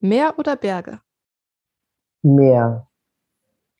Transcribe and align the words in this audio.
Meer 0.00 0.34
oder 0.38 0.56
Berge? 0.56 1.00
Meer. 2.22 2.88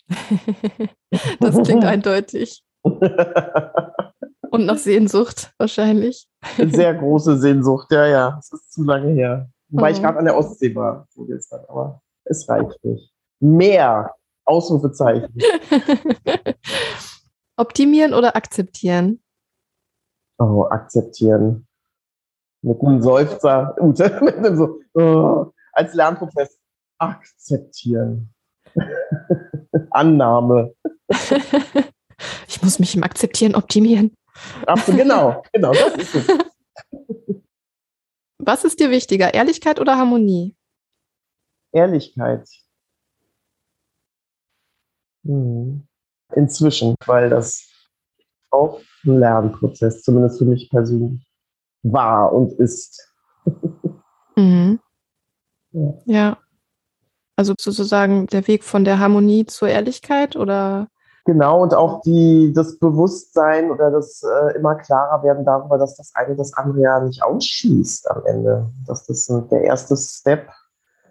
das 1.41 1.63
klingt 1.63 1.85
eindeutig. 1.85 2.65
Und 2.83 4.67
nach 4.67 4.79
Sehnsucht 4.79 5.53
wahrscheinlich. 5.59 6.29
Sehr 6.57 6.95
große 6.95 7.39
Sehnsucht, 7.39 7.93
ja, 7.93 8.07
ja. 8.07 8.37
Es 8.39 8.53
ist 8.53 8.73
zu 8.73 8.85
lange 8.85 9.13
her. 9.13 9.51
Wobei 9.69 9.91
oh. 9.91 9.93
ich 9.93 10.01
gerade 10.01 10.19
an 10.19 10.25
der 10.25 10.37
Ostsee 10.37 10.75
war, 10.75 11.07
so 11.11 11.27
jetzt 11.27 11.53
dann, 11.53 11.65
aber 11.69 12.03
es 12.25 12.49
reicht 12.49 12.83
nicht. 12.85 13.13
Mehr. 13.41 14.15
Ausrufezeichen. 14.45 15.37
Optimieren 17.57 18.15
oder 18.15 18.35
akzeptieren? 18.35 19.23
Oh, 20.39 20.65
akzeptieren. 20.65 21.67
Mit 22.63 22.81
einem 22.81 23.03
Seufzer, 23.03 23.77
mit 23.81 24.01
einem 24.01 24.57
so, 24.57 24.81
oh, 24.95 25.48
als 25.79 25.95
Lernprozess. 25.95 26.59
Akzeptieren. 26.99 28.35
Annahme. 29.91 30.75
ich 32.49 32.63
muss 32.63 32.79
mich 32.81 32.97
im 32.97 33.05
Akzeptieren 33.05 33.55
optimieren. 33.55 34.13
Absolut, 34.67 35.01
genau, 35.01 35.43
genau, 35.53 35.73
das 35.73 35.95
ist 35.95 36.15
es. 36.15 36.29
Was 38.39 38.65
ist 38.65 38.81
dir 38.81 38.91
wichtiger, 38.91 39.35
Ehrlichkeit 39.35 39.81
oder 39.81 39.97
Harmonie? 39.97 40.57
Ehrlichkeit. 41.73 42.49
Hm. 45.25 45.87
Inzwischen, 46.35 46.95
weil 47.07 47.31
das 47.31 47.69
auch 48.51 48.81
ein 49.05 49.19
Lernprozess, 49.19 50.03
zumindest 50.03 50.39
für 50.39 50.45
mich 50.45 50.71
persönlich, 50.71 51.27
war 51.83 52.33
und 52.33 52.53
ist. 52.55 53.13
Mhm. 54.37 54.81
Ja. 55.73 55.95
ja. 56.07 56.39
Also 57.37 57.55
sozusagen 57.59 58.27
der 58.27 58.47
Weg 58.49 58.65
von 58.65 58.85
der 58.85 58.99
Harmonie 58.99 59.47
zur 59.47 59.69
Ehrlichkeit 59.69 60.35
oder? 60.35 60.89
Genau, 61.25 61.63
und 61.63 61.75
auch 61.75 62.01
die, 62.01 62.53
das 62.55 62.79
Bewusstsein 62.79 63.71
oder 63.71 63.91
das 63.91 64.23
äh, 64.23 64.57
immer 64.57 64.77
klarer 64.77 65.23
werden 65.23 65.45
darüber, 65.45 65.79
dass 65.79 65.97
das 65.97 66.13
eine 66.15 66.35
das 66.35 66.55
andere 66.55 66.81
ja 66.81 67.01
nicht 67.01 67.23
ausschließt 67.23 68.11
am 68.11 68.25
Ende. 68.25 68.71
Dass 68.87 69.07
das 69.07 69.27
der 69.51 69.63
erste 69.63 69.97
Step 69.97 70.49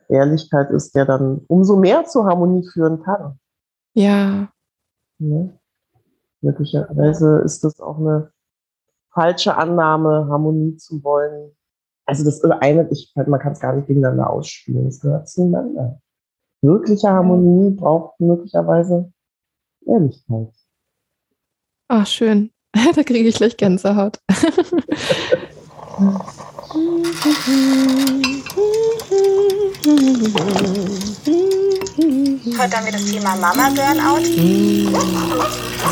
Ehrlichkeit 0.09 0.71
ist, 0.71 0.95
der 0.95 1.05
dann 1.05 1.42
umso 1.47 1.75
mehr 1.75 2.05
zur 2.05 2.25
Harmonie 2.25 2.67
führen 2.67 3.03
kann. 3.03 3.39
Ja. 3.94 4.49
ja. 5.19 5.49
Möglicherweise 6.42 7.42
ist 7.44 7.64
das 7.64 7.80
auch 7.80 7.97
eine 7.97 8.31
falsche 9.11 9.55
Annahme, 9.55 10.27
Harmonie 10.30 10.77
zu 10.77 11.03
wollen. 11.03 11.56
Also 12.08 12.23
das 12.23 12.41
eine, 12.41 12.88
ich, 12.89 13.11
man 13.16 13.39
kann 13.39 13.52
es 13.52 13.59
gar 13.59 13.75
nicht 13.75 13.88
gegeneinander 13.88 14.30
ausspielen, 14.30 14.88
es 14.88 15.02
gehört 15.02 15.27
zueinander. 15.27 16.00
Wirkliche 16.61 17.09
Harmonie 17.09 17.72
braucht 17.72 18.17
möglicherweise 18.19 19.11
Ehrlichkeit. 19.86 20.53
Ach, 21.89 22.08
schön. 22.08 22.52
da 22.95 23.03
kriege 23.03 23.27
ich 23.27 23.36
gleich 23.36 23.58
Gänsehaut. 23.58 24.19
Heute 32.58 32.77
haben 32.77 32.86
wir 32.86 32.92
das 32.94 33.05
Thema 33.05 33.36
Mama 33.36 33.69
Burnout. 33.69 34.23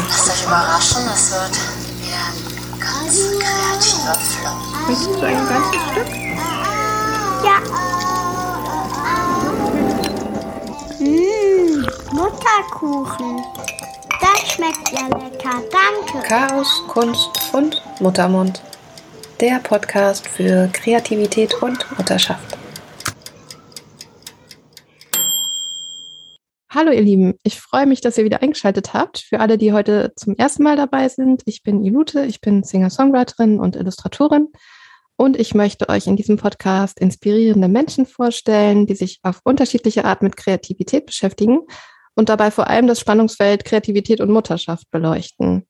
Lasst 0.08 0.30
euch 0.30 0.46
überraschen, 0.46 1.04
es 1.14 1.32
wird 1.34 1.56
wieder 2.00 2.24
ein 2.32 2.80
ganz 2.80 3.20
kreativer 3.38 4.16
Flow. 4.16 4.75
Möchtest 4.88 5.16
du 5.16 5.26
ein 5.26 5.48
ganzes 5.50 5.82
Stück? 5.82 6.08
Ja. 7.44 7.60
Mmh, 11.00 11.88
Mutterkuchen. 12.14 13.44
Das 14.22 14.52
schmeckt 14.52 14.92
ja 14.92 15.08
lecker, 15.08 15.64
danke. 15.72 16.28
Chaos, 16.28 16.84
Kunst 16.88 17.32
und 17.54 17.82
Muttermund. 18.00 18.62
Der 19.42 19.60
Podcast 19.60 20.28
für 20.28 20.70
Kreativität 20.72 21.56
und 21.64 21.84
Mutterschaft. 21.98 22.56
Hallo 26.70 26.92
ihr 26.92 27.02
Lieben, 27.02 27.40
ich 27.44 27.60
freue 27.60 27.86
mich, 27.88 28.02
dass 28.02 28.18
ihr 28.18 28.26
wieder 28.26 28.44
eingeschaltet 28.44 28.94
habt. 28.94 29.20
Für 29.20 29.40
alle, 29.40 29.58
die 29.58 29.74
heute 29.74 30.12
zum 30.16 30.36
ersten 30.36 30.62
Mal 30.62 30.76
dabei 30.76 31.08
sind, 31.08 31.42
ich 31.46 31.64
bin 31.64 31.84
Ilute, 31.84 32.26
ich 32.26 32.42
bin 32.42 32.64
Singer-Songwriterin 32.64 33.60
und 33.60 33.78
Illustratorin 33.78 34.50
und 35.18 35.40
ich 35.40 35.54
möchte 35.54 35.90
euch 35.90 36.08
in 36.08 36.16
diesem 36.16 36.38
Podcast 36.38 37.00
inspirierende 37.00 37.68
Menschen 37.68 38.06
vorstellen, 38.06 38.86
die 38.86 38.96
sich 38.96 39.20
auf 39.24 39.40
unterschiedliche 39.44 40.06
Art 40.06 40.22
mit 40.22 40.38
Kreativität 40.38 41.06
beschäftigen 41.06 41.60
und 42.16 42.30
dabei 42.30 42.52
vor 42.52 42.68
allem 42.68 42.88
das 42.88 43.00
Spannungsfeld 43.00 43.66
Kreativität 43.66 44.22
und 44.22 44.32
Mutterschaft 44.32 44.90
beleuchten. 44.92 45.68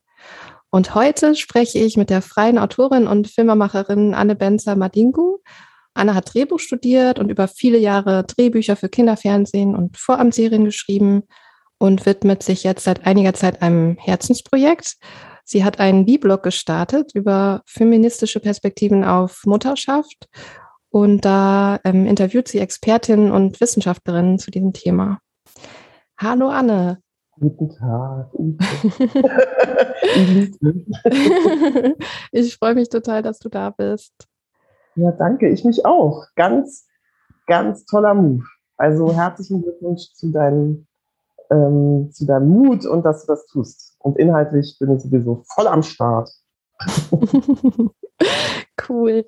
Und 0.70 0.96
heute 0.96 1.36
spreche 1.36 1.80
ich 1.80 1.98
mit 1.98 2.10
der 2.10 2.22
freien 2.22 2.58
Autorin 2.58 3.08
und 3.08 3.28
Filmemacherin 3.28 4.14
Anne 4.14 4.36
Benzer 4.36 4.76
Madingu 4.76 5.40
Anna 5.96 6.14
hat 6.14 6.34
Drehbuch 6.34 6.60
studiert 6.60 7.20
und 7.20 7.30
über 7.30 7.48
viele 7.48 7.78
Jahre 7.78 8.26
Drehbücher 8.26 8.76
für 8.76 8.90
Kinderfernsehen 8.90 9.76
und 9.76 9.98
Vorabendserien 9.98 10.66
geschrieben 10.66 11.24
und 11.80 12.06
widmet 12.06 12.44
sich 12.44 12.64
jetzt 12.64 12.84
seit 12.84 13.06
einiger 13.08 13.34
Zeit 13.34 13.62
einem 13.62 13.98
Herzensprojekt. 13.98 14.98
Sie 15.48 15.64
hat 15.64 15.80
einen 15.80 16.06
B-Blog 16.06 16.42
gestartet 16.42 17.12
über 17.14 17.62
feministische 17.68 18.40
Perspektiven 18.40 19.04
auf 19.04 19.44
Mutterschaft 19.46 20.28
und 20.90 21.24
da 21.24 21.80
ähm, 21.84 22.08
interviewt 22.08 22.48
sie 22.48 22.58
Expertinnen 22.58 23.32
und 23.32 23.62
Wissenschaftlerinnen 23.62 24.40
zu 24.40 24.50
diesem 24.50 24.74
Thema. 24.74 25.20
Hallo 26.18 26.50
Anne. 26.50 26.98
Guten 27.40 27.70
Tag. 27.70 28.32
ich 32.32 32.58
freue 32.58 32.74
mich 32.74 32.90
total, 32.90 33.22
dass 33.22 33.38
du 33.38 33.50
da 33.50 33.70
bist. 33.70 34.14
Ja, 34.96 35.12
danke. 35.12 35.50
Ich 35.50 35.64
mich 35.64 35.86
auch. 35.86 36.26
Ganz, 36.36 36.88
ganz 37.46 37.86
toller 37.86 38.16
Move. 38.16 38.46
Also 38.78 39.14
herzlichen 39.14 39.62
Glückwunsch 39.62 40.12
zu 40.14 40.32
deinem, 40.32 40.88
ähm, 41.52 42.10
zu 42.12 42.26
deinem 42.26 42.50
Mut 42.50 42.88
und 42.88 43.04
dass 43.04 43.26
du 43.26 43.34
das 43.34 43.46
tust. 43.46 43.95
Und 44.06 44.20
inhaltlich 44.20 44.78
bin 44.80 44.96
ich 44.96 45.02
sowieso 45.02 45.44
voll 45.56 45.66
am 45.66 45.82
Start. 45.82 46.30
cool. 48.88 49.26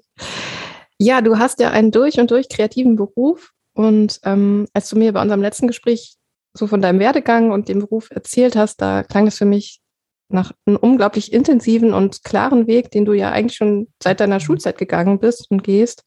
Ja, 1.00 1.22
du 1.22 1.40
hast 1.40 1.60
ja 1.60 1.72
einen 1.72 1.90
durch 1.90 2.20
und 2.20 2.30
durch 2.30 2.48
kreativen 2.48 2.96
Beruf. 2.96 3.54
Und 3.74 4.20
ähm, 4.24 4.68
als 4.74 4.90
du 4.90 4.96
mir 4.96 5.14
bei 5.14 5.22
unserem 5.22 5.42
letzten 5.42 5.66
Gespräch 5.66 6.18
so 6.54 6.68
von 6.68 6.80
deinem 6.80 7.00
Werdegang 7.00 7.50
und 7.50 7.70
dem 7.70 7.80
Beruf 7.80 8.12
erzählt 8.12 8.56
hast, 8.56 8.80
da 8.80 9.02
klang 9.02 9.26
es 9.26 9.40
für 9.40 9.46
mich 9.46 9.82
nach 10.30 10.52
einem 10.68 10.78
unglaublich 10.78 11.34
intensiven 11.34 11.92
und 11.92 12.24
klaren 12.24 12.68
Weg, 12.68 12.92
den 12.92 13.06
du 13.06 13.14
ja 13.14 13.32
eigentlich 13.32 13.58
schon 13.58 13.88
seit 14.02 14.20
deiner 14.20 14.40
Schulzeit 14.40 14.78
gegangen 14.78 15.18
bist 15.18 15.50
und 15.50 15.64
gehst. 15.64 16.04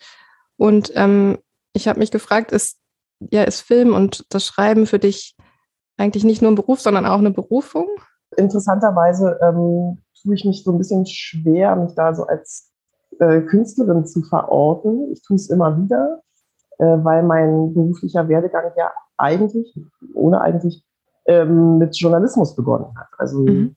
Und 0.57 0.93
ähm, 0.95 1.39
ich 1.73 1.89
habe 1.89 1.99
mich 1.99 2.13
gefragt, 2.13 2.53
ist, 2.53 2.79
ja, 3.19 3.43
ist 3.43 3.63
Film 3.63 3.95
und 3.95 4.27
das 4.29 4.47
Schreiben 4.47 4.87
für 4.87 5.01
dich 5.01 5.35
eigentlich 5.97 6.23
nicht 6.23 6.41
nur 6.41 6.53
ein 6.53 6.57
Beruf, 6.57 6.81
sondern 6.81 7.05
auch 7.05 7.19
eine 7.19 7.33
Berufung? 7.33 7.89
Interessanterweise 8.37 9.39
ähm, 9.43 9.99
tue 10.23 10.35
ich 10.35 10.45
mich 10.45 10.63
so 10.65 10.73
ein 10.73 10.79
bisschen 10.79 11.07
schwer, 11.07 11.77
mich 11.77 11.95
da 11.95 12.15
so 12.15 12.27
als 12.27 12.71
äh, 13.19 13.41
Künstlerin 13.43 14.07
zu 14.07 14.23
verorten. 14.23 15.13
Ich 15.13 15.23
tue 15.23 15.37
es 15.37 15.51
immer 15.51 15.77
wieder, 15.77 16.21
äh, 16.79 16.85
weil 16.85 17.23
mein 17.23 17.75
beruflicher 17.75 18.29
Werdegang 18.29 18.73
ja 18.77 18.91
eigentlich, 19.17 19.75
ohne 20.15 20.41
eigentlich, 20.41 20.85
ähm, 21.27 21.79
mit 21.79 21.97
Journalismus 21.99 22.55
begonnen 22.55 22.97
hat. 22.97 23.09
Also 23.19 23.41
mhm 23.41 23.77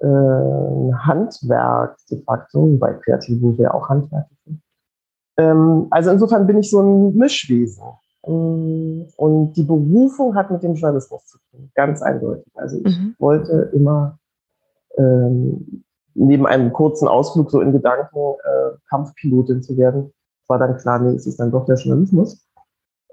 äh, 0.00 0.92
Handwerk 0.94 1.96
de 2.10 2.22
facto, 2.24 2.76
bei 2.78 2.94
Kreativen 2.94 3.56
wäre 3.58 3.74
auch 3.74 3.88
Handwerk. 3.88 4.26
Ähm, 5.36 5.86
also 5.90 6.10
insofern 6.10 6.46
bin 6.46 6.58
ich 6.58 6.70
so 6.70 6.80
ein 6.80 7.14
Mischwesen. 7.16 7.84
Ähm, 8.24 9.06
und 9.16 9.52
die 9.54 9.62
Berufung 9.62 10.34
hat 10.34 10.50
mit 10.50 10.62
dem 10.62 10.74
Journalismus 10.74 11.26
zu 11.26 11.38
tun, 11.50 11.70
ganz 11.74 12.02
eindeutig. 12.02 12.52
Also 12.54 12.78
ich 12.84 12.98
mhm. 12.98 13.14
wollte 13.18 13.70
immer 13.72 14.18
ähm, 14.96 15.84
neben 16.14 16.46
einem 16.46 16.72
kurzen 16.72 17.08
Ausflug 17.08 17.50
so 17.50 17.60
in 17.60 17.72
Gedanken 17.72 18.18
äh, 18.18 18.76
Kampfpilotin 18.88 19.62
zu 19.62 19.76
werden, 19.76 20.12
war 20.48 20.58
dann 20.58 20.76
klar, 20.76 20.98
nee, 20.98 21.14
es 21.14 21.26
ist 21.26 21.40
dann 21.40 21.50
doch 21.50 21.64
der 21.64 21.76
Journalismus. 21.76 22.46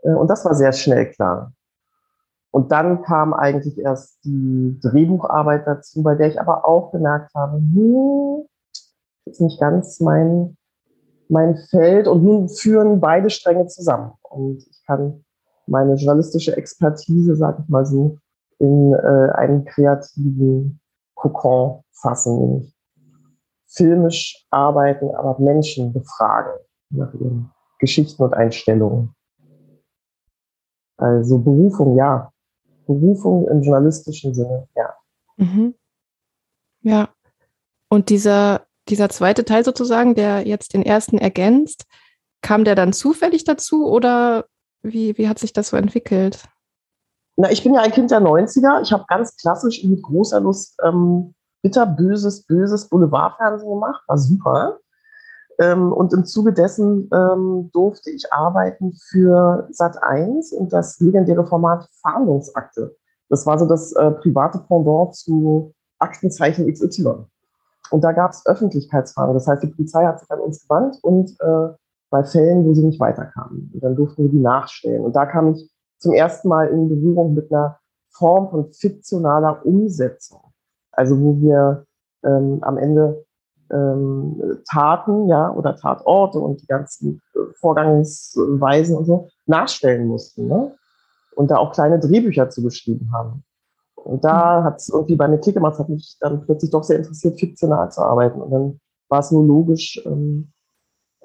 Äh, 0.04 0.13
und 0.13 0.30
das 0.30 0.44
war 0.45 0.56
sehr 0.56 0.74
schnell 0.74 1.12
klar. 1.12 1.53
Und 2.51 2.71
dann 2.71 3.03
kam 3.03 3.33
eigentlich 3.33 3.77
erst 3.77 4.24
die 4.25 4.80
Drehbucharbeit 4.81 5.68
dazu, 5.68 6.01
bei 6.01 6.15
der 6.15 6.30
ich 6.30 6.39
aber 6.39 6.65
auch 6.68 6.92
gemerkt 6.92 7.33
habe, 7.36 7.57
hm, 7.57 8.45
ist 9.25 9.42
nicht 9.42 9.60
ganz 9.60 10.00
mein, 10.00 10.57
mein 11.29 11.57
Feld 11.57 12.07
und 12.07 12.24
nun 12.24 12.50
führen 12.50 13.00
beide 13.00 13.29
Stränge 13.29 13.68
zusammen. 13.68 14.12
Und 14.21 14.65
ich 14.69 14.83
kann 14.85 15.24
meine 15.65 15.95
journalistische 15.95 16.56
Expertise, 16.56 17.35
sag 17.35 17.59
ich 17.59 17.68
mal 17.68 17.85
so, 17.85 18.18
in 18.59 18.94
äh, 18.94 19.31
einen 19.33 19.65
kreativen 19.65 20.79
Kokon 21.15 21.81
fassen, 21.91 22.39
nämlich 22.39 22.75
filmisch 23.68 24.45
arbeiten, 24.50 25.13
aber 25.15 25.39
Menschen 25.39 25.94
befragen 25.94 26.53
nach 26.89 27.13
ihren 27.13 27.51
Geschichten 27.79 28.24
und 28.24 28.33
Einstellungen. 28.33 29.13
Also 30.97 31.38
Berufung, 31.38 31.95
ja. 31.95 32.31
Berufung 32.88 33.47
im 33.50 33.62
journalistischen 33.62 34.33
Sinne, 34.33 34.68
ja. 34.75 34.94
Mhm. 35.35 35.75
Ja. 36.81 37.09
Und 37.89 38.09
dieser, 38.09 38.66
dieser 38.89 39.10
zweite 39.10 39.45
Teil 39.45 39.63
sozusagen, 39.63 40.16
der 40.16 40.48
jetzt 40.48 40.74
den 40.74 40.84
ersten 40.84 41.18
ergänzt, 41.18 41.86
kam 42.42 42.63
der 42.63 42.75
dann 42.75 42.94
zufällig 42.94 43.44
dazu 43.44 43.88
oder 43.88 44.45
wie, 44.81 45.18
wie 45.18 45.28
hat 45.28 45.39
sich 45.39 45.54
das 45.54 45.69
so 45.69 45.78
entwickelt? 45.78 46.44
Na, 47.36 47.51
ich 47.51 47.63
bin 47.63 47.74
ja 47.74 47.81
ein 47.81 47.92
Kind 47.92 48.12
der 48.12 48.22
90er. 48.22 48.81
Ich 48.81 48.92
habe 48.92 49.06
ganz 49.07 49.36
klassisch 49.38 49.84
mit 49.84 50.01
großer 50.01 50.39
Lust 50.39 50.75
ähm, 50.84 51.36
bitterböses, 51.62 52.45
böses 52.45 52.89
Boulevardfernsehen 52.89 53.69
gemacht. 53.69 54.04
War 54.07 54.18
super. 54.18 54.80
Ähm, 55.60 55.92
und 55.92 56.13
im 56.13 56.25
Zuge 56.25 56.54
dessen 56.54 57.10
ähm, 57.13 57.69
durfte 57.74 58.12
ich 58.12 58.31
arbeiten 58.31 58.94
für 59.10 59.68
Sat 59.72 60.01
1 60.01 60.51
und 60.54 60.72
das 60.72 61.00
legendäre 61.00 61.45
Format 61.45 61.88
Fahndungsakte. 62.01 62.95
Das 63.30 63.45
war 63.45 63.60
so 63.60 63.66
das 63.66 63.92
äh, 63.94 64.12
private 64.12 64.60
Pendant 64.68 65.16
zu 65.16 65.74
Aktenzeichen 66.00 66.72
XY. 66.72 67.25
Und 67.92 68.04
da 68.04 68.12
gab 68.12 68.31
es 68.31 68.45
Öffentlichkeitsfahndung. 68.45 69.36
Das 69.36 69.48
heißt, 69.48 69.63
die 69.63 69.68
Polizei 69.68 70.06
hat 70.06 70.19
sich 70.19 70.30
an 70.31 70.39
uns 70.39 70.62
gewandt 70.62 70.98
und 71.01 71.31
äh, 71.39 71.74
bei 72.10 72.24
Fällen, 72.24 72.66
wo 72.66 72.74
sie 72.74 72.86
nicht 72.86 73.00
weiterkamen. 73.00 73.72
Und 73.74 73.84
dann 73.84 73.95
durften 73.95 74.24
wir 74.24 74.31
die 74.31 74.39
nachstellen. 74.39 75.04
Und 75.04 75.16
da 75.16 75.25
kam 75.25 75.54
ich 75.54 75.69
zum 76.00 76.13
ersten 76.13 76.48
Mal 76.48 76.68
in 76.69 76.89
Berührung 76.89 77.34
mit 77.34 77.51
einer 77.51 77.80
Form 78.12 78.50
von 78.50 78.72
fiktionaler 78.72 79.66
Umsetzung. 79.66 80.42
Also 80.92 81.19
wo 81.19 81.39
wir 81.42 81.86
ähm, 82.24 82.60
am 82.62 82.78
Ende 82.78 83.25
ähm, 83.72 84.60
Taten, 84.69 85.28
ja, 85.28 85.51
oder 85.51 85.75
Tatorte 85.75 86.39
und 86.39 86.62
die 86.62 86.68
ganzen 86.68 87.22
Vorgangsweisen 87.60 88.95
und 88.95 89.06
so 89.06 89.28
nachstellen 89.45 90.07
mussten, 90.07 90.48
ne? 90.48 90.74
Und 91.36 91.51
da 91.51 91.57
auch 91.57 91.72
kleine 91.72 92.00
Drehbücher 92.00 92.50
zu 92.50 92.63
geschrieben 92.63 93.12
haben. 93.13 93.44
Und 94.03 94.23
da 94.23 94.63
hat 94.63 94.77
es 94.77 94.89
irgendwie 94.89 95.15
bei 95.15 95.27
mir 95.27 95.39
Klick 95.39 95.55
gemacht, 95.55 95.79
hat 95.79 95.89
mich 95.89 96.17
dann 96.19 96.45
plötzlich 96.45 96.71
doch 96.71 96.83
sehr 96.83 96.97
interessiert, 96.97 97.39
fiktional 97.39 97.91
zu 97.91 98.01
arbeiten. 98.01 98.41
Und 98.41 98.51
dann 98.51 98.79
war 99.09 99.19
es 99.19 99.31
nur 99.31 99.44
logisch, 99.45 100.01
ähm, 100.05 100.51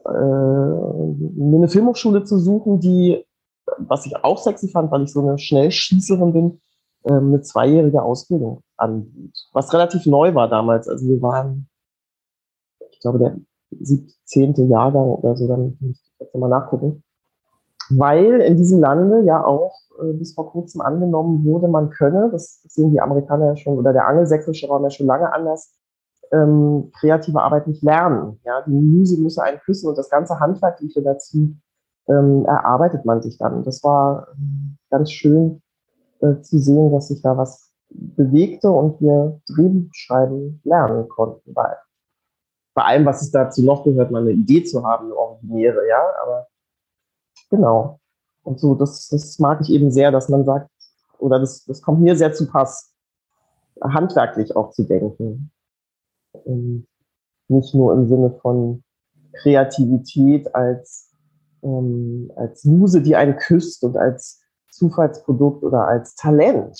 äh, 0.04 0.10
mir 0.10 1.56
eine 1.56 1.68
Filmhochschule 1.68 2.24
zu 2.24 2.38
suchen, 2.38 2.80
die, 2.80 3.24
was 3.78 4.06
ich 4.06 4.16
auch 4.24 4.38
sexy 4.38 4.68
fand, 4.68 4.90
weil 4.90 5.04
ich 5.04 5.12
so 5.12 5.20
eine 5.20 5.38
Schnellschießerin 5.38 6.32
bin, 6.32 6.60
äh, 7.04 7.12
eine 7.12 7.42
zweijährige 7.42 8.02
Ausbildung 8.02 8.62
anbietet. 8.76 9.48
Was 9.52 9.72
relativ 9.72 10.06
neu 10.06 10.34
war 10.34 10.48
damals. 10.48 10.88
Also 10.88 11.06
wir 11.06 11.22
waren 11.22 11.68
glaube, 13.02 13.18
der 13.18 13.36
17. 13.80 14.70
Jahrgang 14.70 15.10
oder 15.10 15.36
so, 15.36 15.46
dann 15.46 15.76
muss 15.80 16.00
ich 16.02 16.12
jetzt 16.20 16.34
mal 16.34 16.48
nachgucken. 16.48 17.02
Weil 17.90 18.40
in 18.40 18.56
diesem 18.56 18.80
Lande 18.80 19.24
ja 19.26 19.44
auch 19.44 19.76
äh, 20.00 20.12
bis 20.12 20.34
vor 20.34 20.50
kurzem 20.50 20.80
angenommen 20.80 21.44
wurde, 21.44 21.68
man 21.68 21.90
könne, 21.90 22.30
das 22.30 22.62
sehen 22.62 22.92
die 22.92 23.00
Amerikaner 23.00 23.46
ja 23.46 23.56
schon, 23.56 23.78
oder 23.78 23.92
der 23.92 24.06
angelsächsische 24.06 24.68
Raum 24.68 24.82
ja 24.84 24.90
schon 24.90 25.06
lange 25.06 25.32
anders, 25.32 25.74
ähm, 26.32 26.90
kreative 26.98 27.40
Arbeit 27.40 27.66
nicht 27.66 27.82
lernen. 27.82 28.40
Ja, 28.44 28.62
die 28.62 28.70
Musik 28.70 29.20
muss 29.20 29.38
einen 29.38 29.58
küssen 29.60 29.88
und 29.88 29.98
das 29.98 30.08
ganze 30.08 30.40
Handwerkliche 30.40 31.02
dazu 31.02 31.54
ähm, 32.08 32.44
erarbeitet 32.46 33.04
man 33.04 33.22
sich 33.22 33.38
dann. 33.38 33.62
Das 33.62 33.82
war 33.84 34.28
ähm, 34.34 34.78
ganz 34.90 35.12
schön 35.12 35.62
äh, 36.20 36.40
zu 36.40 36.58
sehen, 36.58 36.92
dass 36.92 37.08
sich 37.08 37.22
da 37.22 37.36
was 37.36 37.72
bewegte 37.90 38.70
und 38.70 39.00
wir 39.00 39.40
Drehbuchschreiben 39.48 40.62
lernen 40.64 41.08
konnten, 41.08 41.54
weil 41.54 41.76
bei 42.74 42.82
allem, 42.82 43.04
was 43.04 43.20
es 43.20 43.30
dazu 43.30 43.62
noch 43.62 43.84
gehört, 43.84 44.10
mal 44.10 44.22
eine 44.22 44.30
Idee 44.30 44.64
zu 44.64 44.82
haben, 44.82 45.06
eine 45.06 45.16
originäre, 45.16 45.86
ja, 45.86 46.00
aber 46.22 46.46
genau. 47.50 48.00
Und 48.42 48.60
so, 48.60 48.74
das, 48.74 49.08
das 49.08 49.38
mag 49.38 49.60
ich 49.60 49.70
eben 49.70 49.90
sehr, 49.90 50.10
dass 50.10 50.28
man 50.28 50.44
sagt, 50.44 50.68
oder 51.18 51.38
das, 51.38 51.64
das 51.64 51.82
kommt 51.82 52.00
mir 52.00 52.16
sehr 52.16 52.32
zu 52.32 52.46
Pass, 52.46 52.92
handwerklich 53.80 54.54
auch 54.56 54.70
zu 54.72 54.84
denken. 54.84 55.50
Und 56.32 56.86
nicht 57.48 57.74
nur 57.74 57.92
im 57.92 58.08
Sinne 58.08 58.30
von 58.40 58.82
Kreativität 59.32 60.54
als, 60.54 61.10
ähm, 61.62 62.30
als 62.36 62.64
Muse, 62.64 63.02
die 63.02 63.16
einen 63.16 63.36
küsst 63.36 63.84
und 63.84 63.96
als 63.96 64.40
Zufallsprodukt 64.70 65.62
oder 65.62 65.86
als 65.86 66.14
Talent. 66.14 66.78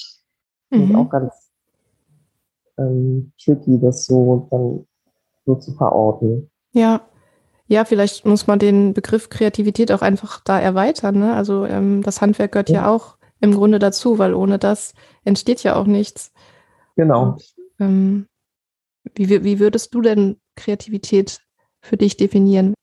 Mhm. 0.71 0.97
auch 0.97 1.11
ganz 1.11 1.51
ähm, 2.79 3.33
tricky, 3.39 3.79
das 3.79 4.07
so 4.07 4.49
dann 4.51 4.87
so 5.45 5.55
zu 5.57 5.73
verorten. 5.75 6.51
Ja. 6.73 7.03
Ja, 7.73 7.87
vielleicht 7.87 8.27
muss 8.27 8.47
man 8.47 8.59
den 8.59 8.93
Begriff 8.93 9.31
Kreativität 9.31 9.93
auch 9.93 10.03
einfach 10.03 10.41
da 10.45 10.61
erweitern. 10.61 11.19
Ne? 11.19 11.35
Also 11.35 11.65
ähm, 11.65 12.03
das 12.03 12.21
Handwerk 12.21 12.53
gehört 12.53 12.69
ja. 12.69 12.83
ja. 12.83 12.91
auch 12.95 13.17
im 13.41 13.55
Grunde 13.55 13.79
dazu, 13.79 14.19
weil 14.19 14.35
ohne 14.35 14.59
das 14.59 14.93
entsteht 15.25 15.63
ja 15.63 15.77
auch 15.77 15.87
nichts. 15.87 16.35
Genau. 16.97 17.31
Und, 17.31 17.55
ähm, 17.81 18.27
wie, 19.15 19.43
wie 19.43 19.59
würdest 19.59 19.95
du 19.95 20.03
denn 20.03 20.37
Kreativität 20.55 21.41
für 21.81 21.97
dich 21.97 22.19
definieren? 22.19 22.75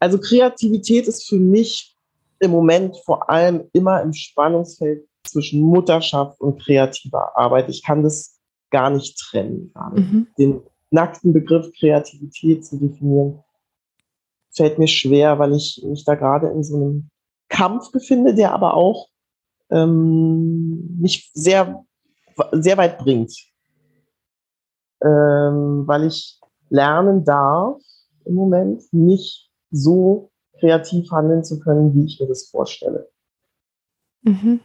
Also 0.00 0.18
Kreativität 0.18 1.06
ist 1.06 1.28
für 1.28 1.38
mich 1.38 1.94
im 2.40 2.50
Moment 2.50 2.96
vor 3.04 3.30
allem 3.30 3.68
immer 3.72 4.02
im 4.02 4.12
Spannungsfeld 4.12 5.06
zwischen 5.22 5.60
Mutterschaft 5.60 6.40
und 6.40 6.60
kreativer 6.60 7.38
Arbeit. 7.38 7.68
Ich 7.68 7.84
kann 7.84 8.02
das 8.02 8.36
gar 8.70 8.90
nicht 8.90 9.16
trennen. 9.16 9.72
Mhm. 9.94 10.26
Den 10.36 10.60
nackten 10.90 11.32
Begriff 11.32 11.70
Kreativität 11.78 12.66
zu 12.66 12.76
definieren, 12.76 13.44
fällt 14.60 14.78
mir 14.78 14.88
schwer, 14.88 15.38
weil 15.38 15.54
ich 15.54 15.82
mich 15.86 16.04
da 16.04 16.14
gerade 16.16 16.48
in 16.48 16.62
so 16.62 16.76
einem 16.76 17.08
Kampf 17.48 17.90
befinde, 17.92 18.34
der 18.34 18.52
aber 18.52 18.74
auch 18.74 19.08
ähm, 19.70 20.98
mich 21.00 21.30
sehr, 21.32 21.82
sehr 22.52 22.76
weit 22.76 22.98
bringt. 22.98 23.32
Ähm, 25.02 25.84
weil 25.86 26.04
ich 26.04 26.38
lernen 26.68 27.24
darf, 27.24 27.80
im 28.26 28.34
Moment 28.34 28.82
nicht 28.92 29.50
so 29.70 30.30
kreativ 30.58 31.10
handeln 31.10 31.42
zu 31.42 31.58
können, 31.58 31.94
wie 31.94 32.04
ich 32.04 32.20
mir 32.20 32.26
das 32.26 32.50
vorstelle. 32.50 33.08
Mhm. 34.20 34.60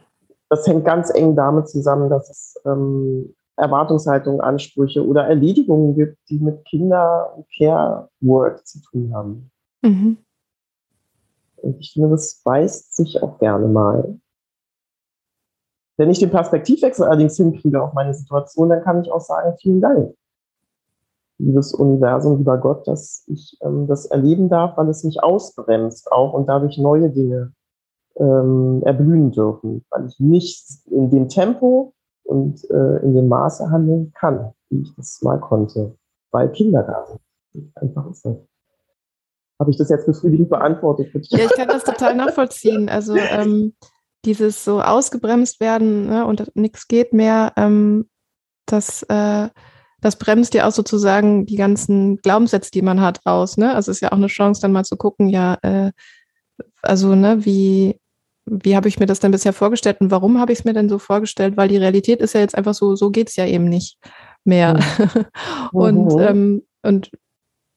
Das 0.50 0.68
hängt 0.68 0.83
ganz 0.83 1.09
eng 1.09 1.38
damit 1.38 1.69
zusammen, 1.69 2.09
dass 2.09 2.30
es 2.30 2.62
ähm, 2.65 3.33
Erwartungshaltungen, 3.56 4.42
Ansprüche 4.42 5.07
oder 5.07 5.25
Erledigungen 5.25 5.95
gibt, 5.95 6.18
die 6.27 6.39
mit 6.39 6.65
Kinder- 6.65 7.33
und 7.38 7.45
Care-Work 7.57 8.68
zu 8.68 8.81
tun 8.81 9.13
haben. 9.15 9.51
Mhm. 9.86 10.18
Und 11.58 11.80
ich 11.80 11.94
finde, 11.94 12.10
das 12.10 12.42
beißt 12.44 12.96
sich 12.96 13.22
auch 13.22 13.40
gerne 13.40 13.68
mal. 13.68 14.20
Wenn 15.98 16.09
ich 16.09 16.19
den 16.19 16.30
Perspektivwechsel 16.30 17.06
allerdings 17.06 17.38
hinkriege 17.38 17.81
auf 17.81 17.94
meine 17.94 18.14
Situation, 18.14 18.69
dann 18.69 18.83
kann 18.83 19.02
ich 19.02 19.12
auch 19.12 19.21
sagen, 19.21 19.56
vielen 19.62 19.81
Dank, 19.81 20.14
liebes 21.38 21.74
Universum, 21.74 22.38
lieber 22.38 22.57
Gott, 22.57 22.88
dass 22.88 23.24
ich 23.28 23.57
ähm, 23.62 23.88
das 23.88 24.06
erleben 24.06 24.50
darf, 24.50 24.78
weil 24.78 24.90
es 24.90 25.04
mich 25.04 25.24
ausbremst 25.24 26.12
auch 26.12 26.33
und 26.33 26.48
dadurch 26.48 26.78
neue 26.78 27.09
Dinge 27.09 27.54
ähm, 28.18 28.81
erblühen 28.83 29.31
dürfen, 29.31 29.86
weil 29.90 30.07
ich 30.07 30.19
nicht 30.19 30.66
in 30.88 31.09
dem 31.09 31.30
Tempo 31.30 31.94
und 32.24 32.69
äh, 32.69 32.98
in 32.98 33.16
dem 33.16 33.28
Maße 33.28 33.69
handeln 33.69 34.12
kann, 34.14 34.54
wie 34.69 34.81
ich 34.81 34.94
das 34.95 35.21
mal 35.21 35.40
konnte, 35.40 35.95
weil 36.31 36.52
Kinder 36.52 36.83
da 36.83 37.06
sind. 37.06 37.71
Einfach 37.76 38.09
ist 38.09 38.26
das. 38.26 38.38
Habe 39.59 39.71
ich 39.71 39.78
das 39.78 39.90
jetzt 39.90 40.06
befriedigend 40.06 40.50
beantwortet? 40.50 41.09
Ja, 41.30 41.45
ich 41.45 41.52
kann 41.52 41.68
das 41.68 41.83
total 41.83 42.16
nachvollziehen. 42.16 42.90
Also 42.90 43.16
ähm, 43.16 43.74
dieses 44.26 44.66
so 44.66 44.81
ausgebremst 44.81 45.59
werden 45.59 46.07
ne, 46.07 46.26
und 46.26 46.52
nichts 46.56 46.88
geht 46.88 47.14
mehr, 47.14 47.54
ähm, 47.56 48.09
das, 48.66 49.04
äh, 49.04 49.50
das 50.02 50.18
bremst 50.18 50.54
ja 50.56 50.68
auch 50.68 50.71
sozusagen 50.71 51.45
die 51.45 51.56
ganzen 51.56 52.18
Glaubenssätze, 52.18 52.71
die 52.71 52.81
man 52.81 53.00
hat, 53.02 53.21
aus. 53.26 53.57
Ne? 53.57 53.74
Also 53.74 53.92
es 53.92 53.97
ist 53.97 54.02
ja 54.02 54.12
auch 54.12 54.18
eine 54.18 54.28
Chance, 54.28 54.62
dann 54.62 54.71
mal 54.71 54.83
zu 54.83 54.97
gucken, 54.97 55.30
ja, 55.30 55.57
äh, 55.62 55.92
also 56.81 57.16
ne, 57.16 57.45
wie, 57.45 58.00
wie 58.45 58.76
habe 58.76 58.88
ich 58.88 59.00
mir 59.00 59.06
das 59.06 59.19
denn 59.19 59.31
bisher 59.31 59.54
vorgestellt 59.54 60.02
und 60.02 60.12
warum 60.12 60.40
habe 60.40 60.52
ich 60.52 60.59
es 60.59 60.66
mir 60.66 60.74
denn 60.74 60.90
so 60.90 61.00
vorgestellt? 61.00 61.57
Weil 61.57 61.69
die 61.69 61.78
Realität 61.78 62.21
ist 62.21 62.33
ja 62.33 62.42
jetzt 62.42 62.57
einfach 62.57 62.74
so, 62.74 62.95
so 62.95 63.09
geht 63.09 63.30
es 63.30 63.35
ja 63.35 63.45
eben 63.45 63.66
nicht 63.66 63.97
mehr. 64.44 64.80
Mhm. 65.71 65.80
und, 65.81 66.21
ähm, 66.21 66.62
und 66.83 67.12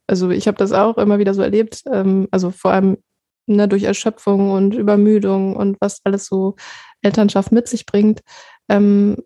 also 0.09 0.31
ich 0.31 0.49
habe 0.49 0.59
das 0.59 0.73
auch 0.73 0.99
immer 0.99 1.19
wieder 1.19 1.35
so 1.35 1.43
erlebt, 1.43 1.83
ähm, 1.93 2.29
also 2.31 2.51
vor 2.51 2.73
allem 2.73 2.99
ne, 3.47 3.69
durch 3.69 3.85
Erschöpfung 3.85 4.51
und 4.51 4.75
Übermüdung 4.75 5.57
und 5.57 5.77
was 5.81 6.01
alles 6.05 6.27
so 6.27 6.57
Elternschaft 7.03 7.53
mit 7.53 7.69
sich 7.69 7.87
bringt, 7.87 8.21
ähm, 8.69 9.17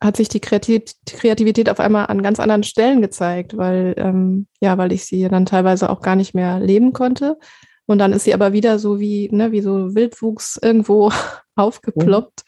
hat 0.00 0.16
sich 0.16 0.28
die 0.28 0.40
Kreativität 0.40 1.70
auf 1.70 1.80
einmal 1.80 2.06
an 2.06 2.22
ganz 2.22 2.38
anderen 2.40 2.64
Stellen 2.64 3.00
gezeigt, 3.00 3.56
weil 3.56 3.94
ähm, 3.96 4.46
ja, 4.60 4.76
weil 4.76 4.92
ich 4.92 5.04
sie 5.04 5.28
dann 5.28 5.46
teilweise 5.46 5.88
auch 5.88 6.02
gar 6.02 6.16
nicht 6.16 6.34
mehr 6.34 6.60
leben 6.60 6.92
konnte, 6.92 7.38
und 7.86 7.98
dann 7.98 8.12
ist 8.12 8.24
sie 8.24 8.34
aber 8.34 8.52
wieder 8.52 8.78
so 8.78 9.00
wie, 9.00 9.28
ne, 9.30 9.52
wie 9.52 9.60
so 9.60 9.94
Wildwuchs 9.94 10.58
irgendwo 10.60 11.10
aufgeploppt. 11.56 12.42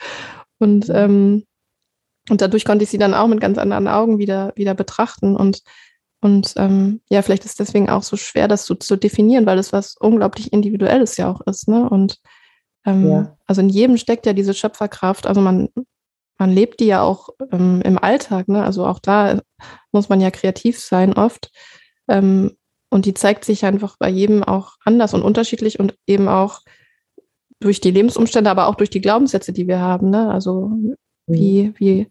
Und, 0.58 0.90
ähm, 0.90 1.44
und 2.28 2.40
dadurch 2.40 2.64
konnte 2.64 2.84
ich 2.84 2.90
sie 2.90 2.98
dann 2.98 3.14
auch 3.14 3.28
mit 3.28 3.40
ganz 3.40 3.56
anderen 3.56 3.88
Augen 3.88 4.18
wieder, 4.18 4.52
wieder 4.56 4.74
betrachten. 4.74 5.36
Und, 5.36 5.62
und 6.20 6.54
ähm, 6.56 7.00
ja, 7.10 7.22
vielleicht 7.22 7.44
ist 7.44 7.60
deswegen 7.60 7.88
auch 7.90 8.02
so 8.02 8.16
schwer, 8.16 8.48
das 8.48 8.66
so 8.66 8.74
zu 8.74 8.96
definieren, 8.96 9.46
weil 9.46 9.58
es 9.58 9.72
was 9.72 9.96
unglaublich 9.98 10.52
Individuelles 10.52 11.16
ja 11.16 11.30
auch 11.30 11.40
ist. 11.42 11.68
Ne? 11.68 11.88
Und 11.88 12.18
Ähm, 12.86 13.08
ja. 13.08 13.36
Also 13.46 13.60
in 13.60 13.68
jedem 13.68 13.96
steckt 13.96 14.26
ja 14.26 14.32
diese 14.32 14.54
Schöpferkraft. 14.54 15.26
Also 15.26 15.40
man, 15.40 15.68
man 16.38 16.50
lebt 16.50 16.80
die 16.80 16.86
ja 16.86 17.02
auch 17.02 17.30
ähm, 17.52 17.82
im 17.82 17.98
Alltag. 17.98 18.48
Ne? 18.48 18.62
Also 18.62 18.86
auch 18.86 18.98
da 18.98 19.40
muss 19.92 20.08
man 20.08 20.20
ja 20.20 20.30
kreativ 20.30 20.78
sein 20.78 21.12
oft. 21.12 21.50
Ähm, 22.08 22.56
und 22.90 23.04
die 23.04 23.14
zeigt 23.14 23.44
sich 23.44 23.64
einfach 23.64 23.96
bei 23.98 24.08
jedem 24.08 24.42
auch 24.42 24.76
anders 24.84 25.12
und 25.12 25.22
unterschiedlich 25.22 25.78
und 25.78 25.96
eben 26.06 26.28
auch 26.28 26.60
durch 27.60 27.80
die 27.80 27.90
Lebensumstände, 27.90 28.48
aber 28.48 28.68
auch 28.68 28.76
durch 28.76 28.90
die 28.90 29.00
Glaubenssätze, 29.00 29.52
die 29.52 29.66
wir 29.66 29.80
haben. 29.80 30.10
Ne? 30.10 30.30
Also 30.30 30.70
wie, 31.26 31.64
mhm. 31.64 31.74
wie, 31.78 32.08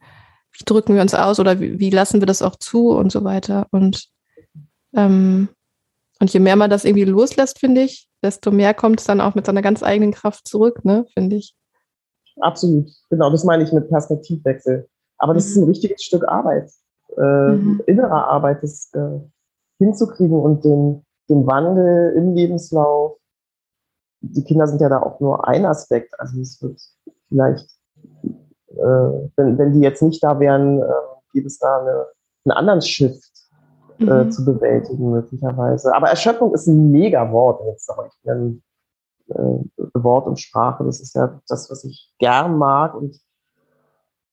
wie 0.57 0.65
drücken 0.65 0.95
wir 0.95 1.01
uns 1.01 1.13
aus 1.13 1.39
oder 1.39 1.59
wie, 1.59 1.79
wie 1.79 1.89
lassen 1.89 2.21
wir 2.21 2.25
das 2.25 2.41
auch 2.41 2.55
zu 2.55 2.89
und 2.89 3.11
so 3.11 3.23
weiter. 3.23 3.67
Und, 3.71 4.09
ähm, 4.95 5.49
und 6.19 6.33
je 6.33 6.39
mehr 6.39 6.55
man 6.55 6.69
das 6.69 6.85
irgendwie 6.85 7.05
loslässt, 7.05 7.59
finde 7.59 7.81
ich, 7.81 8.09
desto 8.23 8.51
mehr 8.51 8.73
kommt 8.73 8.99
es 8.99 9.05
dann 9.05 9.21
auch 9.21 9.35
mit 9.35 9.45
seiner 9.45 9.61
ganz 9.61 9.83
eigenen 9.83 10.11
Kraft 10.11 10.47
zurück, 10.47 10.83
ne, 10.83 11.05
finde 11.13 11.35
ich. 11.35 11.55
Absolut, 12.39 12.89
genau, 13.09 13.29
das 13.29 13.43
meine 13.43 13.63
ich 13.63 13.71
mit 13.71 13.89
Perspektivwechsel. 13.89 14.87
Aber 15.17 15.33
das 15.33 15.45
mhm. 15.45 15.51
ist 15.51 15.57
ein 15.57 15.63
richtiges 15.65 16.03
Stück 16.03 16.27
Arbeit, 16.27 16.71
äh, 17.17 17.51
mhm. 17.51 17.81
innere 17.85 18.25
Arbeit, 18.25 18.63
das 18.63 18.91
äh, 18.93 19.19
hinzukriegen 19.79 20.39
und 20.39 20.63
den, 20.63 21.05
den 21.29 21.45
Wandel 21.45 22.13
im 22.15 22.33
Lebenslauf. 22.33 23.17
Die 24.21 24.43
Kinder 24.43 24.67
sind 24.67 24.81
ja 24.81 24.89
da 24.89 25.01
auch 25.01 25.19
nur 25.19 25.47
ein 25.47 25.65
Aspekt. 25.65 26.19
Also 26.19 26.41
es 26.41 26.61
wird 26.61 26.81
vielleicht 27.29 27.67
äh, 28.77 29.29
wenn, 29.36 29.57
wenn 29.57 29.74
die 29.74 29.81
jetzt 29.81 30.01
nicht 30.01 30.24
da 30.24 30.39
wären, 30.39 30.81
äh, 30.81 30.86
gibt 31.34 31.48
es 31.48 31.60
da 31.60 31.79
eine, 31.79 32.05
einen 32.46 32.57
anderen 32.57 32.81
Shift 32.81 33.31
äh, 34.00 34.24
mhm. 34.24 34.31
zu 34.31 34.46
bewältigen, 34.46 35.12
möglicherweise. 35.12 35.93
Aber 35.96 36.10
Erschöpfung 36.10 36.53
ist 36.53 36.67
ein 36.67 36.91
mega 36.91 37.31
Wort. 37.31 37.62
Jetzt 37.67 37.86
sage 37.86 38.10
ich 38.10 38.29
äh, 38.29 39.93
Wort 39.93 40.27
und 40.27 40.39
Sprache. 40.39 40.84
Das 40.84 41.00
ist 41.00 41.15
ja 41.15 41.39
das, 41.48 41.69
was 41.69 41.84
ich 41.84 42.13
gern 42.19 42.57
mag. 42.57 42.93
Und 42.93 43.19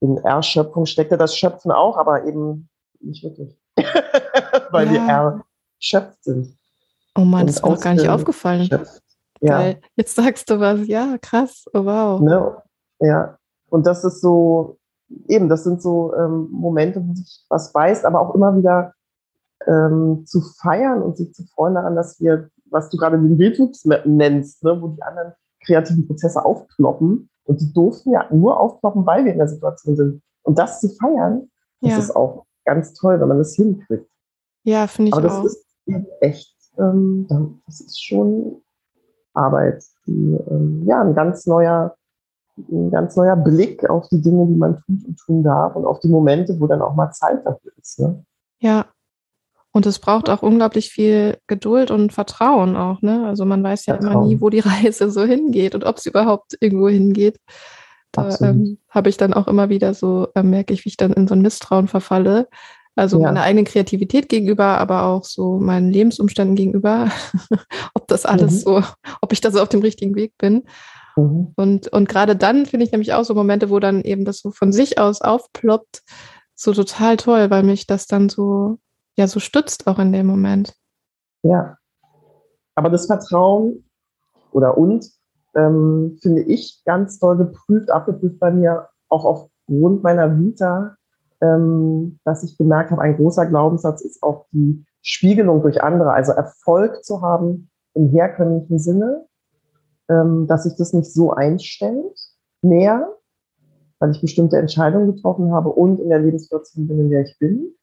in 0.00 0.18
Erschöpfung 0.18 0.86
steckt 0.86 1.10
ja 1.10 1.16
das 1.16 1.36
Schöpfen 1.36 1.72
auch, 1.72 1.96
aber 1.96 2.24
eben 2.24 2.68
nicht 3.00 3.24
wirklich. 3.24 3.58
Weil 4.70 4.94
ja. 4.94 5.06
wir 5.06 5.44
erschöpft 5.80 6.22
sind. 6.24 6.56
Oh 7.16 7.22
Mann, 7.22 7.46
das 7.46 7.56
ist 7.56 7.64
mir 7.64 7.70
noch 7.70 7.80
gar 7.80 7.94
nicht 7.94 8.08
aufgefallen. 8.08 8.68
Ja. 9.40 9.74
Jetzt 9.96 10.14
sagst 10.14 10.50
du 10.50 10.58
was. 10.58 10.86
Ja, 10.86 11.16
krass. 11.20 11.64
Oh, 11.72 11.84
wow. 11.84 12.20
Ne? 12.20 12.56
Ja, 13.00 13.38
und 13.74 13.86
das 13.86 14.04
ist 14.04 14.20
so, 14.20 14.78
eben, 15.26 15.48
das 15.48 15.64
sind 15.64 15.82
so 15.82 16.14
ähm, 16.14 16.46
Momente, 16.52 17.02
wo 17.04 17.12
sich 17.12 17.44
was 17.48 17.72
beißt, 17.72 18.04
aber 18.04 18.20
auch 18.20 18.32
immer 18.32 18.56
wieder 18.56 18.94
ähm, 19.66 20.22
zu 20.26 20.40
feiern 20.40 21.02
und 21.02 21.16
sich 21.16 21.34
zu 21.34 21.44
freuen 21.44 21.74
daran, 21.74 21.96
dass 21.96 22.20
wir, 22.20 22.50
was 22.70 22.88
du 22.88 22.96
gerade 22.96 23.18
den 23.18 23.36
Wildwuchs 23.36 23.84
nennst, 24.04 24.62
ne, 24.62 24.80
wo 24.80 24.88
die 24.88 25.02
anderen 25.02 25.32
kreativen 25.66 26.06
Prozesse 26.06 26.44
aufploppen. 26.44 27.28
Und 27.46 27.60
die 27.60 27.72
durften 27.72 28.12
ja 28.12 28.32
nur 28.32 28.60
aufploppen, 28.60 29.04
weil 29.06 29.24
wir 29.24 29.32
in 29.32 29.38
der 29.38 29.48
Situation 29.48 29.96
sind. 29.96 30.22
Und 30.44 30.56
das 30.56 30.80
zu 30.80 30.88
feiern, 30.90 31.50
das 31.80 31.90
ja. 31.90 31.98
ist 31.98 32.14
auch 32.14 32.46
ganz 32.64 32.94
toll, 32.94 33.20
wenn 33.20 33.26
man 33.26 33.38
das 33.38 33.56
hinkriegt. 33.56 34.08
Ja, 34.62 34.86
finde 34.86 35.08
ich 35.08 35.14
Aber 35.14 35.26
auch. 35.26 35.38
Aber 35.38 35.42
das 35.42 35.56
ist 35.56 35.66
echt, 36.20 36.54
ähm, 36.78 37.26
das 37.66 37.80
ist 37.80 38.04
schon 38.04 38.62
Arbeit, 39.32 39.84
die 40.06 40.38
ähm, 40.48 40.84
ja 40.86 41.02
ein 41.02 41.16
ganz 41.16 41.44
neuer 41.46 41.96
ein 42.56 42.90
ganz 42.90 43.16
neuer 43.16 43.36
Blick 43.36 43.88
auf 43.88 44.08
die 44.08 44.20
Dinge, 44.20 44.46
die 44.46 44.54
man 44.54 44.76
tut 44.86 45.04
und 45.06 45.18
tun 45.18 45.42
darf 45.42 45.74
und 45.76 45.84
auf 45.84 46.00
die 46.00 46.08
Momente, 46.08 46.58
wo 46.60 46.66
dann 46.66 46.82
auch 46.82 46.94
mal 46.94 47.10
Zeit 47.10 47.44
dafür 47.44 47.72
ist. 47.80 47.98
Ne? 47.98 48.24
Ja. 48.60 48.86
Und 49.72 49.86
es 49.86 49.98
braucht 49.98 50.30
auch 50.30 50.42
unglaublich 50.42 50.90
viel 50.90 51.36
Geduld 51.48 51.90
und 51.90 52.12
Vertrauen 52.12 52.76
auch, 52.76 53.02
ne? 53.02 53.26
Also 53.26 53.44
man 53.44 53.60
weiß 53.60 53.86
ja 53.86 53.94
Vertrauen. 53.94 54.12
immer 54.12 54.26
nie, 54.26 54.40
wo 54.40 54.48
die 54.48 54.60
Reise 54.84 55.10
so 55.10 55.24
hingeht 55.24 55.74
und 55.74 55.84
ob 55.84 55.96
es 55.96 56.06
überhaupt 56.06 56.56
irgendwo 56.60 56.88
hingeht. 56.88 57.40
Da 58.12 58.36
ähm, 58.40 58.78
habe 58.88 59.08
ich 59.08 59.16
dann 59.16 59.34
auch 59.34 59.48
immer 59.48 59.70
wieder 59.70 59.92
so, 59.92 60.28
äh, 60.36 60.44
merke 60.44 60.72
ich, 60.72 60.84
wie 60.84 60.90
ich 60.90 60.96
dann 60.96 61.12
in 61.12 61.26
so 61.26 61.34
ein 61.34 61.42
Misstrauen 61.42 61.88
verfalle. 61.88 62.46
Also 62.96 63.18
ja. 63.18 63.26
meiner 63.26 63.42
eigenen 63.42 63.64
Kreativität 63.64 64.28
gegenüber, 64.28 64.78
aber 64.78 65.06
auch 65.06 65.24
so 65.24 65.58
meinen 65.58 65.90
Lebensumständen 65.90 66.54
gegenüber, 66.54 67.10
ob 67.94 68.06
das 68.06 68.24
alles 68.24 68.52
mhm. 68.52 68.58
so, 68.58 68.82
ob 69.20 69.32
ich 69.32 69.40
da 69.40 69.50
so 69.50 69.60
auf 69.60 69.68
dem 69.68 69.80
richtigen 69.80 70.14
Weg 70.14 70.32
bin. 70.38 70.62
Mhm. 71.16 71.52
Und, 71.56 71.88
und 71.88 72.08
gerade 72.08 72.36
dann 72.36 72.66
finde 72.66 72.84
ich 72.86 72.92
nämlich 72.92 73.12
auch 73.12 73.24
so 73.24 73.34
Momente, 73.34 73.70
wo 73.70 73.78
dann 73.78 74.00
eben 74.02 74.24
das 74.24 74.40
so 74.40 74.50
von 74.50 74.72
sich 74.72 74.98
aus 74.98 75.20
aufploppt, 75.20 76.02
so 76.54 76.72
total 76.72 77.16
toll, 77.16 77.50
weil 77.50 77.62
mich 77.62 77.86
das 77.86 78.06
dann 78.06 78.28
so, 78.28 78.78
ja, 79.16 79.26
so 79.26 79.40
stützt 79.40 79.86
auch 79.86 79.98
in 79.98 80.12
dem 80.12 80.26
Moment. 80.26 80.74
Ja. 81.42 81.76
Aber 82.74 82.90
das 82.90 83.06
Vertrauen 83.06 83.84
oder 84.50 84.76
und, 84.76 85.08
ähm, 85.54 86.18
finde 86.20 86.42
ich 86.42 86.82
ganz 86.84 87.18
doll 87.18 87.36
geprüft, 87.36 87.90
abgeprüft 87.90 88.38
bei 88.40 88.50
mir, 88.50 88.88
auch 89.08 89.24
aufgrund 89.24 90.02
meiner 90.02 90.38
Vita, 90.38 90.96
ähm, 91.40 92.18
dass 92.24 92.42
ich 92.42 92.56
gemerkt 92.58 92.90
habe, 92.90 93.02
ein 93.02 93.16
großer 93.16 93.46
Glaubenssatz 93.46 94.00
ist 94.00 94.22
auch 94.22 94.46
die 94.52 94.84
Spiegelung 95.02 95.62
durch 95.62 95.82
andere, 95.82 96.12
also 96.12 96.32
Erfolg 96.32 97.04
zu 97.04 97.20
haben 97.20 97.70
im 97.94 98.10
herkömmlichen 98.10 98.78
Sinne, 98.78 99.26
dass 100.06 100.64
sich 100.64 100.76
das 100.76 100.92
nicht 100.92 101.10
so 101.12 101.32
einstellt, 101.32 102.18
mehr, 102.60 103.08
weil 103.98 104.10
ich 104.10 104.20
bestimmte 104.20 104.58
Entscheidungen 104.58 105.14
getroffen 105.14 105.52
habe 105.52 105.70
und 105.70 106.00
in 106.00 106.10
der 106.10 106.18
Lebenssituation 106.18 106.86
bin, 106.86 107.00
in 107.00 107.10
der 107.10 107.22
ich 107.22 107.38
bin. 107.38 107.74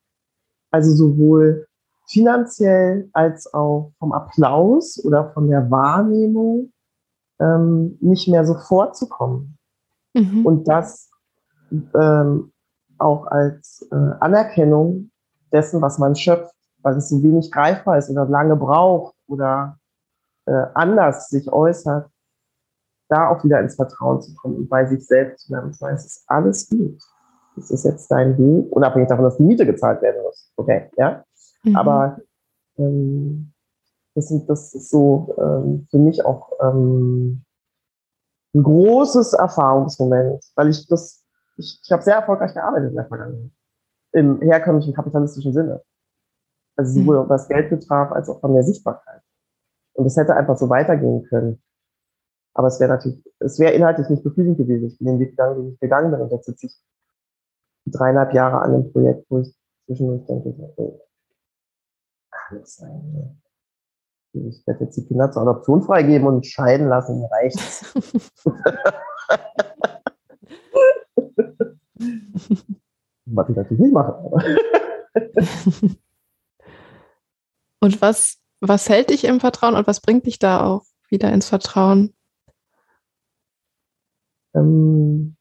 Also 0.70 0.92
sowohl 0.92 1.68
finanziell 2.08 3.10
als 3.13 3.54
auch 3.54 3.92
vom 4.00 4.12
Applaus 4.12 5.04
oder 5.04 5.32
von 5.34 5.50
der 5.50 5.72
Wahrnehmung 5.72 6.72
ähm, 7.40 7.98
nicht 8.01 8.28
mehr 8.28 8.46
so 8.46 8.56
vorzukommen. 8.56 9.58
Mhm. 10.13 10.46
Und 10.46 10.68
das 10.68 11.10
ähm, 11.72 12.51
auch 12.98 13.28
als 13.28 13.88
äh, 13.92 13.96
Anerkennung 14.20 15.12
dessen, 15.51 15.82
was 15.82 15.98
man 15.98 16.16
schöpft, 16.16 16.54
weil 16.82 16.98
es 16.98 17.10
so 17.10 17.24
wenig 17.24 17.51
greifbar 17.51 17.98
ist 17.98 18.10
oder 18.10 18.25
lange 18.25 18.56
braucht 18.56 19.16
oder 19.28 19.78
äh, 20.45 20.65
anders 20.74 21.29
sich 21.29 21.51
äußert, 21.51 22.10
da 23.10 23.29
auch 23.29 23.43
wieder 23.43 23.60
ins 23.60 23.75
Vertrauen 23.75 24.21
zu 24.21 24.33
kommen 24.36 24.55
und 24.55 24.69
bei 24.69 24.86
sich 24.86 25.05
selbst 25.05 25.43
zu 25.43 25.50
bleiben. 25.50 25.69
Es 25.69 26.05
ist 26.05 26.24
alles 26.27 26.69
gut. 26.69 27.01
Das 27.55 27.69
ist 27.69 27.83
jetzt 27.83 28.10
dein 28.10 28.38
Weg, 28.38 28.71
unabhängig 28.71 29.10
davon, 29.10 29.25
dass 29.25 29.38
die 29.38 29.43
Miete 29.43 29.65
gezahlt 29.65 30.01
werden 30.01 30.21
muss. 30.24 30.51
Okay, 30.55 30.89
ja. 30.98 31.24
Mhm. 31.63 31.75
Aber 31.75 32.17
ähm, 32.77 33.51
das, 34.15 34.29
sind, 34.29 34.50
das 34.50 34.74
ist 34.74 34.89
so 34.89 35.36
ähm, 35.38 35.88
für 35.91 35.98
mich 35.98 36.24
auch 36.25 36.51
ähm, 36.62 37.43
ein 38.53 38.63
großes 38.63 39.33
Erfahrungsmoment, 39.33 40.43
weil 40.55 40.69
ich 40.69 40.88
das, 40.88 41.24
ich, 41.57 41.79
ich 41.83 41.91
habe 41.91 42.03
sehr 42.03 42.15
erfolgreich 42.15 42.53
gearbeitet 42.53 42.89
in 42.89 42.95
der 42.95 43.07
Vergangenheit. 43.07 43.51
Im 44.13 44.41
herkömmlichen 44.41 44.93
kapitalistischen 44.93 45.53
Sinne. 45.53 45.81
Also 46.75 47.00
sowohl 47.00 47.24
mhm. 47.24 47.29
was 47.29 47.48
Geld 47.48 47.69
betraf, 47.69 48.12
als 48.12 48.29
auch 48.29 48.39
von 48.39 48.53
der 48.53 48.63
Sichtbarkeit. 48.63 49.21
Und 49.93 50.05
es 50.05 50.17
hätte 50.17 50.36
einfach 50.36 50.57
so 50.57 50.69
weitergehen 50.69 51.24
können. 51.24 51.62
Aber 52.53 52.67
es 52.67 52.79
wäre 52.79 52.91
natürlich, 52.91 53.24
es 53.39 53.60
wäre 53.60 53.74
inhaltlich 53.74 54.10
nicht 54.10 54.24
befriedigend 54.24 54.57
gewesen. 54.57 54.88
Ich 54.88 54.98
bin 54.98 55.07
den 55.07 55.19
Weg 55.19 55.31
gegangen, 55.31 55.55
den 55.57 55.74
ich 55.74 55.79
gegangen 55.79 56.12
bin. 56.12 56.21
Und 56.21 56.31
jetzt 56.31 56.45
sitze 56.45 56.67
ich 56.67 56.81
dreieinhalb 57.86 58.33
Jahre 58.33 58.60
an 58.60 58.74
dem 58.74 58.91
Projekt, 58.91 59.25
wo 59.29 59.39
ich 59.39 59.55
zwischendurch 59.86 60.25
denke, 60.25 60.50
okay, 60.50 61.00
kann 62.31 62.57
es 62.60 62.75
sein. 62.75 63.41
Ich 64.33 64.65
werde 64.65 64.86
jetzt 64.86 64.95
die 64.95 65.05
Kinder 65.05 65.29
zur 65.31 65.41
Adoption 65.41 65.83
freigeben 65.83 66.27
und 66.27 66.45
scheiden 66.45 66.88
lassen, 66.88 67.25
reicht's. 67.25 67.93
was 73.25 73.50
ich 73.50 73.55
natürlich 73.55 73.81
nicht 73.81 73.93
mache. 73.93 74.13
und 77.79 78.01
was, 78.01 78.40
was 78.62 78.88
hält 78.89 79.10
dich 79.10 79.25
im 79.25 79.39
Vertrauen 79.39 79.75
und 79.75 79.88
was 79.88 80.00
bringt 80.00 80.25
dich 80.25 80.39
da 80.39 80.65
auch 80.65 80.84
wieder 81.10 81.32
ins 81.34 81.50
Vertrauen? 81.50 82.13
ähm, 84.53 85.36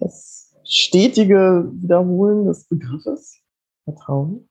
das 0.00 0.54
stetige 0.64 1.70
Wiederholen 1.72 2.46
des 2.46 2.66
Begriffes 2.66 3.40
Vertrauen. 3.84 4.48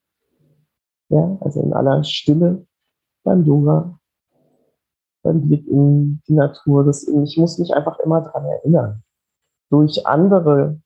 Ja, 1.09 1.37
also 1.41 1.61
in 1.61 1.73
aller 1.73 2.03
Stille 2.03 2.65
beim 3.23 3.45
Yoga, 3.45 3.99
beim 5.21 5.47
Blick 5.47 5.67
in 5.67 6.21
die 6.27 6.33
Natur. 6.33 6.83
Das, 6.83 7.07
ich 7.07 7.37
muss 7.37 7.59
mich 7.59 7.73
einfach 7.73 7.99
immer 7.99 8.21
daran 8.21 8.45
erinnern. 8.45 9.03
Durch 9.69 10.05
andere 10.05 10.81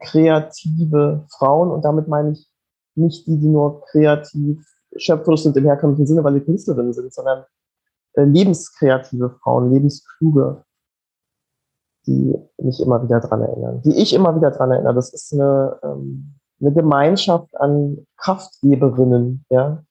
kreative 0.00 1.26
Frauen, 1.30 1.70
und 1.70 1.84
damit 1.84 2.08
meine 2.08 2.32
ich 2.32 2.50
nicht 2.94 3.26
die, 3.26 3.38
die 3.38 3.48
nur 3.48 3.82
kreativ 3.86 4.66
schöpferisch 4.98 5.42
sind 5.42 5.56
im 5.56 5.64
herkömmlichen 5.64 6.06
Sinne, 6.06 6.24
weil 6.24 6.34
sie 6.34 6.40
Künstlerinnen 6.40 6.92
sind, 6.92 7.12
sondern 7.12 7.44
äh, 8.14 8.24
lebenskreative 8.24 9.30
Frauen, 9.42 9.72
lebenskluge 9.72 10.64
die 12.06 12.34
mich 12.58 12.80
immer 12.80 13.02
wieder 13.02 13.20
dran 13.20 13.42
erinnern, 13.42 13.82
die 13.82 13.96
ich 13.96 14.14
immer 14.14 14.34
wieder 14.36 14.50
dran 14.50 14.70
erinnere. 14.70 14.94
Das 14.94 15.12
ist 15.12 15.32
eine, 15.32 15.78
ähm, 15.82 16.34
eine 16.60 16.72
Gemeinschaft 16.72 17.54
an 17.56 18.06
Kraftgeberinnen, 18.16 19.44
ja, 19.50 19.82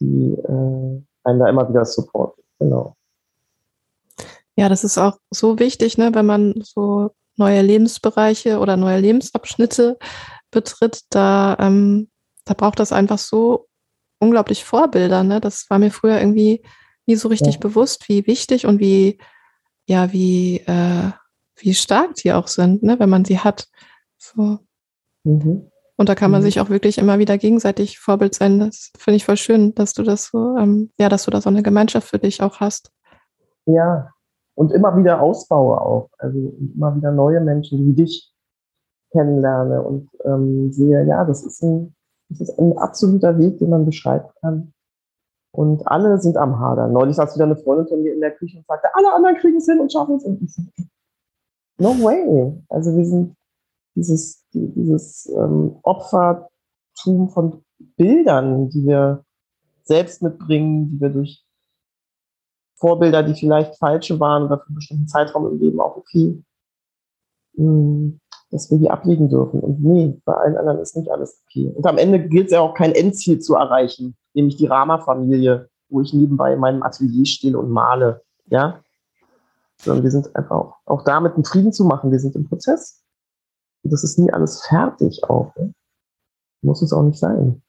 die 0.00 0.34
äh, 0.34 1.02
einen 1.24 1.38
da 1.38 1.48
immer 1.48 1.68
wieder 1.68 1.84
supporten. 1.84 2.44
Genau. 2.58 2.94
Ja, 4.56 4.68
das 4.68 4.84
ist 4.84 4.98
auch 4.98 5.18
so 5.30 5.58
wichtig, 5.58 5.98
ne, 5.98 6.14
wenn 6.14 6.26
man 6.26 6.54
so 6.62 7.10
neue 7.36 7.62
Lebensbereiche 7.62 8.58
oder 8.58 8.76
neue 8.76 9.00
Lebensabschnitte 9.00 9.98
betritt, 10.50 11.02
da, 11.10 11.56
ähm, 11.58 12.08
da 12.46 12.54
braucht 12.54 12.78
das 12.78 12.92
einfach 12.92 13.18
so 13.18 13.66
unglaublich 14.18 14.64
Vorbilder. 14.64 15.22
Ne? 15.22 15.40
Das 15.40 15.68
war 15.68 15.78
mir 15.78 15.90
früher 15.90 16.18
irgendwie 16.18 16.62
nie 17.04 17.16
so 17.16 17.28
richtig 17.28 17.54
ja. 17.54 17.60
bewusst, 17.60 18.08
wie 18.08 18.26
wichtig 18.26 18.66
und 18.66 18.80
wie, 18.80 19.18
ja, 19.86 20.12
wie, 20.12 20.58
äh, 20.60 21.10
wie 21.56 21.74
stark 21.74 22.14
die 22.14 22.32
auch 22.32 22.46
sind, 22.46 22.82
ne? 22.82 22.98
wenn 22.98 23.10
man 23.10 23.24
sie 23.24 23.40
hat. 23.40 23.68
So. 24.16 24.60
Mhm. 25.24 25.70
Und 25.96 26.08
da 26.08 26.14
kann 26.14 26.30
man 26.30 26.40
mhm. 26.40 26.44
sich 26.44 26.60
auch 26.60 26.68
wirklich 26.68 26.98
immer 26.98 27.18
wieder 27.18 27.36
gegenseitig 27.36 27.98
Vorbild 27.98 28.34
sein. 28.34 28.60
Das 28.60 28.92
finde 28.96 29.16
ich 29.16 29.24
voll 29.24 29.36
schön, 29.36 29.74
dass 29.74 29.92
du 29.92 30.02
das 30.02 30.26
so, 30.26 30.56
ähm, 30.56 30.90
ja, 30.98 31.08
dass 31.08 31.24
du 31.24 31.30
da 31.30 31.40
so 31.40 31.48
eine 31.48 31.62
Gemeinschaft 31.62 32.08
für 32.08 32.18
dich 32.18 32.42
auch 32.42 32.60
hast. 32.60 32.92
Ja, 33.64 34.10
und 34.54 34.72
immer 34.72 34.96
wieder 34.96 35.20
ausbaue 35.20 35.80
auch. 35.80 36.10
Also 36.18 36.54
immer 36.74 36.94
wieder 36.96 37.10
neue 37.10 37.40
Menschen 37.40 37.86
wie 37.86 37.92
dich 37.94 38.32
kennenlerne 39.10 39.82
und 39.82 40.08
ähm, 40.24 40.70
sehe, 40.72 41.04
ja, 41.06 41.24
das 41.24 41.44
ist, 41.44 41.62
ein, 41.62 41.95
das 42.28 42.40
ist 42.40 42.58
ein 42.58 42.76
absoluter 42.78 43.38
Weg, 43.38 43.58
den 43.58 43.70
man 43.70 43.84
beschreiben 43.84 44.28
kann. 44.40 44.72
Und 45.52 45.86
alle 45.86 46.18
sind 46.18 46.36
am 46.36 46.58
Hadern. 46.58 46.92
Neulich 46.92 47.16
saß 47.16 47.34
wieder 47.34 47.44
eine 47.44 47.56
Freundin 47.56 47.88
von 47.88 48.02
mir 48.02 48.12
in 48.12 48.20
der 48.20 48.32
Küche 48.32 48.58
und 48.58 48.66
sagte, 48.66 48.88
alle 48.94 49.12
anderen 49.14 49.36
kriegen 49.36 49.56
es 49.56 49.66
hin 49.66 49.80
und 49.80 49.90
schaffen 49.90 50.16
es. 50.16 50.24
Und 50.24 50.42
no 51.78 51.90
way. 52.02 52.62
Also 52.68 52.94
wir 52.94 53.06
sind 53.06 53.36
dieses, 53.94 54.44
dieses 54.52 55.26
ähm, 55.34 55.78
Opfertum 55.82 57.30
von 57.30 57.64
Bildern, 57.96 58.68
die 58.68 58.84
wir 58.84 59.24
selbst 59.84 60.22
mitbringen, 60.22 60.90
die 60.90 61.00
wir 61.00 61.10
durch 61.10 61.44
Vorbilder, 62.74 63.22
die 63.22 63.34
vielleicht 63.34 63.78
falsche 63.78 64.20
waren 64.20 64.44
oder 64.44 64.58
für 64.58 64.66
einen 64.66 64.74
bestimmten 64.74 65.08
Zeitraum 65.08 65.46
im 65.46 65.58
Leben 65.58 65.80
auch 65.80 65.96
okay, 65.96 66.42
hm, 67.54 68.20
dass 68.50 68.70
wir 68.70 68.78
die 68.78 68.90
ablegen 68.90 69.28
dürfen. 69.28 69.60
Und 69.60 69.82
nee, 69.82 70.20
bei 70.24 70.34
allen 70.34 70.56
anderen 70.56 70.78
ist 70.78 70.96
nicht 70.96 71.10
alles 71.10 71.42
okay. 71.44 71.72
Und 71.74 71.86
am 71.86 71.98
Ende 71.98 72.20
gilt 72.28 72.46
es 72.46 72.52
ja 72.52 72.60
auch 72.60 72.74
kein 72.74 72.92
Endziel 72.92 73.40
zu 73.40 73.54
erreichen, 73.54 74.16
nämlich 74.34 74.56
die 74.56 74.66
Rama-Familie, 74.66 75.68
wo 75.88 76.00
ich 76.00 76.12
nebenbei 76.12 76.54
in 76.54 76.60
meinem 76.60 76.82
Atelier 76.82 77.26
stehe 77.26 77.58
und 77.58 77.70
male. 77.70 78.22
Ja, 78.48 78.80
sondern 79.82 80.04
wir 80.04 80.10
sind 80.10 80.34
einfach 80.36 80.56
auch, 80.56 80.76
auch 80.84 81.02
damit 81.02 81.34
einen 81.34 81.44
Frieden 81.44 81.72
zu 81.72 81.84
machen. 81.84 82.10
Wir 82.10 82.20
sind 82.20 82.34
im 82.36 82.48
Prozess. 82.48 83.02
Und 83.82 83.92
das 83.92 84.04
ist 84.04 84.18
nie 84.18 84.32
alles 84.32 84.64
fertig 84.66 85.24
auch. 85.24 85.54
Ne? 85.56 85.74
Muss 86.62 86.82
es 86.82 86.92
auch 86.92 87.02
nicht 87.02 87.18
sein. 87.18 87.62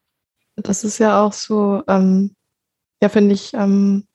Das 0.55 0.83
ist 0.83 0.97
ja 0.97 1.23
auch 1.23 1.33
so, 1.33 1.83
ähm, 1.87 2.35
ja, 3.01 3.09
finde 3.09 3.33
ich, 3.33 3.53
ähm, 3.53 4.07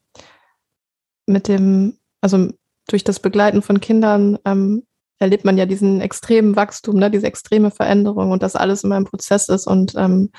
mit 1.26 1.46
dem, 1.46 1.98
also 2.20 2.48
durch 2.88 3.04
das 3.04 3.20
Begleiten 3.20 3.62
von 3.62 3.80
Kindern 3.80 4.38
ähm, 4.44 4.84
erlebt 5.22 5.44
man 5.44 5.56
ja 5.56 5.66
diesen 5.66 6.00
extremen 6.00 6.56
Wachstum, 6.56 6.96
ne, 6.96 7.10
diese 7.10 7.26
extreme 7.26 7.70
Veränderung 7.70 8.30
und 8.30 8.42
dass 8.42 8.56
alles 8.56 8.84
immer 8.84 8.96
im 8.96 9.04
Prozess 9.04 9.48
ist. 9.48 9.66
Und 9.66 9.94
ähm, 9.96 10.30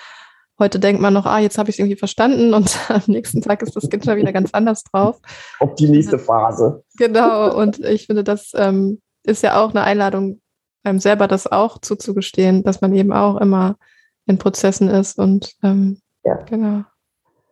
heute 0.60 0.80
denkt 0.80 1.02
man 1.02 1.14
noch, 1.14 1.26
ah, 1.26 1.40
jetzt 1.40 1.58
habe 1.58 1.70
ich 1.70 1.76
es 1.76 1.80
irgendwie 1.80 1.98
verstanden 1.98 2.54
und 2.54 2.78
am 2.90 3.02
nächsten 3.08 3.42
Tag 3.42 3.62
ist 3.62 3.76
das 3.76 3.90
Kind 3.90 4.06
schon 4.06 4.18
wieder 4.18 4.34
ganz 4.34 4.50
anders 4.54 4.84
drauf. 4.84 5.20
Auf 5.60 5.76
die 5.76 5.90
nächste 5.90 6.20
Phase. 6.20 6.84
Genau, 6.98 7.58
und 7.58 7.80
ich 7.80 8.06
finde, 8.06 8.24
das 8.24 8.52
ähm, 8.56 9.02
ist 9.24 9.42
ja 9.42 9.64
auch 9.64 9.72
eine 9.72 9.84
Einladung, 9.84 10.42
einem 10.84 11.00
selber 11.00 11.28
das 11.28 11.48
auch 11.48 11.80
zuzugestehen, 11.80 12.64
dass 12.64 12.82
man 12.82 12.94
eben 12.94 13.14
auch 13.14 13.38
immer 13.38 13.78
in 14.26 14.38
Prozessen 14.38 14.90
ist 14.90 15.18
und 15.18 15.54
ähm, 15.64 16.00
ja. 16.24 16.36
genau 16.44 16.84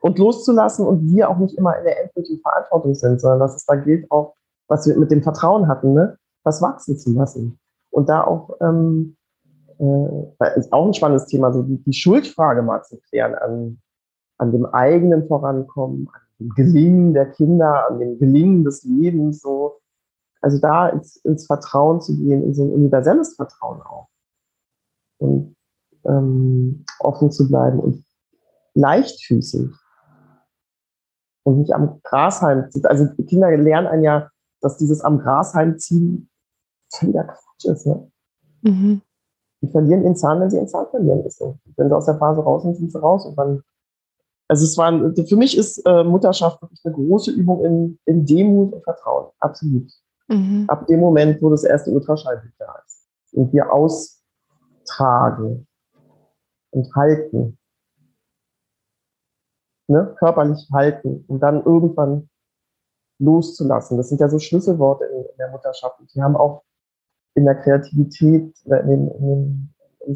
und 0.01 0.17
loszulassen 0.17 0.85
und 0.85 1.13
wir 1.13 1.29
auch 1.29 1.37
nicht 1.37 1.57
immer 1.57 1.77
in 1.77 1.85
der 1.85 2.03
endgültigen 2.03 2.41
Verantwortung 2.41 2.95
sind, 2.95 3.21
sondern 3.21 3.39
dass 3.39 3.55
es 3.55 3.65
da 3.65 3.75
gilt 3.75 4.09
auch, 4.11 4.35
was 4.67 4.87
wir 4.87 4.97
mit 4.97 5.11
dem 5.11 5.23
Vertrauen 5.23 5.67
hatten, 5.67 5.93
ne? 5.93 6.17
Was 6.43 6.61
wachsen 6.61 6.97
zu 6.97 7.11
lassen. 7.13 7.59
Und 7.89 8.09
da 8.09 8.23
auch, 8.23 8.57
ähm, 8.61 9.17
äh, 9.79 10.59
ist 10.59 10.71
auch 10.71 10.87
ein 10.87 10.93
spannendes 10.93 11.27
Thema, 11.27 11.51
so 11.53 11.63
die, 11.63 11.81
die 11.83 11.93
Schuldfrage 11.93 12.61
mal 12.61 12.83
zu 12.83 12.99
klären 13.09 13.35
an, 13.35 13.81
an 14.37 14.51
dem 14.51 14.65
eigenen 14.65 15.27
Vorankommen, 15.27 16.07
an 16.13 16.21
dem 16.39 16.49
Gelingen 16.49 17.13
der 17.13 17.31
Kinder, 17.31 17.87
an 17.89 17.99
dem 17.99 18.17
Gelingen 18.17 18.63
des 18.63 18.83
Lebens, 18.83 19.41
so. 19.41 19.77
Also 20.41 20.57
da 20.59 20.89
ins, 20.89 21.17
ins 21.17 21.45
Vertrauen 21.45 22.01
zu 22.01 22.17
gehen, 22.17 22.43
in 22.43 22.53
so 22.55 22.63
ein 22.63 22.71
universelles 22.71 23.35
Vertrauen 23.35 23.81
auch. 23.81 24.07
Und 25.19 25.55
ähm, 26.05 26.83
offen 26.99 27.31
zu 27.31 27.47
bleiben 27.47 27.79
und 27.79 28.03
leichtfüßig 28.73 29.69
und 31.43 31.59
nicht 31.59 31.73
am 31.73 32.01
Grashalm 32.03 32.71
zieht. 32.71 32.87
Also 32.87 33.07
Kinder 33.27 33.55
lernen 33.55 33.87
ein 33.87 34.03
ja, 34.03 34.29
dass 34.61 34.77
dieses 34.77 35.01
am 35.01 35.19
Grashalm 35.19 35.77
ziehen 35.77 36.30
völliger 36.93 37.23
Quatsch 37.23 37.65
ist. 37.65 37.85
Ne? 37.85 38.11
Mhm. 38.61 39.01
Die 39.61 39.67
verlieren 39.67 40.03
ihren 40.03 40.15
Zahn, 40.15 40.39
wenn 40.39 40.49
sie 40.49 40.57
ihren 40.57 40.67
Zahn 40.67 40.87
verlieren. 40.89 41.23
Ist 41.25 41.37
so. 41.37 41.57
Wenn 41.77 41.89
sie 41.89 41.95
aus 41.95 42.05
der 42.05 42.17
Phase 42.17 42.41
raus 42.41 42.63
sind, 42.63 42.75
sind 42.75 42.91
sie 42.91 42.99
raus. 42.99 43.25
Und 43.25 43.37
dann, 43.37 43.61
also 44.47 44.65
es 44.65 44.77
war, 44.77 44.91
für 44.91 45.35
mich 45.35 45.57
ist 45.57 45.79
äh, 45.85 46.03
Mutterschaft 46.03 46.61
wirklich 46.61 46.81
eine 46.83 46.95
große 46.95 47.31
Übung 47.31 47.63
in, 47.65 47.99
in 48.05 48.25
Demut 48.25 48.73
und 48.73 48.83
Vertrauen. 48.83 49.31
Absolut. 49.39 49.91
Mhm. 50.27 50.65
Ab 50.67 50.87
dem 50.87 50.99
Moment, 50.99 51.41
wo 51.41 51.49
das 51.49 51.63
erste 51.63 51.91
Ultraschallbild 51.91 52.53
da 52.57 52.75
ist. 52.85 53.07
Und 53.33 53.53
wir 53.53 53.71
austragen 53.71 55.67
und 56.71 56.95
halten 56.95 57.57
ne, 59.91 60.15
körperlich 60.17 60.67
halten 60.73 61.25
und 61.27 61.41
dann 61.41 61.63
irgendwann 61.63 62.29
loszulassen. 63.19 63.97
Das 63.97 64.09
sind 64.09 64.19
ja 64.19 64.29
so 64.29 64.39
Schlüsselworte 64.39 65.05
in, 65.05 65.19
in 65.19 65.37
der 65.37 65.51
Mutterschaft. 65.51 65.99
Und 65.99 66.13
die 66.13 66.21
haben 66.21 66.35
auch 66.35 66.63
in 67.35 67.45
der 67.45 67.55
Kreativität, 67.55 68.53
in, 68.65 69.07
in, 69.07 69.73
im, 70.05 70.15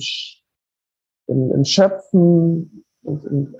im, 1.27 1.51
im 1.51 1.63
Schöpfen 1.63 2.85
und 3.03 3.25
in, 3.25 3.55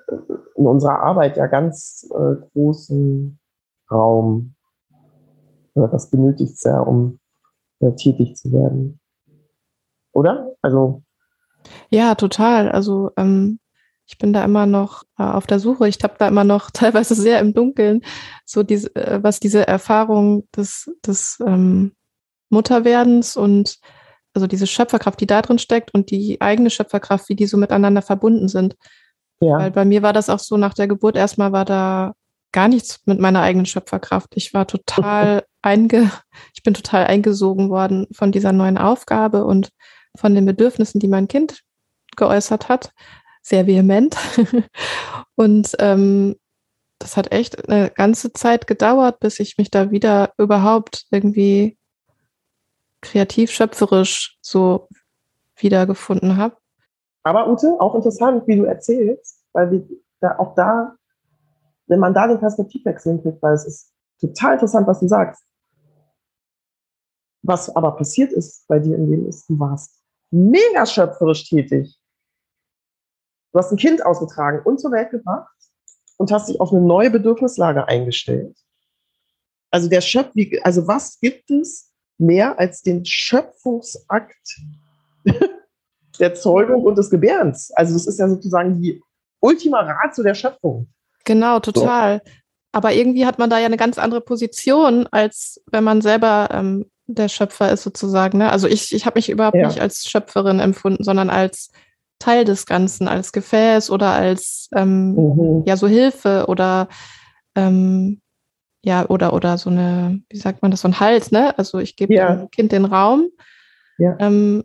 in, 0.56 0.68
unserer 0.68 1.00
Arbeit 1.00 1.38
ja 1.38 1.48
ganz 1.48 2.10
äh, 2.14 2.36
großen 2.54 3.40
Raum. 3.90 4.56
Ja, 5.76 5.88
das 5.88 6.10
benötigt 6.10 6.58
sehr, 6.58 6.88
um 6.88 7.20
äh, 7.80 7.92
tätig 7.96 8.36
zu 8.36 8.52
werden. 8.52 9.00
Oder? 10.14 10.56
Also. 10.62 11.04
Ja, 11.90 12.16
total. 12.16 12.70
Also 12.72 13.12
ähm, 13.18 13.60
ich 14.08 14.18
bin 14.18 14.34
da 14.34 14.44
immer 14.44 14.66
noch 14.66 15.04
äh, 15.18 15.24
auf 15.24 15.48
der 15.48 15.60
Suche. 15.60 15.88
Ich 15.88 15.98
habe 16.04 16.16
da 16.18 16.28
immer 16.28 16.44
noch 16.44 16.72
teilweise 16.74 17.16
sehr 17.16 17.40
im 17.40 17.54
Dunkeln, 17.54 18.02
so 18.46 18.64
diese, 18.64 18.96
äh, 18.96 19.22
was 19.22 19.40
diese 19.40 19.68
Erfahrung 19.68 20.48
des, 20.56 20.92
des 21.06 21.40
ähm, 21.46 21.92
Mutterwerdens 22.50 23.38
und 23.38 23.78
also 24.34 24.48
diese 24.48 24.68
Schöpferkraft, 24.68 25.20
die 25.22 25.28
da 25.28 25.42
drin 25.42 25.60
steckt 25.60 25.94
und 25.94 26.12
die 26.12 26.42
eigene 26.42 26.70
Schöpferkraft, 26.70 27.30
wie 27.30 27.36
die 27.36 27.48
so 27.48 27.58
miteinander 27.58 28.02
verbunden 28.02 28.48
sind. 28.48 28.76
Ja. 29.40 29.58
Weil 29.60 29.72
bei 29.72 29.86
mir 29.86 30.02
war 30.02 30.14
das 30.14 30.30
auch 30.30 30.40
so, 30.40 30.58
nach 30.58 30.74
der 30.74 30.88
Geburt 30.88 31.16
erstmal 31.16 31.52
war 31.52 31.66
da 31.66 32.14
gar 32.52 32.68
nichts 32.68 33.02
mit 33.06 33.20
meiner 33.20 33.42
eigenen 33.42 33.66
Schöpferkraft. 33.66 34.34
Ich 34.36 34.54
war 34.54 34.68
total 34.68 35.44
einge, 35.62 36.12
ich 36.54 36.64
bin 36.64 36.74
total 36.74 37.06
eingesogen 37.06 37.70
worden 37.70 38.08
von 38.14 38.32
dieser 38.32 38.52
neuen 38.52 38.78
Aufgabe 38.78 39.46
und 39.46 39.70
von 40.18 40.36
den 40.36 40.46
Bedürfnissen, 40.46 41.00
die 41.00 41.08
mein 41.08 41.28
Kind 41.28 41.62
geäußert 42.16 42.70
hat 42.70 42.92
sehr 43.46 43.68
vehement. 43.68 44.18
und 45.36 45.76
ähm, 45.80 46.36
das 47.00 47.16
hat 47.16 47.32
echt 47.32 47.70
eine 47.70 47.92
ganze 47.92 48.34
Zeit 48.34 48.68
gedauert, 48.68 49.20
bis 49.20 49.40
ich 49.40 49.58
mich 49.58 49.70
da 49.70 49.92
wieder 49.92 50.34
überhaupt 50.38 51.06
irgendwie 51.12 51.78
kreativ, 53.06 53.52
schöpferisch 53.52 54.38
so 54.42 54.90
wiedergefunden 55.56 56.38
habe. 56.38 56.58
Aber 57.24 57.50
Ute, 57.50 57.76
auch 57.80 57.96
interessant, 57.96 58.48
wie 58.48 58.58
du 58.58 58.66
erzählst, 58.66 59.44
weil 59.54 59.72
wir 59.72 59.88
da 60.20 60.38
auch 60.38 60.54
da, 60.56 60.96
wenn 61.88 62.00
man 62.00 62.14
da 62.14 62.28
den 62.28 62.40
Perspektivwechsel 62.40 63.14
hinkriegt, 63.14 63.42
weil 63.42 63.54
es 63.54 63.66
ist 63.66 63.94
total 64.20 64.54
interessant, 64.54 64.88
was 64.88 65.00
du 65.00 65.08
sagst. 65.08 65.44
Was 67.44 67.76
aber 67.76 67.96
passiert 67.96 68.32
ist 68.32 68.68
bei 68.68 68.80
dir 68.80 68.96
im 68.96 69.10
Leben 69.10 69.28
ist, 69.28 69.48
du 69.50 69.60
warst 69.60 70.04
mega 70.32 70.86
schöpferisch 70.86 71.48
tätig. 71.48 72.00
Du 73.54 73.60
hast 73.60 73.72
ein 73.72 73.78
Kind 73.78 74.06
ausgetragen 74.06 74.62
und 74.66 74.80
zur 74.80 74.92
Welt 74.92 75.12
gebracht 75.12 75.56
und 76.18 76.32
hast 76.32 76.50
dich 76.50 76.60
auf 76.60 76.72
eine 76.72 76.82
neue 76.82 77.10
Bedürfnislage 77.10 77.88
eingestellt. 77.88 78.58
Also 79.72 79.90
der 79.90 80.02
Schöpf, 80.02 80.32
also 80.64 80.88
was 80.88 81.20
gibt 81.20 81.50
es 81.52 81.92
mehr 82.18 82.60
als 82.60 82.82
den 82.82 83.06
Schöpfungsakt 83.06 84.62
der 86.20 86.34
Zeugung 86.36 86.84
und 86.84 86.98
des 86.98 87.10
Gebärens? 87.10 87.72
Also 87.76 87.94
das 87.94 88.08
ist 88.08 88.20
ja 88.20 88.28
sozusagen 88.28 88.82
die 88.82 89.02
Ultima 89.40 89.82
Ratio 89.82 90.24
der 90.24 90.34
Schöpfung. 90.34 90.88
Genau, 91.26 91.60
total. 91.60 92.22
So. 92.24 92.32
Aber 92.72 92.94
irgendwie 92.94 93.26
hat 93.26 93.40
man 93.40 93.50
da 93.50 93.60
ja 93.60 93.66
eine 93.66 93.78
ganz 93.78 93.98
andere 93.98 94.22
Position, 94.22 95.08
als 95.12 95.62
wenn 95.72 95.84
man 95.84 96.02
selber 96.02 96.50
ähm, 96.52 96.86
der 97.08 97.30
Schöpfer 97.30 97.72
ist 97.72 97.84
sozusagen. 97.84 98.40
Ne? 98.40 98.52
Also 98.52 98.68
ich, 98.68 98.94
ich 98.94 99.06
habe 99.06 99.18
mich 99.18 99.30
überhaupt 99.30 99.56
ja. 99.56 99.68
nicht 99.68 99.80
als 99.80 100.06
Schöpferin 100.06 100.60
empfunden, 100.60 101.04
sondern 101.04 101.30
als 101.30 101.72
Teil 102.20 102.46
des 102.46 102.66
Ganzen, 102.66 103.08
als 103.08 103.32
Gefäß 103.32 103.92
oder 103.92 104.12
als 104.12 104.70
ähm, 104.76 105.14
mhm. 105.14 105.64
ja 105.66 105.78
so 105.78 105.88
Hilfe 105.88 106.46
oder 106.48 106.88
ähm, 107.56 108.22
ja, 108.86 109.06
oder, 109.10 109.34
oder 109.34 109.58
so 109.58 109.70
eine, 109.70 110.22
wie 110.30 110.38
sagt 110.38 110.62
man 110.62 110.72
das, 110.72 110.82
so 110.82 110.88
ein 110.88 111.00
Hals, 111.00 111.32
ne? 111.32 111.58
Also 111.58 111.80
ich 111.80 111.96
gebe 111.96 112.14
Ja. 112.14 112.36
dem 112.36 112.52
Kind 112.52 112.72
den 112.72 112.86
Raum. 112.86 113.30
Ja. 113.98 114.16
Ähm, 114.20 114.64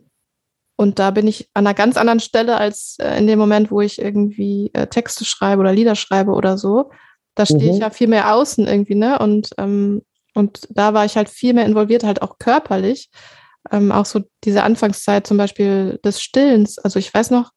und 0.77 0.99
da 0.99 1.11
bin 1.11 1.27
ich 1.27 1.49
an 1.53 1.65
einer 1.67 1.73
ganz 1.73 1.97
anderen 1.97 2.19
Stelle 2.19 2.57
als 2.57 2.97
äh, 2.99 3.17
in 3.17 3.27
dem 3.27 3.39
Moment, 3.39 3.71
wo 3.71 3.81
ich 3.81 3.99
irgendwie 4.01 4.69
äh, 4.73 4.87
Texte 4.87 5.25
schreibe 5.25 5.59
oder 5.61 5.73
Lieder 5.73 5.95
schreibe 5.95 6.31
oder 6.31 6.57
so. 6.57 6.91
Da 7.35 7.45
stehe 7.45 7.69
ich 7.69 7.75
Mhm. 7.75 7.81
ja 7.81 7.89
viel 7.89 8.07
mehr 8.07 8.33
außen 8.35 8.67
irgendwie, 8.67 8.95
ne? 8.95 9.19
Und, 9.19 9.49
ähm, 9.57 10.01
und 10.33 10.67
da 10.69 10.93
war 10.93 11.05
ich 11.05 11.17
halt 11.17 11.29
viel 11.29 11.53
mehr 11.53 11.65
involviert, 11.65 12.03
halt 12.03 12.21
auch 12.21 12.37
körperlich. 12.39 13.09
Ähm, 13.71 13.91
auch 13.91 14.05
so 14.05 14.21
diese 14.43 14.63
Anfangszeit 14.63 15.27
zum 15.27 15.37
Beispiel 15.37 15.99
des 16.03 16.21
Stillens. 16.21 16.77
Also 16.79 16.99
ich 16.99 17.13
weiß 17.13 17.29
noch, 17.31 17.51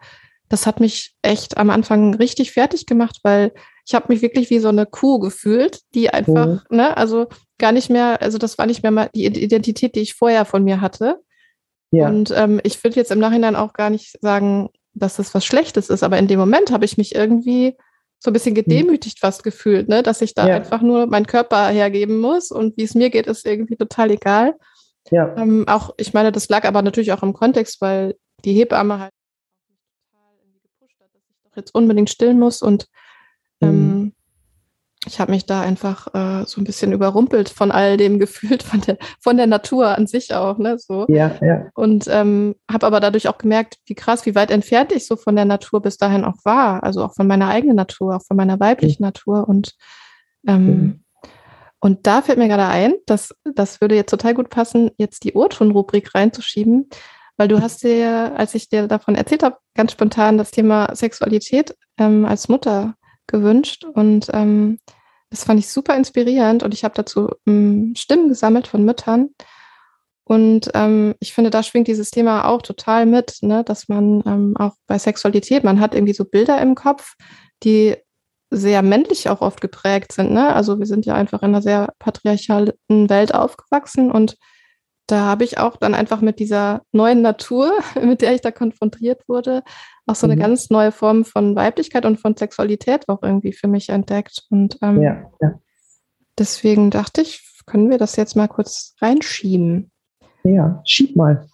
das 0.49 0.67
hat 0.67 0.81
mich 0.81 1.15
echt 1.23 1.57
am 1.57 1.71
Anfang 1.71 2.15
richtig 2.15 2.53
fertig 2.53 2.85
gemacht, 2.87 3.21
weil 3.23 3.53
ich 3.87 3.95
habe 3.95 4.07
mich 4.13 4.23
wirklich 4.23 4.51
wie 4.51 4.59
so 4.61 4.69
eine 4.69 4.87
Kuh 4.87 5.19
gefühlt, 5.19 5.81
die 5.95 6.11
einfach, 6.11 6.65
ne, 6.71 6.97
also 6.97 7.27
gar 7.59 7.73
nicht 7.73 7.91
mehr, 7.91 8.23
also 8.23 8.39
das 8.39 8.57
war 8.59 8.67
nicht 8.67 8.83
mehr 8.83 8.93
mal 8.93 9.11
die 9.15 9.27
Identität, 9.27 9.95
die 9.95 10.01
ich 10.01 10.15
vorher 10.15 10.45
von 10.45 10.65
mir 10.65 10.81
hatte. 10.81 11.21
Ja. 11.91 12.09
Und 12.09 12.31
ähm, 12.35 12.61
ich 12.65 12.83
würde 12.83 12.97
jetzt 12.97 13.11
im 13.13 13.19
Nachhinein 13.19 13.57
auch 13.57 13.73
gar 13.75 13.91
nicht 13.91 14.17
sagen, 14.21 14.71
dass 14.95 15.17
das 15.17 15.35
was 15.35 15.45
Schlechtes 15.45 15.91
ist, 15.91 16.03
aber 16.03 16.19
in 16.19 16.29
dem 16.29 16.39
Moment 16.39 16.71
habe 16.73 16.85
ich 16.85 16.97
mich 16.97 17.15
irgendwie 17.15 17.77
so 18.21 18.31
ein 18.31 18.33
bisschen 18.33 18.55
gedemütigt 18.55 19.21
fast 19.21 19.45
gefühlt, 19.45 19.89
ne, 19.89 20.03
dass 20.03 20.23
ich 20.23 20.35
da 20.35 20.49
Ja. 20.49 20.55
einfach 20.57 20.81
nur 20.81 21.07
meinen 21.07 21.27
Körper 21.27 21.69
hergeben 21.69 22.19
muss 22.21 22.51
und 22.51 22.77
wie 22.79 22.85
es 22.85 22.95
mir 22.95 23.11
geht, 23.11 23.27
ist 23.27 23.45
irgendwie 23.45 23.77
total 23.77 24.11
egal. 24.11 24.55
ja. 25.11 25.37
Ähm, 25.37 25.69
auch, 25.69 25.91
ich 25.99 26.15
meine, 26.15 26.33
das 26.33 26.49
lag 26.49 26.65
aber 26.65 26.81
natürlich 26.81 27.13
auch 27.13 27.23
im 27.23 27.35
Kontext, 27.35 27.83
weil 27.83 28.15
die 28.47 28.55
Hebamme 28.55 28.99
halt 28.99 29.13
total 30.11 30.39
irgendwie 30.43 30.61
gepusht 30.61 30.97
hat, 31.01 31.09
dass 31.13 31.23
ich 31.29 31.37
doch 31.45 31.55
jetzt 31.57 31.75
unbedingt 31.75 32.09
stillen 32.09 32.39
muss 32.39 32.63
und 32.63 32.87
ähm, 33.69 34.13
ich 35.07 35.21
habe 35.21 35.33
mich 35.33 35.45
da 35.47 35.61
einfach 35.61 36.15
äh, 36.15 36.47
so 36.47 36.61
ein 36.61 36.65
bisschen 36.65 36.93
überrumpelt 36.93 37.49
von 37.49 37.71
all 37.71 37.97
dem 37.97 38.19
gefühlt, 38.19 38.63
von 38.63 38.81
der, 38.81 38.97
von 39.21 39.37
der 39.37 39.47
Natur 39.47 39.89
an 39.89 40.07
sich 40.07 40.35
auch, 40.35 40.59
ne, 40.59 40.79
so. 40.79 41.05
Ja, 41.09 41.33
ja. 41.43 41.67
Und 41.75 42.07
ähm, 42.09 42.55
habe 42.71 42.87
aber 42.87 43.01
dadurch 43.01 43.29
auch 43.29 43.39
gemerkt, 43.39 43.77
wie 43.87 43.95
krass, 43.95 44.25
wie 44.27 44.35
weit 44.35 44.51
entfernt 44.51 44.93
ich 44.93 45.07
so 45.07 45.17
von 45.17 45.37
der 45.37 45.45
Natur 45.45 45.83
bis 45.83 45.99
dahin 45.99 46.25
auch 46.25 46.37
war. 46.45 46.83
Also 46.83 47.05
auch 47.05 47.15
von 47.15 47.27
meiner 47.27 47.49
eigenen 47.49 47.77
Natur, 47.77 48.17
auch 48.17 48.23
von 48.27 48.37
meiner 48.37 48.59
weiblichen 48.61 49.03
Natur. 49.03 49.47
Und, 49.49 49.75
ähm, 50.47 50.67
Mhm. 50.67 51.05
und 51.81 52.07
da 52.07 52.23
fällt 52.23 52.39
mir 52.39 52.49
gerade 52.49 52.67
ein, 52.67 52.95
dass 53.07 53.35
das 53.45 53.81
würde 53.81 53.97
jetzt 53.97 54.11
total 54.11 54.35
gut 54.35 54.49
passen, 54.49 54.91
jetzt 54.97 55.25
die 55.25 55.35
O-Ton-Rubrik 55.35 56.15
reinzuschieben, 56.15 56.89
weil 57.37 57.49
du 57.49 57.61
hast 57.61 57.83
dir, 57.83 58.33
als 58.37 58.55
ich 58.55 58.69
dir 58.69 58.89
davon 58.89 59.17
erzählt 59.17 59.43
habe, 59.43 59.59
ganz 59.75 59.93
spontan 59.93 60.39
das 60.39 60.51
Thema 60.51 60.95
Sexualität 60.95 61.77
ähm, 61.99 62.25
als 62.25 62.49
Mutter 62.49 62.95
gewünscht. 63.27 63.85
Und 63.85 64.29
ähm, 64.33 64.79
das 65.31 65.45
fand 65.45 65.59
ich 65.59 65.69
super 65.69 65.97
inspirierend 65.97 66.63
und 66.63 66.75
ich 66.75 66.85
habe 66.85 66.95
dazu 66.95 67.31
ähm, 67.47 67.95
Stimmen 67.97 68.29
gesammelt 68.29 68.67
von 68.67 68.85
Müttern. 68.85 69.31
Und 70.25 70.71
ähm, 70.75 71.15
ich 71.21 71.35
finde, 71.35 71.51
da 71.51 71.63
schwingt 71.63 71.87
dieses 71.87 72.11
Thema 72.11 72.47
auch 72.47 72.63
total 72.63 73.05
mit, 73.05 73.39
ne? 73.43 73.63
dass 73.63 73.89
man 73.89 74.23
ähm, 74.27 74.57
auch 74.57 74.73
bei 74.87 74.99
Sexualität, 74.99 75.65
man 75.65 75.81
hat 75.81 75.95
irgendwie 75.95 76.15
so 76.15 76.25
Bilder 76.25 76.61
im 76.63 76.75
Kopf, 76.75 77.15
die 77.63 77.97
sehr 78.51 78.83
männlich 78.83 79.29
auch 79.29 79.43
oft 79.43 79.61
geprägt 79.61 80.13
sind. 80.13 80.33
Ne? 80.33 80.55
Also 80.55 80.79
wir 80.79 80.87
sind 80.87 81.05
ja 81.05 81.15
einfach 81.15 81.43
in 81.43 81.49
einer 81.49 81.63
sehr 81.63 81.93
patriarchalen 81.99 82.73
Welt 82.89 83.35
aufgewachsen 83.35 84.11
und 84.11 84.37
da 85.07 85.21
habe 85.21 85.45
ich 85.45 85.59
auch 85.59 85.77
dann 85.77 85.95
einfach 85.95 86.21
mit 86.21 86.39
dieser 86.39 86.83
neuen 86.93 87.21
Natur, 87.23 87.73
mit 88.03 88.23
der 88.23 88.35
ich 88.35 88.41
da 88.41 88.51
konfrontiert 88.51 89.23
wurde, 89.29 89.63
auch 90.07 90.15
so 90.15 90.27
eine 90.27 90.37
Mhm. 90.37 90.41
ganz 90.41 90.71
neue 90.71 90.93
Form 90.93 91.25
von 91.25 91.55
Weiblichkeit 91.57 92.05
und 92.07 92.19
von 92.21 92.37
Sexualität 92.37 93.09
auch 93.09 93.23
irgendwie 93.23 93.53
für 93.53 93.69
mich 93.69 93.89
entdeckt. 93.91 94.45
Und 94.51 94.79
ähm, 94.83 95.03
Ja, 95.03 95.31
ja. 95.41 95.55
deswegen 96.39 96.91
dachte 96.91 97.21
ich, 97.23 97.43
können 97.67 97.91
wir 97.91 97.99
das 97.99 98.17
jetzt 98.17 98.37
mal 98.37 98.49
kurz 98.49 98.95
reinschieben. 99.01 99.91
Ja, 100.43 100.81
schieb 100.85 101.17
mal. 101.17 101.49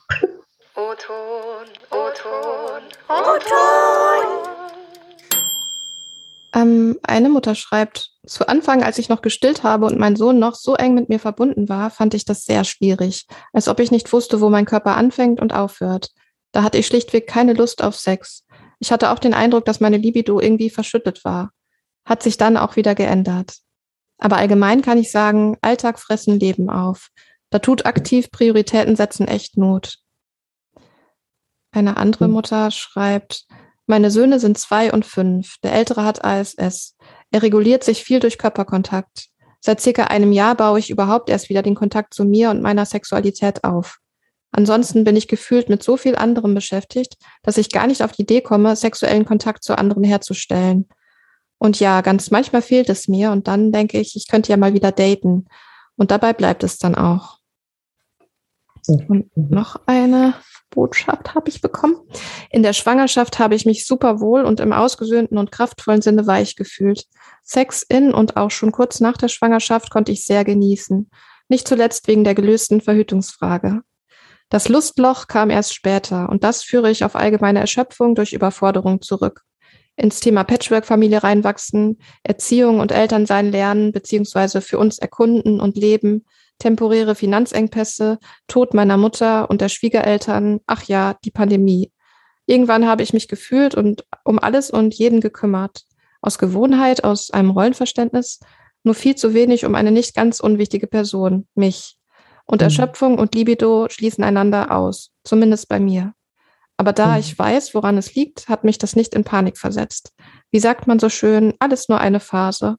O-Ton, 0.75 1.67
O-Ton, 1.91 2.83
O-Ton. 3.09 4.51
Ähm, 6.55 6.99
eine 7.05 7.29
Mutter 7.29 7.55
schreibt, 7.55 8.11
zu 8.27 8.49
Anfang, 8.49 8.83
als 8.83 8.99
ich 8.99 9.09
noch 9.09 9.23
gestillt 9.23 9.63
habe 9.63 9.87
und 9.87 9.99
mein 9.99 10.17
Sohn 10.17 10.39
noch 10.39 10.55
so 10.55 10.75
eng 10.75 10.95
mit 10.95 11.09
mir 11.09 11.19
verbunden 11.19 11.69
war, 11.69 11.91
fand 11.91 12.15
ich 12.15 12.25
das 12.25 12.45
sehr 12.45 12.65
schwierig, 12.65 13.27
als 13.53 13.69
ob 13.69 13.81
ich 13.81 13.91
nicht 13.91 14.13
wusste, 14.13 14.41
wo 14.41 14.51
mein 14.51 14.67
Körper 14.67 14.97
anfängt 14.97 15.41
und 15.41 15.55
aufhört. 15.55 16.11
Da 16.53 16.63
hatte 16.63 16.79
ich 16.79 16.87
schlichtweg 16.87 17.27
keine 17.27 17.55
Lust 17.55 17.83
auf 17.83 17.97
Sex. 17.97 18.45
Ich 18.79 18.93
hatte 18.93 19.11
auch 19.11 19.19
den 19.19 19.35
Eindruck, 19.35 19.65
dass 19.65 19.81
meine 19.81 19.97
Libido 19.97 20.41
irgendwie 20.41 20.71
verschüttet 20.71 21.25
war. 21.25 21.51
Hat 22.05 22.23
sich 22.23 22.37
dann 22.37 22.57
auch 22.57 22.77
wieder 22.77 22.95
geändert. 22.95 23.59
Aber 24.19 24.37
allgemein 24.37 24.83
kann 24.83 24.99
ich 24.99 25.11
sagen, 25.11 25.57
Alltag 25.63 25.99
fressen 25.99 26.39
Leben 26.39 26.69
auf. 26.69 27.09
Da 27.51 27.59
tut 27.59 27.87
aktiv 27.87 28.31
Prioritäten 28.31 28.97
setzen 28.97 29.27
echt 29.29 29.57
Not. 29.57 29.99
Eine 31.73 31.97
andere 31.97 32.29
Mhm. 32.29 32.35
Mutter 32.35 32.71
schreibt, 32.71 33.47
meine 33.87 34.11
Söhne 34.11 34.39
sind 34.39 34.59
zwei 34.59 34.93
und 34.93 35.05
fünf. 35.05 35.57
Der 35.63 35.73
ältere 35.73 36.05
hat 36.05 36.25
ASS. 36.25 36.97
Er 37.31 37.43
reguliert 37.43 37.85
sich 37.85 38.03
viel 38.03 38.21
durch 38.21 38.39
Körperkontakt. 38.39 39.29
Seit 39.61 39.81
circa 39.81 40.05
einem 40.05 40.33
Jahr 40.33 40.55
baue 40.55 40.79
ich 40.79 40.91
überhaupt 40.91 41.29
erst 41.29 41.49
wieder 41.49 41.63
den 41.63 41.75
Kontakt 41.75 42.15
zu 42.15 42.25
mir 42.25 42.51
und 42.51 42.63
meiner 42.63 42.87
Sexualität 42.87 43.65
auf. 43.65 43.99
Ansonsten 44.53 45.05
bin 45.05 45.17
ich 45.17 45.29
gefühlt 45.29 45.69
mit 45.69 45.83
so 45.83 45.97
viel 45.97 46.17
anderem 46.17 46.55
beschäftigt, 46.55 47.17
dass 47.43 47.57
ich 47.57 47.71
gar 47.71 47.87
nicht 47.87 48.03
auf 48.03 48.13
die 48.13 48.23
Idee 48.23 48.41
komme, 48.41 48.75
sexuellen 48.75 49.25
Kontakt 49.25 49.63
zu 49.63 49.77
anderen 49.79 50.03
herzustellen. 50.03 50.89
Und 51.59 51.79
ja, 51.79 52.01
ganz 52.01 52.31
manchmal 52.31 52.63
fehlt 52.63 52.89
es 52.89 53.07
mir 53.07 53.31
und 53.33 53.47
dann 53.47 53.71
denke 53.71 54.01
ich, 54.01 54.17
ich 54.17 54.29
könnte 54.29 54.51
ja 54.51 54.57
mal 54.57 54.73
wieder 54.73 54.93
daten. 54.93 55.47
Und 55.97 56.11
dabei 56.11 56.33
bleibt 56.33 56.65
es 56.65 56.79
dann 56.79 56.95
auch. 56.95 57.40
Und 58.87 59.31
noch 59.35 59.81
eine 59.87 60.35
Botschaft 60.71 61.35
habe 61.35 61.49
ich 61.49 61.61
bekommen. 61.61 61.97
In 62.51 62.63
der 62.63 62.73
Schwangerschaft 62.73 63.39
habe 63.39 63.55
ich 63.55 63.67
mich 63.67 63.87
super 63.87 64.21
wohl 64.21 64.45
und 64.45 64.61
im 64.61 64.73
ausgesöhnten 64.73 65.37
und 65.39 65.53
kraftvollen 65.53 66.03
Sinne 66.03 66.27
weich 66.27 66.57
gefühlt. 66.57 67.07
Sex 67.43 67.83
in 67.83 68.15
und 68.15 68.37
auch 68.37 68.51
schon 68.51 68.73
kurz 68.73 69.01
nach 69.01 69.17
der 69.17 69.29
Schwangerschaft 69.29 69.91
konnte 69.91 70.13
ich 70.13 70.25
sehr 70.25 70.45
genießen. 70.45 71.11
Nicht 71.49 71.67
zuletzt 71.67 72.07
wegen 72.07 72.25
der 72.25 72.35
gelösten 72.35 72.81
Verhütungsfrage. 72.81 73.83
Das 74.49 74.69
Lustloch 74.69 75.29
kam 75.29 75.51
erst 75.51 75.75
später 75.75 76.29
und 76.29 76.43
das 76.43 76.63
führe 76.63 76.91
ich 76.91 77.05
auf 77.05 77.15
allgemeine 77.15 77.61
Erschöpfung 77.61 78.15
durch 78.15 78.33
Überforderung 78.33 79.01
zurück. 79.03 79.43
Ins 79.97 80.21
Thema 80.21 80.45
Patchwork-Familie 80.45 81.23
reinwachsen, 81.23 81.99
Erziehung 82.23 82.81
und 82.81 82.91
Elternsein 82.91 83.53
lernen 83.53 83.93
beziehungsweise 83.93 84.61
für 84.61 84.79
uns 84.79 84.99
erkunden 84.99 85.61
und 85.61 85.77
leben, 85.77 86.25
temporäre 86.61 87.17
Finanzengpässe, 87.17 88.19
Tod 88.47 88.75
meiner 88.75 88.97
Mutter 88.97 89.51
und 89.51 89.61
der 89.61 89.69
Schwiegereltern, 89.69 90.61
ach 90.67 90.85
ja, 90.85 91.17
die 91.25 91.33
Pandemie. 91.33 91.91
Irgendwann 92.47 92.87
habe 92.87 93.03
ich 93.03 93.13
mich 93.13 93.27
gefühlt 93.27 93.75
und 93.75 94.05
um 94.25 94.39
alles 94.39 94.71
und 94.71 94.95
jeden 94.95 95.21
gekümmert. 95.21 95.83
Aus 96.23 96.39
Gewohnheit, 96.39 97.03
aus 97.03 97.31
einem 97.31 97.51
Rollenverständnis, 97.51 98.41
nur 98.85 98.95
viel 98.95 99.15
zu 99.17 99.35
wenig 99.35 99.65
um 99.65 99.75
eine 99.75 99.91
nicht 99.91 100.15
ganz 100.15 100.41
unwichtige 100.41 100.87
Person, 100.87 101.49
mich. 101.55 101.97
Und 102.47 102.61
Mhm. 102.61 102.65
Erschöpfung 102.67 103.19
und 103.19 103.35
Libido 103.35 103.89
schließen 103.89 104.25
einander 104.25 104.71
aus, 104.77 105.11
zumindest 105.25 105.69
bei 105.69 105.81
mir. 105.81 106.13
Aber 106.77 106.93
da 106.93 107.13
Mhm. 107.13 107.21
ich 107.21 107.39
weiß, 107.39 107.75
woran 107.75 107.99
es 107.99 108.15
liegt, 108.15 108.49
hat 108.49 108.65
mich 108.65 108.79
das 108.79 108.97
nicht 108.97 109.15
in 109.15 109.23
Panik 109.25 109.59
versetzt. 109.59 110.13
Wie 110.51 110.61
sagt 110.61 110.87
man 110.87 110.99
so 110.99 111.09
schön, 111.09 111.55
alles 111.59 111.89
nur 111.89 112.01
eine 112.01 112.21
Phase. 112.21 112.77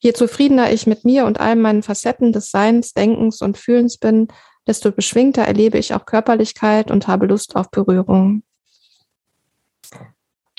Je 0.00 0.12
zufriedener 0.12 0.72
ich 0.72 0.86
mit 0.86 1.04
mir 1.04 1.26
und 1.26 1.40
all 1.40 1.56
meinen 1.56 1.82
Facetten 1.82 2.32
des 2.32 2.50
Seins, 2.50 2.94
Denkens 2.94 3.42
und 3.42 3.58
Fühlens 3.58 3.98
bin, 3.98 4.28
desto 4.66 4.92
beschwingter 4.92 5.42
erlebe 5.42 5.78
ich 5.78 5.94
auch 5.94 6.06
Körperlichkeit 6.06 6.90
und 6.90 7.08
habe 7.08 7.26
Lust 7.26 7.56
auf 7.56 7.70
Berührung. 7.70 8.42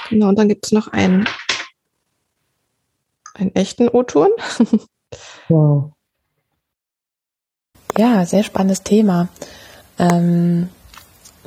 Genau, 0.10 0.30
und 0.30 0.39
dann 0.39 0.49
gibt 0.49 0.65
es 0.65 0.71
noch 0.71 0.88
einen, 0.88 1.28
einen 3.34 3.56
echten 3.56 3.88
O-Ton. 3.88 4.30
Wow. 5.47 5.93
Ja, 7.97 8.25
sehr 8.25 8.43
spannendes 8.43 8.84
Thema. 8.84 9.28
Ähm, 9.97 10.69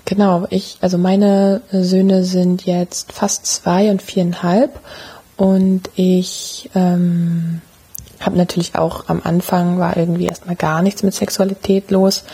genau, 0.05 0.47
ich, 0.51 0.79
also 0.81 0.99
meine 0.99 1.63
Söhne 1.71 2.25
sind 2.25 2.67
jetzt 2.67 3.13
fast 3.13 3.47
zwei 3.47 3.91
und 3.91 4.03
viereinhalb 4.03 4.81
und 5.37 5.91
ich 5.95 6.71
ähm, 6.75 7.63
habe 8.27 8.37
natürlich 8.37 8.75
auch 8.75 9.09
am 9.09 9.21
Anfang 9.23 9.79
war 9.79 9.97
irgendwie 9.97 10.27
erstmal 10.27 10.57
gar 10.57 10.83
nichts 10.83 11.03
mit 11.03 11.15
Sexualität 11.15 11.91
los, 11.91 12.25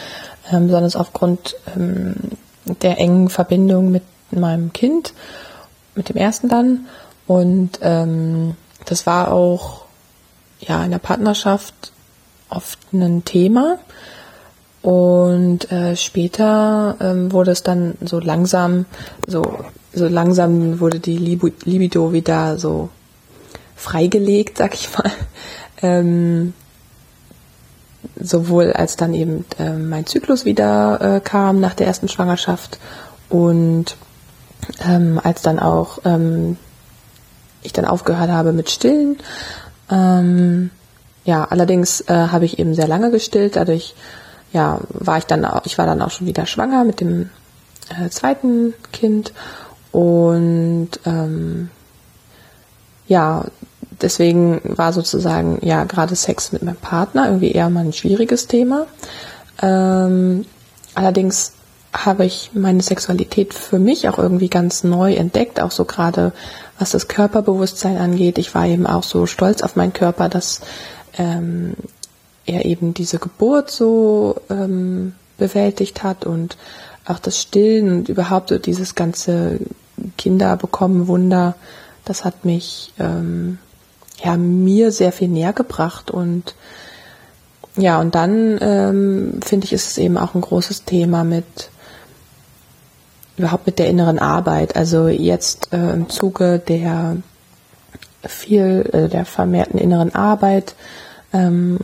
ähm, 0.50 0.66
besonders 0.66 0.96
aufgrund 0.96 1.56
ähm, 1.76 2.14
der 2.64 2.98
engen 2.98 3.28
Verbindung 3.28 3.90
mit 3.90 4.02
meinem 4.30 4.72
Kind, 4.72 5.14
mit 5.94 6.08
dem 6.08 6.16
ersten 6.16 6.48
dann. 6.48 6.86
Und 7.26 7.78
ähm, 7.82 8.56
das 8.84 9.06
war 9.06 9.32
auch 9.32 9.82
ja 10.60 10.84
in 10.84 10.90
der 10.90 10.98
Partnerschaft 10.98 11.92
oft 12.48 12.78
ein 12.92 13.24
Thema. 13.24 13.78
Und 14.82 15.70
äh, 15.72 15.96
später 15.96 16.96
ähm, 17.00 17.32
wurde 17.32 17.50
es 17.50 17.62
dann 17.62 17.98
so 18.00 18.20
langsam, 18.20 18.86
so, 19.26 19.64
so 19.92 20.06
langsam 20.08 20.80
wurde 20.80 21.00
die 21.00 21.18
Libido 21.18 22.12
wieder 22.12 22.58
so 22.58 22.88
freigelegt, 23.76 24.58
sag 24.58 24.74
ich 24.74 24.88
mal. 24.96 25.10
Ähm, 25.82 26.54
sowohl 28.20 28.72
als 28.72 28.96
dann 28.96 29.14
eben 29.14 29.44
äh, 29.58 29.70
mein 29.70 30.06
Zyklus 30.06 30.44
wieder 30.44 31.16
äh, 31.16 31.20
kam 31.20 31.60
nach 31.60 31.74
der 31.74 31.86
ersten 31.86 32.08
Schwangerschaft 32.08 32.78
und 33.28 33.96
ähm, 34.86 35.20
als 35.22 35.42
dann 35.42 35.58
auch 35.58 35.98
ähm, 36.04 36.56
ich 37.62 37.72
dann 37.72 37.84
aufgehört 37.84 38.30
habe 38.30 38.52
mit 38.52 38.70
Stillen. 38.70 39.18
Ähm, 39.90 40.70
ja, 41.24 41.44
allerdings 41.44 42.00
äh, 42.02 42.12
habe 42.14 42.44
ich 42.44 42.58
eben 42.58 42.74
sehr 42.74 42.88
lange 42.88 43.10
gestillt, 43.10 43.56
dadurch 43.56 43.94
ja, 44.52 44.80
war 44.88 45.18
ich 45.18 45.24
dann 45.24 45.44
auch, 45.44 45.66
ich 45.66 45.76
war 45.76 45.86
dann 45.86 46.00
auch 46.00 46.10
schon 46.10 46.26
wieder 46.26 46.46
schwanger 46.46 46.84
mit 46.84 47.00
dem 47.00 47.30
äh, 47.90 48.08
zweiten 48.08 48.74
Kind 48.92 49.32
und 49.92 50.90
ähm, 51.04 51.70
ja, 53.06 53.44
deswegen 54.00 54.60
war 54.64 54.92
sozusagen 54.92 55.58
ja 55.62 55.84
gerade 55.84 56.14
Sex 56.14 56.52
mit 56.52 56.62
meinem 56.62 56.76
Partner 56.76 57.26
irgendwie 57.26 57.52
eher 57.52 57.70
mal 57.70 57.84
ein 57.84 57.92
schwieriges 57.92 58.46
Thema. 58.46 58.86
Ähm, 59.60 60.44
allerdings 60.94 61.52
habe 61.92 62.24
ich 62.24 62.50
meine 62.54 62.82
Sexualität 62.82 63.54
für 63.54 63.78
mich 63.78 64.08
auch 64.08 64.18
irgendwie 64.18 64.48
ganz 64.48 64.84
neu 64.84 65.14
entdeckt, 65.14 65.60
auch 65.60 65.70
so 65.70 65.84
gerade 65.84 66.32
was 66.78 66.90
das 66.90 67.08
Körperbewusstsein 67.08 67.96
angeht. 67.96 68.38
Ich 68.38 68.54
war 68.54 68.66
eben 68.66 68.86
auch 68.86 69.02
so 69.02 69.26
stolz 69.26 69.62
auf 69.62 69.74
meinen 69.74 69.92
Körper, 69.92 70.28
dass 70.28 70.60
ähm, 71.16 71.74
er 72.46 72.64
eben 72.64 72.94
diese 72.94 73.18
Geburt 73.18 73.70
so 73.70 74.36
ähm, 74.48 75.14
bewältigt 75.38 76.02
hat 76.02 76.24
und 76.24 76.56
auch 77.04 77.18
das 77.18 77.40
Stillen 77.40 77.90
und 77.90 78.08
überhaupt 78.08 78.50
so 78.50 78.58
dieses 78.58 78.94
ganze 78.94 79.58
Kinder 80.16 80.56
bekommen 80.56 81.08
Wunder, 81.08 81.56
das 82.04 82.24
hat 82.24 82.44
mich 82.44 82.92
ähm, 82.98 83.58
ja 84.22 84.36
mir 84.36 84.92
sehr 84.92 85.12
viel 85.12 85.28
näher 85.28 85.52
gebracht 85.52 86.10
und 86.10 86.54
ja 87.76 88.00
und 88.00 88.14
dann 88.14 88.58
ähm, 88.60 89.40
finde 89.44 89.66
ich 89.66 89.72
ist 89.72 89.86
es 89.92 89.98
eben 89.98 90.18
auch 90.18 90.34
ein 90.34 90.40
großes 90.40 90.84
Thema 90.84 91.24
mit 91.24 91.70
überhaupt 93.38 93.66
mit 93.66 93.78
der 93.78 93.88
inneren 93.88 94.18
Arbeit. 94.18 94.76
Also 94.76 95.08
jetzt 95.08 95.72
äh, 95.72 95.92
im 95.92 96.08
Zuge 96.08 96.58
der 96.58 97.16
viel 98.26 98.88
äh, 98.92 99.08
der 99.08 99.24
vermehrten 99.24 99.78
inneren 99.78 100.14
Arbeit, 100.14 100.74
ähm, 101.32 101.78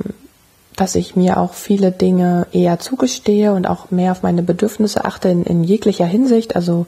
dass 0.76 0.96
ich 0.96 1.14
mir 1.14 1.38
auch 1.38 1.54
viele 1.54 1.92
Dinge 1.92 2.48
eher 2.52 2.80
zugestehe 2.80 3.52
und 3.52 3.66
auch 3.66 3.90
mehr 3.90 4.12
auf 4.12 4.22
meine 4.22 4.42
Bedürfnisse 4.42 5.04
achte 5.04 5.28
in, 5.28 5.44
in 5.44 5.62
jeglicher 5.62 6.06
Hinsicht, 6.06 6.56
also 6.56 6.86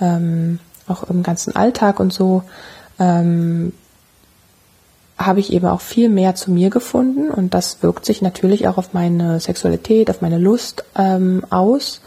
ähm, 0.00 0.60
auch 0.86 1.02
im 1.04 1.24
ganzen 1.24 1.56
Alltag 1.56 1.98
und 1.98 2.12
so, 2.12 2.44
ähm, 3.00 3.72
habe 5.18 5.40
ich 5.40 5.52
eben 5.52 5.66
auch 5.66 5.80
viel 5.80 6.08
mehr 6.08 6.34
zu 6.34 6.50
mir 6.50 6.70
gefunden 6.70 7.30
und 7.30 7.54
das 7.54 7.82
wirkt 7.82 8.04
sich 8.04 8.22
natürlich 8.22 8.68
auch 8.68 8.78
auf 8.78 8.94
meine 8.94 9.40
Sexualität, 9.40 10.10
auf 10.10 10.20
meine 10.20 10.38
Lust 10.38 10.84
ähm, 10.96 11.44
aus 11.50 12.00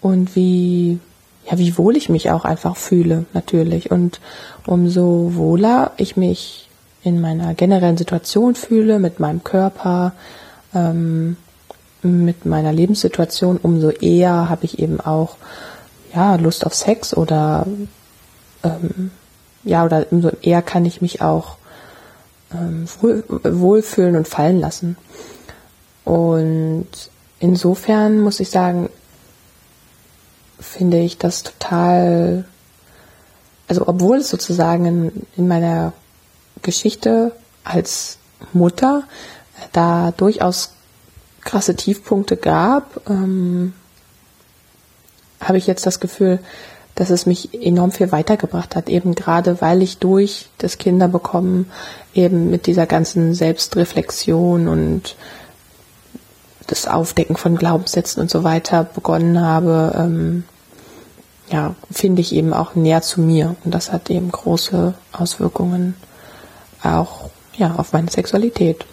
und 0.00 0.36
wie 0.36 1.00
ja, 1.50 1.58
wie 1.58 1.78
wohl 1.78 1.96
ich 1.96 2.08
mich 2.08 2.30
auch 2.30 2.44
einfach 2.44 2.76
fühle, 2.76 3.24
natürlich. 3.32 3.90
Und 3.90 4.20
umso 4.66 5.34
wohler 5.34 5.92
ich 5.96 6.16
mich 6.16 6.68
in 7.02 7.20
meiner 7.20 7.54
generellen 7.54 7.96
Situation 7.96 8.54
fühle, 8.54 8.98
mit 8.98 9.18
meinem 9.18 9.44
Körper, 9.44 10.12
ähm, 10.74 11.36
mit 12.02 12.44
meiner 12.44 12.72
Lebenssituation, 12.72 13.58
umso 13.62 13.90
eher 13.90 14.48
habe 14.48 14.64
ich 14.64 14.78
eben 14.78 15.00
auch 15.00 15.36
ja, 16.14 16.36
Lust 16.36 16.66
auf 16.66 16.74
Sex 16.74 17.16
oder 17.16 17.66
ähm, 18.62 19.10
ja, 19.64 19.84
oder 19.84 20.06
umso 20.10 20.30
eher 20.42 20.62
kann 20.62 20.84
ich 20.84 21.00
mich 21.00 21.22
auch 21.22 21.56
ähm, 22.52 22.86
wohl, 23.00 23.24
wohlfühlen 23.28 24.16
und 24.16 24.28
fallen 24.28 24.60
lassen. 24.60 24.96
Und 26.04 26.88
insofern 27.38 28.20
muss 28.20 28.40
ich 28.40 28.50
sagen, 28.50 28.88
finde 30.58 30.98
ich 30.98 31.18
das 31.18 31.42
total, 31.42 32.44
also 33.68 33.86
obwohl 33.86 34.18
es 34.18 34.30
sozusagen 34.30 34.84
in, 34.86 35.26
in 35.36 35.48
meiner 35.48 35.92
Geschichte 36.62 37.32
als 37.64 38.18
Mutter 38.52 39.04
da 39.72 40.12
durchaus 40.12 40.72
krasse 41.42 41.76
Tiefpunkte 41.76 42.36
gab, 42.36 43.08
ähm, 43.08 43.74
habe 45.40 45.58
ich 45.58 45.66
jetzt 45.66 45.86
das 45.86 46.00
Gefühl, 46.00 46.40
dass 46.98 47.10
es 47.10 47.26
mich 47.26 47.54
enorm 47.54 47.92
viel 47.92 48.10
weitergebracht 48.10 48.74
hat, 48.74 48.88
eben 48.88 49.14
gerade 49.14 49.60
weil 49.60 49.82
ich 49.82 49.98
durch 49.98 50.48
das 50.58 50.78
Kinderbekommen 50.78 51.70
eben 52.12 52.50
mit 52.50 52.66
dieser 52.66 52.86
ganzen 52.86 53.34
Selbstreflexion 53.34 54.66
und 54.66 55.14
das 56.66 56.88
Aufdecken 56.88 57.36
von 57.36 57.54
Glaubenssätzen 57.54 58.20
und 58.20 58.30
so 58.30 58.42
weiter 58.42 58.82
begonnen 58.82 59.40
habe, 59.40 59.94
ähm, 59.96 60.44
ja, 61.52 61.76
finde 61.88 62.20
ich 62.20 62.34
eben 62.34 62.52
auch 62.52 62.74
näher 62.74 63.00
zu 63.00 63.20
mir. 63.20 63.54
Und 63.64 63.72
das 63.72 63.92
hat 63.92 64.10
eben 64.10 64.32
große 64.32 64.92
Auswirkungen 65.12 65.94
auch 66.82 67.30
ja, 67.56 67.76
auf 67.76 67.92
meine 67.92 68.10
Sexualität. 68.10 68.84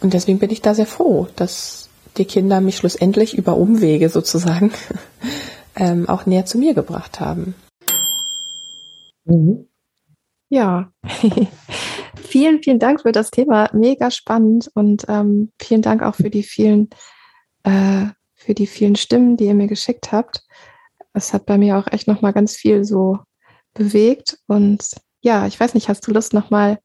Und 0.00 0.12
deswegen 0.12 0.40
bin 0.40 0.50
ich 0.50 0.60
da 0.60 0.74
sehr 0.74 0.86
froh, 0.86 1.28
dass 1.36 1.88
die 2.16 2.24
Kinder 2.24 2.60
mich 2.60 2.78
schlussendlich 2.78 3.38
über 3.38 3.56
Umwege 3.56 4.08
sozusagen 4.08 4.72
ähm, 5.76 6.08
auch 6.08 6.26
näher 6.26 6.44
zu 6.44 6.58
mir 6.58 6.74
gebracht 6.74 7.20
haben. 7.20 7.54
Mhm. 9.24 9.68
Ja, 10.48 10.92
vielen, 12.16 12.62
vielen 12.62 12.78
Dank 12.78 13.02
für 13.02 13.12
das 13.12 13.30
Thema. 13.30 13.70
Mega 13.72 14.10
spannend 14.10 14.70
und 14.74 15.04
ähm, 15.08 15.50
vielen 15.60 15.82
Dank 15.82 16.02
auch 16.02 16.14
für 16.14 16.30
die 16.30 16.42
vielen, 16.42 16.90
äh, 17.64 18.06
für 18.34 18.54
die 18.54 18.66
vielen 18.66 18.96
Stimmen, 18.96 19.36
die 19.36 19.46
ihr 19.46 19.54
mir 19.54 19.68
geschickt 19.68 20.12
habt. 20.12 20.44
Es 21.14 21.32
hat 21.32 21.46
bei 21.46 21.58
mir 21.58 21.78
auch 21.78 21.86
echt 21.90 22.08
nochmal 22.08 22.32
ganz 22.32 22.56
viel 22.56 22.84
so 22.84 23.18
bewegt. 23.74 24.38
Und 24.46 24.90
ja, 25.20 25.46
ich 25.46 25.58
weiß 25.58 25.74
nicht, 25.74 25.88
hast 25.88 26.06
du 26.06 26.12
Lust 26.12 26.34
nochmal 26.34 26.78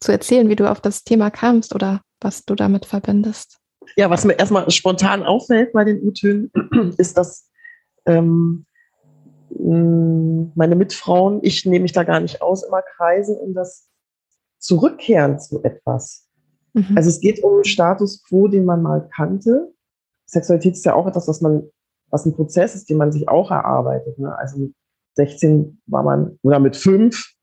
zu 0.00 0.12
erzählen, 0.12 0.48
wie 0.48 0.56
du 0.56 0.70
auf 0.70 0.80
das 0.80 1.04
Thema 1.04 1.30
kamst 1.30 1.74
oder 1.74 2.02
was 2.20 2.44
du 2.44 2.54
damit 2.54 2.84
verbindest? 2.86 3.58
Ja, 3.96 4.10
was 4.10 4.24
mir 4.24 4.38
erstmal 4.38 4.70
spontan 4.70 5.22
auffällt 5.22 5.72
bei 5.72 5.84
den 5.84 6.02
U-Tönen, 6.02 6.50
ist, 6.98 7.16
dass 7.16 7.50
ähm, 8.06 8.66
meine 9.56 10.76
Mitfrauen, 10.76 11.40
ich 11.42 11.64
nehme 11.64 11.82
mich 11.82 11.92
da 11.92 12.02
gar 12.02 12.20
nicht 12.20 12.42
aus, 12.42 12.64
immer 12.64 12.82
kreisen 12.82 13.36
um 13.36 13.54
das 13.54 13.88
Zurückkehren 14.58 15.38
zu 15.38 15.62
etwas. 15.62 16.28
Mhm. 16.72 16.96
Also 16.96 17.08
es 17.08 17.20
geht 17.20 17.42
um 17.42 17.64
Status 17.64 18.22
quo, 18.24 18.48
den 18.48 18.64
man 18.64 18.82
mal 18.82 19.08
kannte. 19.14 19.72
Sexualität 20.26 20.74
ist 20.74 20.84
ja 20.84 20.94
auch 20.94 21.06
etwas, 21.06 21.28
was 21.28 21.40
man, 21.40 21.62
was 22.10 22.26
ein 22.26 22.34
Prozess 22.34 22.74
ist, 22.74 22.90
den 22.90 22.96
man 22.96 23.12
sich 23.12 23.28
auch 23.28 23.50
erarbeitet. 23.50 24.18
Ne? 24.18 24.36
Also 24.36 24.58
mit 24.58 24.74
16 25.16 25.80
war 25.86 26.02
man, 26.02 26.38
oder 26.42 26.58
mit 26.58 26.76
5 26.76 27.34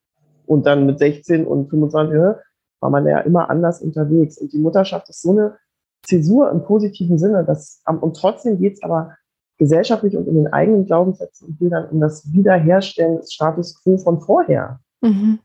und 0.46 0.66
dann 0.66 0.86
mit 0.86 0.98
16 0.98 1.46
und 1.46 1.70
25 1.70 2.14
ne, 2.14 2.40
war 2.80 2.90
man 2.90 3.06
ja 3.06 3.20
immer 3.20 3.48
anders 3.48 3.80
unterwegs. 3.80 4.38
Und 4.38 4.52
die 4.52 4.58
Mutterschaft 4.58 5.08
ist 5.08 5.22
so 5.22 5.30
eine 5.30 5.56
Zäsur 6.04 6.50
im 6.50 6.64
positiven 6.64 7.18
Sinne, 7.18 7.44
dass, 7.44 7.80
und 7.86 8.16
trotzdem 8.16 8.58
geht 8.58 8.74
es 8.74 8.82
aber 8.82 9.16
gesellschaftlich 9.62 10.16
und 10.16 10.26
in 10.26 10.34
den 10.34 10.48
eigenen 10.48 10.86
Glaubenssätzen 10.86 11.48
und 11.48 11.58
Bildern 11.60 11.88
um 11.90 12.00
das 12.00 12.32
Wiederherstellen 12.32 13.18
des 13.18 13.32
Status 13.32 13.80
quo 13.80 13.96
von 13.96 14.20
vorher. 14.20 14.80
Mhm. 15.02 15.38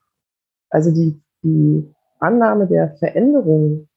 Also 0.71 0.91
die, 0.91 1.21
die 1.43 1.87
Annahme 2.19 2.65
der 2.65 2.95
Veränderung 2.97 3.87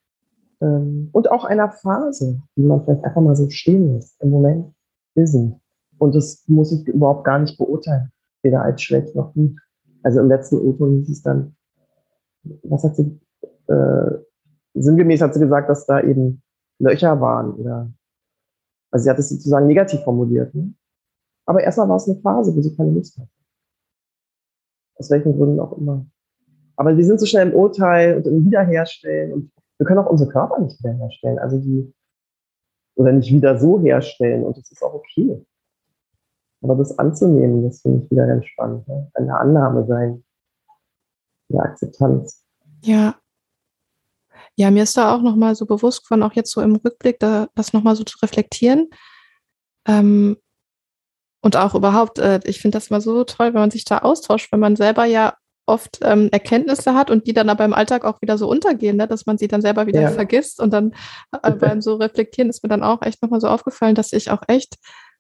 ähm, 0.61 1.09
und 1.12 1.30
auch 1.30 1.44
einer 1.44 1.70
Phase, 1.70 2.42
die 2.54 2.62
man 2.62 2.85
vielleicht 2.85 3.02
einfach 3.02 3.22
mal 3.22 3.35
so 3.35 3.48
stehen 3.48 3.94
lässt, 3.94 4.20
im 4.20 4.28
Moment 4.28 4.74
wissen. 5.14 5.59
Und 5.96 6.14
das 6.14 6.44
muss 6.46 6.70
ich 6.70 6.87
überhaupt 6.87 7.24
gar 7.24 7.38
nicht 7.38 7.56
beurteilen, 7.56 8.12
weder 8.42 8.62
als 8.62 8.83
schlecht 8.83 9.14
noch 9.14 9.33
gut. 9.33 9.59
Also 10.02 10.20
im 10.20 10.28
letzten 10.28 10.59
O-Ton 10.59 10.98
hieß 10.98 11.09
es 11.09 11.22
dann, 11.22 11.56
was 12.64 12.85
hat 12.85 12.96
sie, 12.96 13.18
äh, 13.68 14.18
sinngemäß 14.74 15.22
hat 15.22 15.33
sie 15.33 15.40
gesagt, 15.40 15.70
dass 15.70 15.87
da 15.87 16.02
eben 16.02 16.42
Löcher 16.78 17.22
waren 17.22 17.52
oder 17.54 17.90
also 18.90 19.05
sie 19.05 19.11
hat 19.11 19.18
es 19.18 19.29
sozusagen 19.29 19.66
negativ 19.66 20.00
formuliert. 20.00 20.55
Ne? 20.55 20.74
Aber 21.46 21.62
erstmal 21.62 21.88
war 21.88 21.96
es 21.96 22.09
eine 22.09 22.20
Phase, 22.20 22.55
wo 22.55 22.61
sie 22.62 22.74
keine 22.76 22.90
Lust 22.90 23.16
hatte. 23.18 23.29
Aus 24.96 25.11
welchen 25.11 25.37
Gründen 25.37 25.61
auch 25.61 25.76
immer. 25.76 26.07
Aber 26.76 26.96
wir 26.96 27.05
sind 27.05 27.20
so 27.20 27.26
schnell 27.26 27.48
im 27.48 27.55
Urteil 27.55 28.16
und 28.16 28.26
im 28.26 28.44
Wiederherstellen 28.44 29.33
und 29.33 29.53
wir 29.79 29.87
können 29.87 29.98
auch 29.98 30.11
unsere 30.11 30.31
Körper 30.31 30.61
nicht 30.61 30.79
wiederherstellen. 30.79 31.38
Also 31.38 31.59
die, 31.59 31.92
oder 32.96 33.12
nicht 33.12 33.33
wieder 33.33 33.59
so 33.59 33.81
herstellen 33.81 34.44
und 34.44 34.57
das 34.57 34.70
ist 34.70 34.83
auch 34.83 34.94
okay. 34.94 35.44
Aber 36.62 36.74
das 36.74 36.98
anzunehmen, 36.98 37.64
das 37.64 37.81
finde 37.81 38.05
ich 38.05 38.11
wieder 38.11 38.26
ganz 38.26 38.44
spannend. 38.44 38.87
Ne? 38.87 39.11
Eine 39.14 39.38
Annahme 39.38 39.87
sein, 39.87 40.24
eine 41.50 41.62
Akzeptanz. 41.62 42.44
Ja, 42.83 43.19
ja, 44.60 44.70
mir 44.70 44.82
ist 44.82 44.96
da 44.96 45.14
auch 45.14 45.22
nochmal 45.22 45.54
so 45.54 45.64
bewusst 45.64 46.06
von, 46.06 46.22
auch 46.22 46.34
jetzt 46.34 46.52
so 46.52 46.60
im 46.60 46.76
Rückblick, 46.76 47.18
da, 47.18 47.48
das 47.54 47.72
nochmal 47.72 47.96
so 47.96 48.04
zu 48.04 48.18
reflektieren. 48.18 48.90
Ähm, 49.88 50.36
und 51.42 51.56
auch 51.56 51.74
überhaupt, 51.74 52.18
äh, 52.18 52.40
ich 52.44 52.60
finde 52.60 52.76
das 52.76 52.88
immer 52.88 53.00
so 53.00 53.24
toll, 53.24 53.54
wenn 53.54 53.60
man 53.60 53.70
sich 53.70 53.86
da 53.86 53.98
austauscht, 53.98 54.52
wenn 54.52 54.60
man 54.60 54.76
selber 54.76 55.06
ja 55.06 55.34
oft 55.64 56.00
ähm, 56.02 56.28
Erkenntnisse 56.30 56.94
hat 56.94 57.10
und 57.10 57.26
die 57.26 57.32
dann 57.32 57.48
aber 57.48 57.64
im 57.64 57.72
Alltag 57.72 58.04
auch 58.04 58.20
wieder 58.20 58.36
so 58.36 58.50
untergehen, 58.50 58.98
ne? 58.98 59.08
dass 59.08 59.24
man 59.24 59.38
sie 59.38 59.48
dann 59.48 59.62
selber 59.62 59.86
wieder 59.86 60.02
ja. 60.02 60.10
vergisst 60.10 60.60
und 60.60 60.72
dann 60.74 60.92
äh, 61.42 61.50
beim 61.52 61.80
so 61.80 61.94
reflektieren 61.94 62.50
ist 62.50 62.62
mir 62.62 62.68
dann 62.68 62.82
auch 62.82 63.00
echt 63.00 63.22
nochmal 63.22 63.40
so 63.40 63.48
aufgefallen, 63.48 63.94
dass 63.94 64.12
ich 64.12 64.30
auch 64.30 64.42
echt 64.46 64.76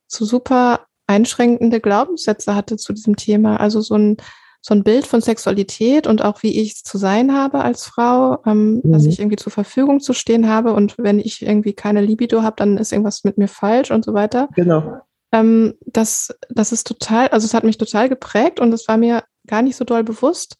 so 0.06 0.26
super 0.26 0.86
einschränkende 1.06 1.80
Glaubenssätze 1.80 2.54
hatte 2.54 2.76
zu 2.76 2.92
diesem 2.92 3.16
Thema. 3.16 3.56
Also 3.58 3.80
so 3.80 3.94
ein, 3.94 4.18
so 4.62 4.74
ein 4.74 4.84
Bild 4.84 5.06
von 5.06 5.20
Sexualität 5.20 6.06
und 6.06 6.22
auch 6.22 6.42
wie 6.42 6.60
ich 6.60 6.84
zu 6.84 6.98
sein 6.98 7.34
habe 7.34 7.62
als 7.62 7.86
Frau, 7.86 8.38
ähm, 8.44 8.80
mhm. 8.82 8.92
dass 8.92 9.06
ich 9.06 9.18
irgendwie 9.18 9.36
zur 9.36 9.52
Verfügung 9.52 10.00
zu 10.00 10.12
stehen 10.12 10.48
habe 10.48 10.72
und 10.74 10.96
wenn 10.98 11.18
ich 11.18 11.42
irgendwie 11.42 11.72
keine 11.72 12.02
Libido 12.02 12.42
habe, 12.42 12.56
dann 12.56 12.76
ist 12.76 12.92
irgendwas 12.92 13.24
mit 13.24 13.38
mir 13.38 13.48
falsch 13.48 13.90
und 13.90 14.04
so 14.04 14.12
weiter. 14.12 14.48
Genau. 14.54 15.00
Ähm, 15.32 15.74
das, 15.86 16.34
das 16.50 16.72
ist 16.72 16.86
total, 16.86 17.28
also 17.28 17.46
es 17.46 17.54
hat 17.54 17.64
mich 17.64 17.78
total 17.78 18.08
geprägt 18.08 18.60
und 18.60 18.72
es 18.72 18.86
war 18.88 18.96
mir 18.96 19.24
gar 19.46 19.62
nicht 19.62 19.76
so 19.76 19.84
doll 19.84 20.04
bewusst. 20.04 20.56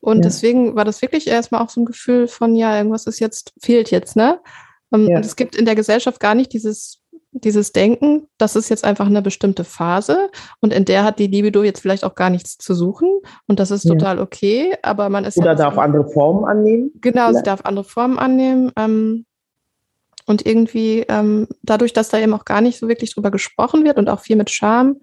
Und 0.00 0.16
ja. 0.16 0.22
deswegen 0.22 0.74
war 0.74 0.84
das 0.84 1.00
wirklich 1.02 1.28
erstmal 1.28 1.62
auch 1.62 1.70
so 1.70 1.80
ein 1.80 1.86
Gefühl 1.86 2.28
von, 2.28 2.54
ja, 2.54 2.76
irgendwas 2.76 3.06
ist 3.06 3.20
jetzt, 3.20 3.52
fehlt 3.60 3.90
jetzt, 3.90 4.16
ne? 4.16 4.40
Ähm, 4.92 5.08
ja. 5.08 5.16
Und 5.16 5.24
es 5.24 5.36
gibt 5.36 5.56
in 5.56 5.64
der 5.64 5.76
Gesellschaft 5.76 6.20
gar 6.20 6.34
nicht 6.34 6.52
dieses, 6.52 7.01
dieses 7.32 7.72
Denken, 7.72 8.28
das 8.38 8.56
ist 8.56 8.68
jetzt 8.68 8.84
einfach 8.84 9.06
eine 9.06 9.22
bestimmte 9.22 9.64
Phase 9.64 10.30
und 10.60 10.72
in 10.72 10.84
der 10.84 11.02
hat 11.04 11.18
die 11.18 11.26
Libido 11.26 11.62
jetzt 11.62 11.80
vielleicht 11.80 12.04
auch 12.04 12.14
gar 12.14 12.30
nichts 12.30 12.58
zu 12.58 12.74
suchen 12.74 13.08
und 13.46 13.58
das 13.58 13.70
ist 13.70 13.88
total 13.88 14.16
ja. 14.18 14.22
okay, 14.22 14.74
aber 14.82 15.08
man 15.08 15.24
ist. 15.24 15.38
Oder 15.38 15.52
ja 15.52 15.54
darf 15.54 15.78
andere 15.78 16.08
Formen 16.08 16.44
annehmen? 16.44 16.90
Genau, 17.00 17.28
vielleicht. 17.28 17.36
sie 17.38 17.42
darf 17.42 17.60
andere 17.64 17.84
Formen 17.84 18.18
annehmen. 18.18 18.70
Ähm, 18.76 19.24
und 20.26 20.46
irgendwie 20.46 21.00
ähm, 21.08 21.48
dadurch, 21.62 21.92
dass 21.92 22.10
da 22.10 22.18
eben 22.18 22.34
auch 22.34 22.44
gar 22.44 22.60
nicht 22.60 22.78
so 22.78 22.86
wirklich 22.86 23.12
drüber 23.12 23.30
gesprochen 23.30 23.84
wird 23.84 23.98
und 23.98 24.08
auch 24.08 24.20
viel 24.20 24.36
mit 24.36 24.50
Scham 24.50 25.00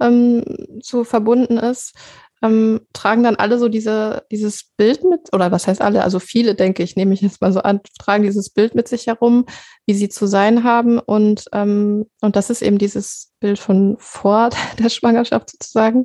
ähm, 0.00 0.44
so 0.82 1.04
verbunden 1.04 1.56
ist, 1.56 1.94
ähm, 2.42 2.80
tragen 2.92 3.22
dann 3.22 3.36
alle 3.36 3.58
so 3.58 3.68
diese, 3.68 4.24
dieses 4.30 4.70
Bild 4.76 5.04
mit, 5.04 5.32
oder 5.32 5.50
was 5.50 5.66
heißt 5.66 5.80
alle, 5.80 6.04
also 6.04 6.18
viele, 6.18 6.54
denke 6.54 6.82
ich, 6.82 6.96
nehme 6.96 7.14
ich 7.14 7.20
jetzt 7.20 7.40
mal 7.40 7.52
so 7.52 7.60
an, 7.60 7.80
tragen 7.98 8.22
dieses 8.22 8.50
Bild 8.50 8.74
mit 8.74 8.88
sich 8.88 9.06
herum, 9.06 9.46
wie 9.86 9.94
sie 9.94 10.08
zu 10.08 10.26
sein 10.26 10.64
haben. 10.64 10.98
Und, 10.98 11.46
ähm, 11.52 12.06
und 12.20 12.36
das 12.36 12.50
ist 12.50 12.62
eben 12.62 12.78
dieses 12.78 13.32
Bild 13.40 13.58
von 13.58 13.96
vor 13.98 14.50
der 14.78 14.88
Schwangerschaft 14.88 15.50
sozusagen. 15.50 16.00
Mhm. 16.00 16.04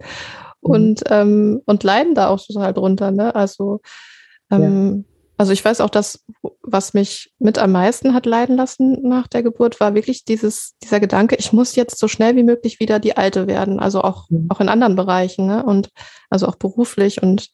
Und, 0.62 1.04
ähm, 1.10 1.62
und 1.66 1.84
leiden 1.84 2.16
da 2.16 2.30
auch 2.30 2.44
total 2.46 2.74
drunter. 2.74 3.12
Ne? 3.12 3.36
Also 3.36 3.82
ähm, 4.52 5.06
also 5.44 5.52
ich 5.52 5.66
weiß 5.66 5.82
auch, 5.82 5.90
dass 5.90 6.24
was 6.62 6.94
mich 6.94 7.34
mit 7.38 7.58
am 7.60 7.74
meisten 7.74 8.14
hat 8.14 8.26
leiden 8.26 8.56
lassen 8.56 9.02
nach 9.02 9.28
der 9.28 9.44
Geburt, 9.44 9.82
war 9.82 9.94
wirklich 9.94 10.24
dieses, 10.24 10.76
dieser 10.82 11.02
Gedanke, 11.02 11.36
ich 11.36 11.52
muss 11.52 11.76
jetzt 11.76 12.00
so 12.00 12.08
schnell 12.08 12.38
wie 12.38 12.44
möglich 12.44 12.80
wieder 12.80 12.98
die 12.98 13.18
Alte 13.18 13.46
werden, 13.46 13.82
also 13.82 14.04
auch, 14.04 14.30
mhm. 14.30 14.48
auch 14.48 14.62
in 14.62 14.70
anderen 14.70 14.96
Bereichen, 14.96 15.46
ne? 15.46 15.62
Und 15.62 15.90
also 16.30 16.48
auch 16.48 16.56
beruflich 16.56 17.22
und 17.22 17.50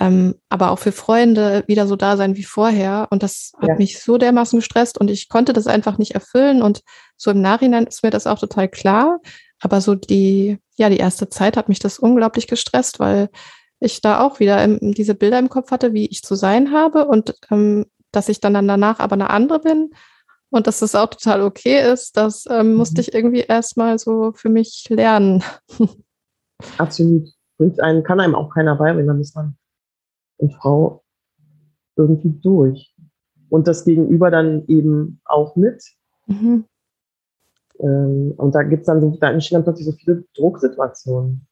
ähm, 0.00 0.36
aber 0.48 0.70
auch 0.70 0.78
für 0.78 0.92
Freunde 0.92 1.62
wieder 1.66 1.86
so 1.86 1.94
da 1.94 2.16
sein 2.16 2.36
wie 2.36 2.42
vorher. 2.42 3.08
Und 3.10 3.22
das 3.22 3.52
hat 3.60 3.68
ja. 3.68 3.74
mich 3.76 4.00
so 4.00 4.16
dermaßen 4.16 4.58
gestresst 4.58 4.96
und 4.96 5.10
ich 5.10 5.28
konnte 5.28 5.52
das 5.52 5.66
einfach 5.66 5.98
nicht 5.98 6.12
erfüllen. 6.12 6.62
Und 6.62 6.80
so 7.18 7.32
im 7.32 7.42
Nachhinein 7.42 7.86
ist 7.86 8.02
mir 8.02 8.08
das 8.08 8.26
auch 8.26 8.38
total 8.38 8.70
klar. 8.70 9.18
Aber 9.60 9.82
so 9.82 9.94
die, 9.94 10.56
ja, 10.78 10.88
die 10.88 10.96
erste 10.96 11.28
Zeit 11.28 11.58
hat 11.58 11.68
mich 11.68 11.80
das 11.80 11.98
unglaublich 11.98 12.46
gestresst, 12.46 12.98
weil 12.98 13.28
ich 13.80 14.00
da 14.00 14.20
auch 14.20 14.40
wieder 14.40 14.62
im, 14.62 14.78
diese 14.92 15.14
Bilder 15.14 15.38
im 15.38 15.48
Kopf 15.48 15.70
hatte, 15.70 15.92
wie 15.92 16.06
ich 16.06 16.22
zu 16.22 16.34
sein 16.34 16.72
habe 16.72 17.06
und 17.06 17.34
ähm, 17.50 17.86
dass 18.12 18.28
ich 18.28 18.40
dann, 18.40 18.54
dann 18.54 18.68
danach 18.68 19.00
aber 19.00 19.14
eine 19.14 19.30
andere 19.30 19.60
bin 19.60 19.90
und 20.50 20.66
dass 20.66 20.80
das 20.80 20.94
auch 20.94 21.08
total 21.08 21.42
okay 21.42 21.92
ist, 21.92 22.16
das 22.16 22.44
ähm, 22.50 22.74
musste 22.74 23.00
mhm. 23.00 23.00
ich 23.00 23.14
irgendwie 23.14 23.40
erstmal 23.40 23.98
so 23.98 24.32
für 24.32 24.48
mich 24.48 24.86
lernen. 24.90 25.42
Absolut. 26.78 27.28
Bringt 27.56 27.80
einen, 27.80 28.02
kann 28.02 28.20
einem 28.20 28.34
auch 28.34 28.52
keiner 28.52 28.76
beibringen, 28.76 29.06
dann 29.06 29.20
ist 29.20 29.34
man 29.34 29.56
eine 30.38 30.50
Frau 30.50 31.04
irgendwie 31.96 32.30
durch. 32.30 32.94
Und 33.48 33.66
das 33.66 33.84
Gegenüber 33.84 34.30
dann 34.30 34.64
eben 34.66 35.20
auch 35.24 35.56
mit. 35.56 35.82
Mhm. 36.26 36.64
Ähm, 37.78 38.34
und 38.36 38.54
da 38.54 38.62
gibt 38.62 38.82
es 38.82 38.86
dann, 38.86 39.18
da 39.18 39.30
entstehen 39.30 39.56
dann 39.56 39.64
plötzlich 39.64 39.86
so 39.86 39.92
viele 39.92 40.24
Drucksituationen. 40.34 41.46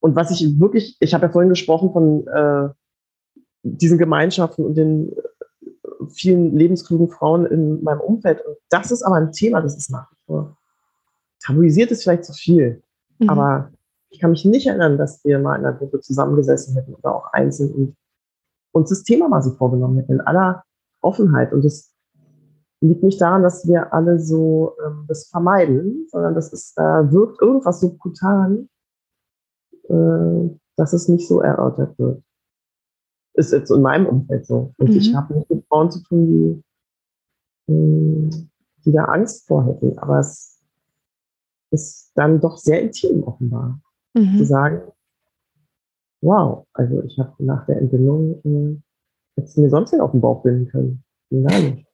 Und 0.00 0.16
was 0.16 0.30
ich 0.30 0.60
wirklich, 0.60 0.96
ich 1.00 1.14
habe 1.14 1.26
ja 1.26 1.32
vorhin 1.32 1.48
gesprochen 1.48 1.92
von 1.92 2.26
äh, 2.26 2.68
diesen 3.62 3.98
Gemeinschaften 3.98 4.64
und 4.64 4.74
den 4.74 5.12
äh, 5.12 6.06
vielen 6.08 6.56
lebensklugen 6.56 7.08
Frauen 7.08 7.46
in 7.46 7.82
meinem 7.82 8.00
Umfeld. 8.00 8.44
Und 8.46 8.56
das 8.70 8.90
ist 8.90 9.02
aber 9.02 9.16
ein 9.16 9.32
Thema, 9.32 9.60
das 9.60 9.76
ist 9.76 9.90
nach 9.90 10.10
wie 10.10 10.16
vor 10.26 10.58
tabuisiert 11.40 11.90
ist 11.90 12.02
vielleicht 12.02 12.24
zu 12.24 12.32
viel. 12.32 12.82
Mhm. 13.18 13.28
Aber 13.28 13.70
ich 14.10 14.20
kann 14.20 14.30
mich 14.30 14.44
nicht 14.44 14.66
erinnern, 14.66 14.98
dass 14.98 15.24
wir 15.24 15.38
mal 15.38 15.56
in 15.58 15.64
einer 15.64 15.76
Gruppe 15.76 16.00
zusammengesessen 16.00 16.74
hätten 16.74 16.94
oder 16.94 17.14
auch 17.14 17.32
einzeln 17.32 17.72
und 17.72 17.96
uns 18.72 18.90
das 18.90 19.02
Thema 19.02 19.28
mal 19.28 19.42
so 19.42 19.50
vorgenommen 19.50 19.98
hätten, 19.98 20.12
in 20.12 20.20
aller 20.20 20.62
Offenheit. 21.00 21.52
Und 21.52 21.64
das 21.64 21.92
liegt 22.80 23.02
nicht 23.02 23.20
daran, 23.20 23.42
dass 23.42 23.66
wir 23.66 23.92
alle 23.92 24.18
so 24.20 24.74
ähm, 24.84 25.04
das 25.08 25.28
vermeiden, 25.28 26.06
sondern 26.10 26.34
das 26.34 26.52
ist, 26.52 26.74
da 26.76 27.00
äh, 27.00 27.12
wirkt 27.12 27.40
irgendwas 27.42 27.80
subkutan, 27.80 28.68
äh, 29.88 30.58
dass 30.76 30.92
es 30.92 31.08
nicht 31.08 31.26
so 31.26 31.40
erörtert 31.40 31.98
wird. 31.98 32.22
Ist 33.34 33.52
jetzt 33.52 33.70
in 33.70 33.82
meinem 33.82 34.06
Umfeld 34.06 34.46
so. 34.46 34.72
Und 34.78 34.90
mhm. 34.90 34.96
ich 34.96 35.14
habe 35.14 35.34
nicht 35.34 35.50
mit 35.50 35.66
Frauen 35.66 35.90
zu 35.90 36.02
tun, 36.02 36.26
die, 36.26 37.72
äh, 37.72 38.30
die 38.84 38.92
da 38.92 39.04
Angst 39.04 39.46
vor 39.46 39.64
hätten. 39.66 39.98
Aber 39.98 40.18
es 40.18 40.60
ist 41.70 42.12
dann 42.14 42.40
doch 42.40 42.56
sehr 42.56 42.80
intim 42.80 43.22
offenbar. 43.24 43.80
Mhm. 44.14 44.38
Zu 44.38 44.44
sagen, 44.44 44.82
wow, 46.20 46.66
also 46.72 47.02
ich 47.04 47.18
habe 47.18 47.32
nach 47.38 47.66
der 47.66 47.78
Entbindung 47.78 48.40
äh, 48.44 48.80
hätte 49.40 49.60
mir 49.60 49.70
sonst 49.70 49.92
nicht 49.92 50.00
auf 50.00 50.12
den 50.12 50.20
Bauch 50.20 50.42
binden 50.42 50.68
können. 50.68 51.04
Nein. 51.30 51.84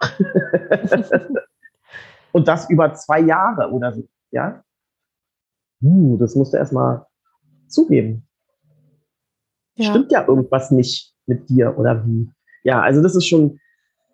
Und 2.32 2.48
das 2.48 2.68
über 2.70 2.92
zwei 2.94 3.20
Jahre 3.20 3.70
oder 3.70 3.92
so, 3.92 4.06
ja? 4.30 4.62
Uh, 5.82 6.16
das 6.16 6.34
musste 6.34 6.56
erstmal 6.58 7.06
zugeben. 7.68 8.26
Ja. 9.76 9.90
Stimmt 9.90 10.12
ja 10.12 10.26
irgendwas 10.26 10.70
nicht 10.70 11.14
mit 11.26 11.48
dir 11.48 11.76
oder 11.78 12.06
wie? 12.06 12.30
Ja, 12.62 12.80
also 12.80 13.02
das 13.02 13.14
ist 13.14 13.26
schon, 13.26 13.60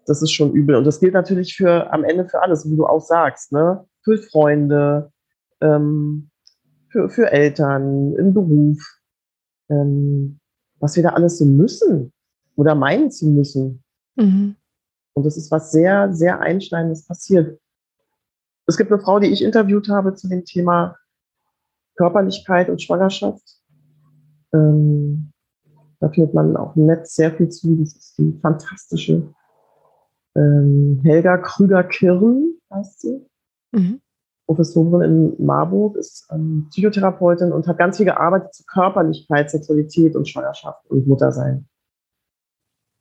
das 0.06 0.22
ist 0.22 0.32
schon 0.32 0.52
übel. 0.52 0.76
Und 0.76 0.84
das 0.84 1.00
gilt 1.00 1.14
natürlich 1.14 1.54
für 1.56 1.92
am 1.92 2.04
Ende 2.04 2.28
für 2.28 2.42
alles, 2.42 2.68
wie 2.68 2.76
du 2.76 2.86
auch 2.86 3.00
sagst, 3.00 3.52
ne? 3.52 3.84
Für 4.02 4.18
Freunde, 4.18 5.12
ähm, 5.60 6.30
für, 6.88 7.08
für 7.08 7.30
Eltern, 7.30 8.14
im 8.16 8.34
Beruf, 8.34 8.78
ähm, 9.70 10.40
was 10.80 10.96
wir 10.96 11.02
da 11.02 11.10
alles 11.10 11.38
so 11.38 11.44
müssen 11.44 12.12
oder 12.56 12.74
meinen 12.74 13.10
zu 13.10 13.26
müssen. 13.28 13.82
Mhm. 14.16 14.56
Und 15.14 15.26
das 15.26 15.36
ist 15.36 15.50
was 15.50 15.70
sehr, 15.70 16.12
sehr 16.12 16.40
Einschneidendes 16.40 17.06
passiert. 17.06 17.60
Es 18.66 18.76
gibt 18.76 18.92
eine 18.92 19.00
Frau, 19.00 19.18
die 19.18 19.28
ich 19.28 19.42
interviewt 19.42 19.88
habe 19.88 20.14
zu 20.14 20.28
dem 20.28 20.44
Thema 20.44 20.96
Körperlichkeit 21.96 22.68
und 22.68 22.83
Schwangerschaft. 22.83 23.42
Ähm, 24.52 25.33
da 26.00 26.09
findet 26.09 26.35
man 26.35 26.57
auch 26.57 26.74
im 26.76 26.87
Netz 26.87 27.14
sehr 27.14 27.33
viel 27.33 27.48
zu. 27.48 27.76
Das 27.76 27.94
ist 27.94 28.18
die 28.18 28.38
fantastische 28.42 29.28
ähm, 30.35 31.00
Helga 31.05 31.38
Krüger-Kirn, 31.38 32.55
heißt 32.72 33.00
sie. 33.00 33.26
Mhm. 33.72 34.00
Professorin 34.46 35.02
in 35.02 35.46
Marburg, 35.46 35.96
ist 35.96 36.28
ähm, 36.33 36.66
Psychotherapeutin 36.70 37.52
und 37.52 37.66
hat 37.66 37.78
ganz 37.78 37.96
viel 37.96 38.07
gearbeitet 38.07 38.52
zu 38.55 38.64
Körperlichkeit, 38.64 39.50
Sexualität 39.50 40.16
und 40.16 40.28
Schwangerschaft 40.28 40.90
und 40.90 41.07
Muttersein. 41.07 41.66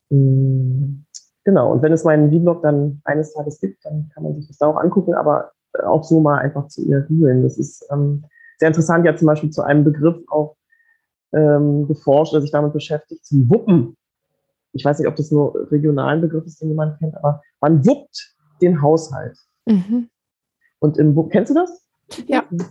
Mhm. 0.10 1.06
Genau, 1.43 1.71
und 1.71 1.82
wenn 1.82 1.91
es 1.91 2.04
meinen 2.04 2.30
Vlog 2.30 2.62
dann 2.62 3.01
eines 3.04 3.34
Tages 3.34 3.60
gibt, 3.60 3.84
dann 3.84 4.12
kann 4.13 4.23
man 4.23 4.36
sich 4.36 4.47
das 4.47 4.58
da 4.58 4.67
auch 4.67 4.77
angucken, 4.77 5.15
aber 5.15 5.51
auch 5.84 6.04
so 6.04 6.19
mal 6.19 6.38
einfach 6.38 6.67
zu 6.67 6.86
ihr 6.86 7.01
googeln. 7.01 7.41
Das 7.41 7.58
ist 7.58 7.88
ähm, 7.91 8.25
sehr 8.62 8.67
interessant, 8.67 9.06
ja 9.06 9.15
zum 9.15 9.26
Beispiel 9.26 9.50
zu 9.50 9.63
einem 9.63 9.84
Begriff 9.84 10.24
auch 10.28 10.56
ähm, 11.34 11.88
geforscht, 11.88 12.34
der 12.34 12.41
sich 12.41 12.52
damit 12.52 12.74
beschäftigt, 12.74 13.26
zum 13.26 13.50
Wuppen. 13.50 13.98
Ich 14.73 14.85
weiß 14.85 15.00
nicht, 15.00 15.08
ob 15.08 15.15
das 15.15 15.31
nur 15.31 15.71
regionalen 15.71 16.21
Begriff 16.21 16.46
ist, 16.46 16.62
den 16.62 16.69
jemand 16.69 17.00
kennt, 17.00 17.17
aber 17.17 17.42
man 17.60 17.83
wuppt 17.88 18.35
den 18.62 18.79
Haushalt. 18.79 19.35
Mhm. 19.65 20.10
Und 20.77 21.00
im 21.00 21.15
Wuppen, 21.15 21.31
kennst 21.31 21.50
du 21.50 21.56
das? 21.56 21.83
Ja. 22.27 22.44
Ne, 22.52 22.65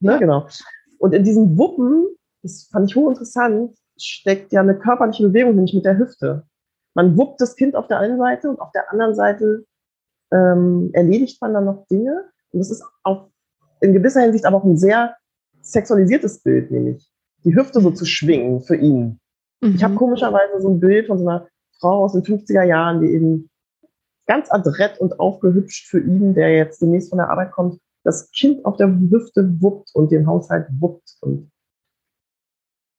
ja. 0.00 0.18
Genau. 0.18 0.48
Und 0.98 1.14
in 1.14 1.22
diesem 1.22 1.56
Wuppen, 1.56 2.08
das 2.42 2.68
fand 2.72 2.90
ich 2.90 2.96
hochinteressant, 2.96 3.76
steckt 3.96 4.52
ja 4.52 4.62
eine 4.62 4.76
körperliche 4.76 5.28
Bewegung, 5.28 5.54
nämlich 5.54 5.74
mit 5.74 5.84
der 5.84 5.96
Hüfte. 5.96 6.44
Man 6.94 7.16
wuppt 7.16 7.40
das 7.40 7.54
Kind 7.54 7.76
auf 7.76 7.86
der 7.86 8.00
einen 8.00 8.18
Seite 8.18 8.50
und 8.50 8.58
auf 8.58 8.72
der 8.72 8.90
anderen 8.90 9.14
Seite 9.14 9.64
ähm, 10.32 10.90
erledigt 10.92 11.40
man 11.40 11.54
dann 11.54 11.66
noch 11.66 11.86
Dinge. 11.86 12.24
Und 12.50 12.58
das 12.58 12.72
ist 12.72 12.84
auch 13.04 13.28
in 13.80 13.92
gewisser 13.92 14.22
Hinsicht 14.22 14.44
aber 14.44 14.56
auch 14.56 14.64
ein 14.64 14.76
sehr 14.76 15.14
sexualisiertes 15.70 16.42
Bild, 16.42 16.70
nämlich 16.70 17.10
die 17.44 17.54
Hüfte 17.54 17.80
so 17.80 17.90
zu 17.90 18.04
schwingen 18.04 18.60
für 18.60 18.76
ihn. 18.76 19.20
Mhm. 19.60 19.74
Ich 19.74 19.84
habe 19.84 19.94
komischerweise 19.94 20.60
so 20.60 20.70
ein 20.70 20.80
Bild 20.80 21.06
von 21.06 21.18
so 21.18 21.28
einer 21.28 21.48
Frau 21.78 22.04
aus 22.04 22.12
den 22.12 22.22
50er 22.22 22.64
Jahren, 22.64 23.00
die 23.00 23.12
eben 23.12 23.50
ganz 24.26 24.50
adrett 24.50 24.98
und 24.98 25.20
aufgehübscht 25.20 25.88
für 25.88 26.00
ihn, 26.00 26.34
der 26.34 26.54
jetzt 26.54 26.82
demnächst 26.82 27.10
von 27.10 27.18
der 27.18 27.30
Arbeit 27.30 27.52
kommt, 27.52 27.80
das 28.02 28.30
Kind 28.30 28.64
auf 28.64 28.76
der 28.76 28.88
Hüfte 28.88 29.60
wuppt 29.60 29.90
und 29.94 30.10
den 30.10 30.26
Haushalt 30.26 30.68
wuppt. 30.80 31.16
Und, 31.20 31.50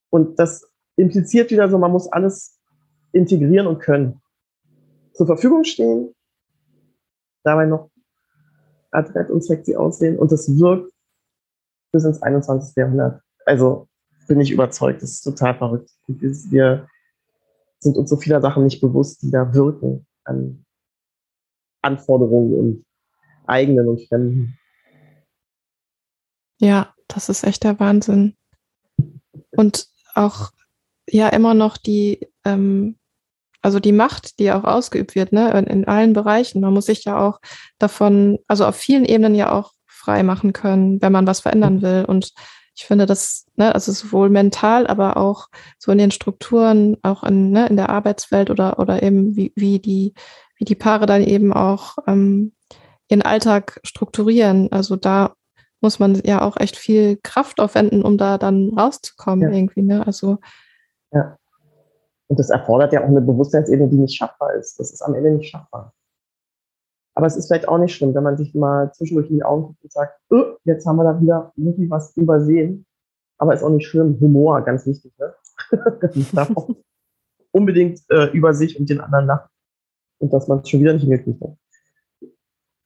und 0.10 0.38
das 0.40 0.70
impliziert 0.96 1.52
wieder 1.52 1.70
so, 1.70 1.78
man 1.78 1.92
muss 1.92 2.12
alles 2.12 2.60
integrieren 3.12 3.68
und 3.68 3.80
können. 3.80 4.22
Zur 5.14 5.26
Verfügung 5.26 5.64
stehen, 5.64 6.14
dabei 7.44 7.66
noch 7.66 7.90
adrett 8.92 9.30
und 9.30 9.44
sexy 9.44 9.76
aussehen 9.76 10.18
und 10.18 10.32
das 10.32 10.48
wirkt 10.60 10.92
bis 11.98 12.06
ins 12.06 12.22
21. 12.22 12.76
Jahrhundert. 12.76 13.22
Also 13.46 13.88
bin 14.28 14.40
ich 14.40 14.52
überzeugt, 14.52 15.02
das 15.02 15.12
ist 15.12 15.22
total 15.22 15.58
verrückt. 15.58 15.90
Wir 16.08 16.88
sind 17.80 17.98
uns 17.98 18.10
so 18.10 18.18
vieler 18.18 18.42
Sachen 18.42 18.64
nicht 18.64 18.82
bewusst, 18.82 19.22
die 19.22 19.32
da 19.32 19.54
wirken 19.54 20.06
an 20.24 20.66
Anforderungen 21.82 22.54
und 22.54 22.86
eigenen 23.46 23.88
und 23.88 24.08
fremden. 24.08 24.58
Ja, 26.60 26.94
das 27.08 27.30
ist 27.30 27.44
echt 27.44 27.64
der 27.64 27.80
Wahnsinn. 27.80 28.36
Und 29.52 29.88
auch 30.16 30.52
ja 31.10 31.30
immer 31.30 31.54
noch 31.54 31.78
die, 31.78 32.28
ähm, 32.44 32.98
also 33.62 33.80
die 33.80 33.92
Macht, 33.92 34.40
die 34.40 34.52
auch 34.52 34.64
ausgeübt 34.64 35.16
wird, 35.16 35.32
ne, 35.32 35.52
in, 35.52 35.66
in, 35.66 35.88
allen 35.88 36.14
Bereichen. 36.14 36.62
Man 36.62 36.74
muss 36.74 36.88
sich 36.88 37.06
ja 37.06 37.18
auch 37.20 37.40
davon, 37.78 38.40
also 38.48 38.66
auf 38.66 38.76
vielen 38.76 39.06
Ebenen 39.06 39.36
ja 39.36 39.52
auch 39.52 39.74
frei 40.08 40.24
machen 40.24 40.54
können, 40.54 41.02
wenn 41.02 41.12
man 41.12 41.28
was 41.28 41.42
verändern 41.42 41.82
will. 41.82 42.06
Und 42.08 42.34
ich 42.76 42.86
finde 42.86 43.06
das, 43.06 43.46
ne, 43.58 43.76
also 43.76 43.92
sowohl 43.92 44.30
mental, 44.30 44.88
aber 44.88 45.18
auch 45.18 45.48
so 45.78 45.92
in 45.92 45.98
den 45.98 46.12
Strukturen, 46.12 46.96
auch 47.02 47.24
in, 47.24 47.52
ne, 47.52 47.68
in 47.68 47.76
der 47.76 47.90
Arbeitswelt 47.90 48.50
oder, 48.50 48.80
oder 48.80 49.04
eben 49.04 49.36
wie, 49.36 49.52
wie 49.56 49.80
die, 49.80 50.14
wie 50.56 50.64
die 50.64 50.76
Paare 50.76 51.08
dann 51.08 51.24
eben 51.24 51.52
auch 51.52 51.98
ähm, 52.08 52.54
ihren 53.10 53.22
Alltag 53.22 53.82
strukturieren. 53.84 54.72
Also 54.72 54.96
da 54.96 55.34
muss 55.82 56.00
man 56.00 56.16
ja 56.24 56.42
auch 56.42 56.56
echt 56.56 56.78
viel 56.78 57.20
Kraft 57.22 57.60
aufwenden, 57.60 58.02
um 58.04 58.18
da 58.18 58.38
dann 58.38 58.72
rauszukommen 58.78 59.52
ja. 59.52 59.58
irgendwie. 59.58 59.82
Ne? 59.82 60.08
Also 60.08 60.38
ja. 61.12 61.38
Und 62.28 62.40
das 62.40 62.50
erfordert 62.50 62.94
ja 62.94 63.04
auch 63.04 63.08
eine 63.08 63.22
Bewusstseinsebene, 63.22 63.90
die 63.90 63.98
nicht 63.98 64.16
schaffbar 64.16 64.54
ist. 64.54 64.80
Das 64.80 64.92
ist 64.92 65.02
am 65.02 65.16
Ende 65.16 65.32
nicht 65.32 65.50
schaffbar. 65.50 65.94
Aber 67.18 67.26
es 67.26 67.36
ist 67.36 67.48
vielleicht 67.48 67.68
auch 67.68 67.80
nicht 67.80 67.96
schlimm, 67.96 68.14
wenn 68.14 68.22
man 68.22 68.38
sich 68.38 68.54
mal 68.54 68.94
zwischendurch 68.94 69.32
in 69.32 69.38
die 69.38 69.44
Augen 69.44 69.64
guckt 69.64 69.84
und 69.84 69.92
sagt, 69.92 70.20
oh, 70.30 70.56
jetzt 70.66 70.86
haben 70.86 70.98
wir 70.98 71.04
da 71.04 71.20
wieder 71.20 71.52
irgendwie 71.56 71.90
was 71.90 72.16
übersehen. 72.16 72.86
Aber 73.40 73.56
ist 73.56 73.64
auch 73.64 73.72
nicht 73.72 73.88
schlimm. 73.88 74.20
Humor, 74.20 74.62
ganz 74.62 74.86
wichtig. 74.86 75.12
Ne? 75.18 75.34
unbedingt 77.52 78.02
äh, 78.12 78.28
über 78.34 78.54
sich 78.54 78.80
und 78.80 78.88
den 78.88 79.02
anderen 79.02 79.26
lachen. 79.26 79.50
Und 80.20 80.32
dass 80.32 80.48
man 80.48 80.60
es 80.60 80.70
schon 80.70 80.82
wieder 80.82 80.94
nicht 80.94 81.06
hingekriegt 81.06 81.42
hat. 81.42 81.58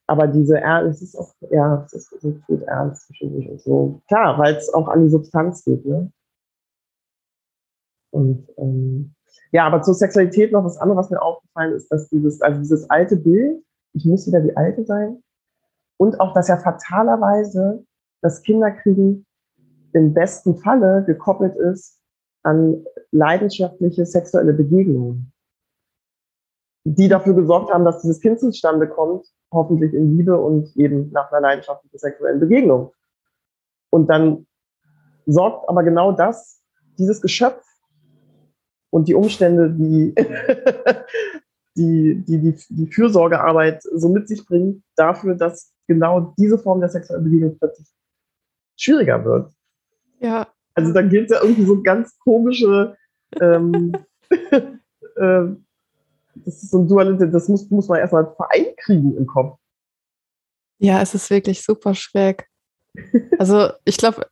Aber 0.07 0.27
diese 0.27 0.61
Ernst, 0.61 1.01
es 1.01 1.09
ist 1.09 1.15
auch, 1.17 1.33
ja, 1.49 1.83
es 1.85 1.91
ist 1.91 2.21
so 2.21 2.31
gut 2.47 2.61
ernst 2.61 3.07
zwischendurch 3.07 3.49
und 3.49 3.59
so. 3.59 4.01
Klar, 4.07 4.39
weil 4.39 4.55
es 4.55 4.73
auch 4.73 4.87
an 4.87 5.03
die 5.03 5.09
Substanz 5.09 5.65
geht, 5.65 5.85
ne? 5.85 6.09
Und 8.11 8.47
ähm, 8.57 9.13
ja, 9.51 9.67
aber 9.67 9.81
zur 9.81 9.93
Sexualität 9.93 10.53
noch 10.53 10.63
was 10.63 10.77
anderes, 10.77 11.03
was 11.03 11.11
mir 11.11 11.21
aufgefallen 11.21 11.73
ist, 11.73 11.91
dass 11.91 12.07
dieses, 12.07 12.41
also 12.41 12.61
dieses 12.61 12.89
alte 12.89 13.17
Bild, 13.17 13.61
ich 13.93 14.05
muss 14.05 14.27
wieder 14.27 14.41
die 14.41 14.55
Alte 14.55 14.85
sein, 14.85 15.21
und 16.01 16.19
auch, 16.19 16.33
dass 16.33 16.47
ja 16.47 16.57
fatalerweise 16.57 17.85
das 18.21 18.41
Kinderkriegen 18.41 19.23
im 19.93 20.15
besten 20.15 20.57
Falle 20.57 21.03
gekoppelt 21.05 21.55
ist 21.55 21.99
an 22.41 22.83
leidenschaftliche 23.11 24.07
sexuelle 24.07 24.53
Begegnungen, 24.53 25.31
die 26.85 27.07
dafür 27.07 27.35
gesorgt 27.35 27.71
haben, 27.71 27.85
dass 27.85 28.01
dieses 28.01 28.19
Kind 28.19 28.39
zustande 28.39 28.87
kommt, 28.87 29.27
hoffentlich 29.51 29.93
in 29.93 30.17
Liebe 30.17 30.39
und 30.39 30.75
eben 30.75 31.11
nach 31.11 31.31
einer 31.31 31.41
leidenschaftlichen 31.41 31.99
sexuellen 31.99 32.39
Begegnung. 32.39 32.91
Und 33.91 34.07
dann 34.07 34.47
sorgt 35.27 35.69
aber 35.69 35.83
genau 35.83 36.13
das, 36.13 36.63
dieses 36.97 37.21
Geschöpf 37.21 37.63
und 38.89 39.07
die 39.07 39.13
Umstände, 39.13 39.69
die, 39.69 40.15
die, 41.75 42.23
die, 42.27 42.39
die, 42.39 42.55
die 42.69 42.87
Fürsorgearbeit 42.87 43.81
so 43.83 44.09
mit 44.09 44.27
sich 44.27 44.45
bringen, 44.45 44.83
dafür, 44.95 45.35
dass 45.35 45.73
genau 45.87 46.33
diese 46.37 46.57
Form 46.57 46.79
der 46.79 46.89
sexuellen 46.89 47.23
Begegnung 47.23 47.57
plötzlich 47.57 47.87
schwieriger 48.77 49.23
wird. 49.23 49.53
Ja. 50.19 50.47
Also 50.73 50.93
dann 50.93 51.09
gibt 51.09 51.29
es 51.29 51.37
ja 51.37 51.43
irgendwie 51.43 51.65
so 51.65 51.81
ganz 51.81 52.17
komische, 52.19 52.95
ähm, 53.39 53.93
äh, 54.29 55.43
das 56.35 56.63
ist 56.63 56.71
so 56.71 56.79
ein 56.79 56.87
Dualität, 56.87 57.33
das 57.33 57.47
muss, 57.49 57.69
muss 57.69 57.87
man 57.87 57.99
erstmal 57.99 58.33
vereint 58.35 58.77
kriegen 58.77 59.15
im 59.17 59.25
Kopf. 59.25 59.57
Ja, 60.79 61.01
es 61.01 61.13
ist 61.13 61.29
wirklich 61.29 61.61
super 61.61 61.93
schräg. 61.93 62.47
Also 63.37 63.69
ich 63.85 63.97
glaube, 63.97 64.25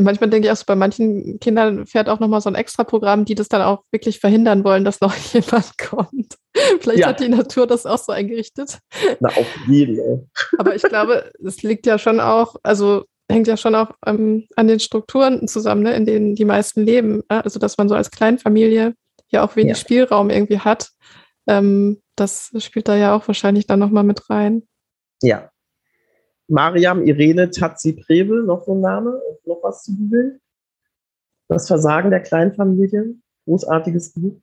manchmal 0.00 0.30
denke 0.30 0.46
ich 0.48 0.52
auch 0.52 0.56
so, 0.56 0.64
bei 0.66 0.74
manchen 0.74 1.38
Kindern 1.40 1.86
fährt 1.86 2.08
auch 2.08 2.20
nochmal 2.20 2.40
so 2.40 2.48
ein 2.48 2.54
Extra-Programm, 2.54 3.24
die 3.24 3.34
das 3.34 3.48
dann 3.48 3.62
auch 3.62 3.84
wirklich 3.90 4.20
verhindern 4.20 4.64
wollen, 4.64 4.84
dass 4.84 5.00
noch 5.00 5.14
jemand 5.14 5.78
kommt. 5.78 6.36
Vielleicht 6.80 7.00
ja. 7.00 7.08
hat 7.08 7.20
die 7.20 7.28
Natur 7.28 7.66
das 7.66 7.86
auch 7.86 7.98
so 7.98 8.12
eingerichtet. 8.12 8.78
Na, 9.20 9.28
auf 9.28 9.46
jeden 9.68 9.96
Fall. 9.96 10.26
Aber 10.58 10.74
ich 10.74 10.82
glaube, 10.82 11.30
es 11.44 11.62
liegt 11.62 11.86
ja 11.86 11.98
schon 11.98 12.20
auch, 12.20 12.56
also 12.62 13.04
hängt 13.30 13.46
ja 13.46 13.56
schon 13.56 13.74
auch 13.74 13.90
ähm, 14.06 14.46
an 14.56 14.68
den 14.68 14.80
Strukturen 14.80 15.48
zusammen, 15.48 15.82
ne, 15.82 15.94
in 15.94 16.06
denen 16.06 16.34
die 16.34 16.44
meisten 16.44 16.84
leben. 16.84 17.22
Äh? 17.28 17.40
Also, 17.42 17.58
dass 17.58 17.76
man 17.76 17.88
so 17.88 17.94
als 17.94 18.10
Kleinfamilie 18.10 18.94
ja 19.28 19.44
auch 19.44 19.56
wenig 19.56 19.70
ja. 19.70 19.74
Spielraum 19.74 20.30
irgendwie 20.30 20.60
hat. 20.60 20.90
Ähm, 21.46 22.00
das 22.16 22.52
spielt 22.58 22.88
da 22.88 22.96
ja 22.96 23.14
auch 23.14 23.26
wahrscheinlich 23.28 23.66
dann 23.66 23.80
nochmal 23.80 24.04
mit 24.04 24.30
rein. 24.30 24.62
Ja, 25.22 25.50
Mariam 26.48 27.02
Irene 27.04 27.50
Tazi-Prevel, 27.50 28.44
noch 28.44 28.64
so 28.64 28.74
ein 28.74 28.80
Name, 28.80 29.20
noch 29.44 29.62
was 29.62 29.82
zu 29.82 29.96
googeln. 29.96 30.40
Das 31.48 31.66
Versagen 31.66 32.10
der 32.10 32.22
Kleinfamilie, 32.22 33.14
großartiges 33.44 34.14
Buch. 34.14 34.40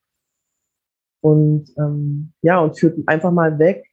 Und 1.21 1.73
ähm, 1.77 2.33
ja, 2.41 2.59
und 2.59 2.77
führt 2.77 2.97
einfach 3.07 3.31
mal 3.31 3.57
weg 3.59 3.85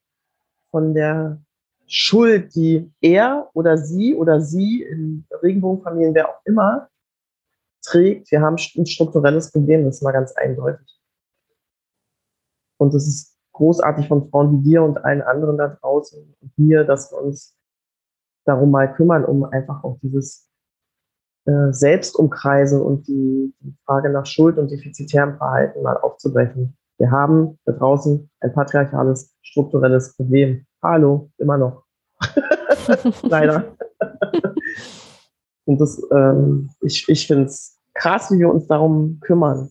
von 0.71 0.95
der 0.95 1.41
Schuld, 1.87 2.55
die 2.55 2.91
er 3.01 3.51
oder 3.55 3.79
sie 3.79 4.15
oder 4.15 4.41
sie 4.41 4.83
in 4.83 5.27
Regenbogenfamilien, 5.43 6.15
wer 6.15 6.29
auch 6.29 6.41
immer, 6.45 6.89
trägt. 7.83 8.31
Wir 8.31 8.41
haben 8.41 8.57
ein 8.77 8.87
strukturelles 8.87 9.51
Problem, 9.51 9.85
das 9.85 9.97
ist 9.97 10.03
mal 10.03 10.13
ganz 10.13 10.33
eindeutig. 10.33 11.01
Und 12.79 12.95
es 12.95 13.07
ist 13.07 13.37
großartig 13.53 14.09
von 14.09 14.29
Frauen 14.31 14.59
wie 14.59 14.71
dir 14.71 14.83
und 14.83 15.05
allen 15.05 15.23
anderen 15.23 15.59
da 15.59 15.69
draußen 15.69 16.35
und 16.41 16.59
mir, 16.59 16.85
dass 16.85 17.13
wir 17.13 17.19
uns 17.19 17.57
darum 18.45 18.71
mal 18.71 18.93
kümmern, 18.93 19.25
um 19.25 19.45
einfach 19.45 19.85
auch 19.85 19.99
dieses 20.03 20.49
äh, 21.47 21.73
Selbstumkreisen 21.73 22.81
und 22.81 23.09
die, 23.09 23.55
die 23.61 23.75
Frage 23.85 24.11
nach 24.11 24.27
Schuld 24.27 24.59
und 24.59 24.71
defizitärem 24.71 25.37
Verhalten 25.37 25.83
mal 25.83 25.97
aufzubrechen. 25.97 26.77
Wir 26.99 27.11
haben 27.11 27.59
da 27.65 27.73
draußen 27.73 28.31
ein 28.41 28.53
patriarchales, 28.53 29.35
strukturelles 29.43 30.17
Problem. 30.17 30.67
Hallo, 30.83 31.31
immer 31.39 31.57
noch. 31.57 31.85
Leider. 33.23 33.77
und 35.65 35.81
das, 35.81 36.03
ähm, 36.13 36.71
ich, 36.83 37.09
ich 37.09 37.27
finde 37.27 37.45
es 37.45 37.79
krass, 37.95 38.31
wie 38.31 38.39
wir 38.39 38.51
uns 38.51 38.67
darum 38.67 39.19
kümmern. 39.21 39.71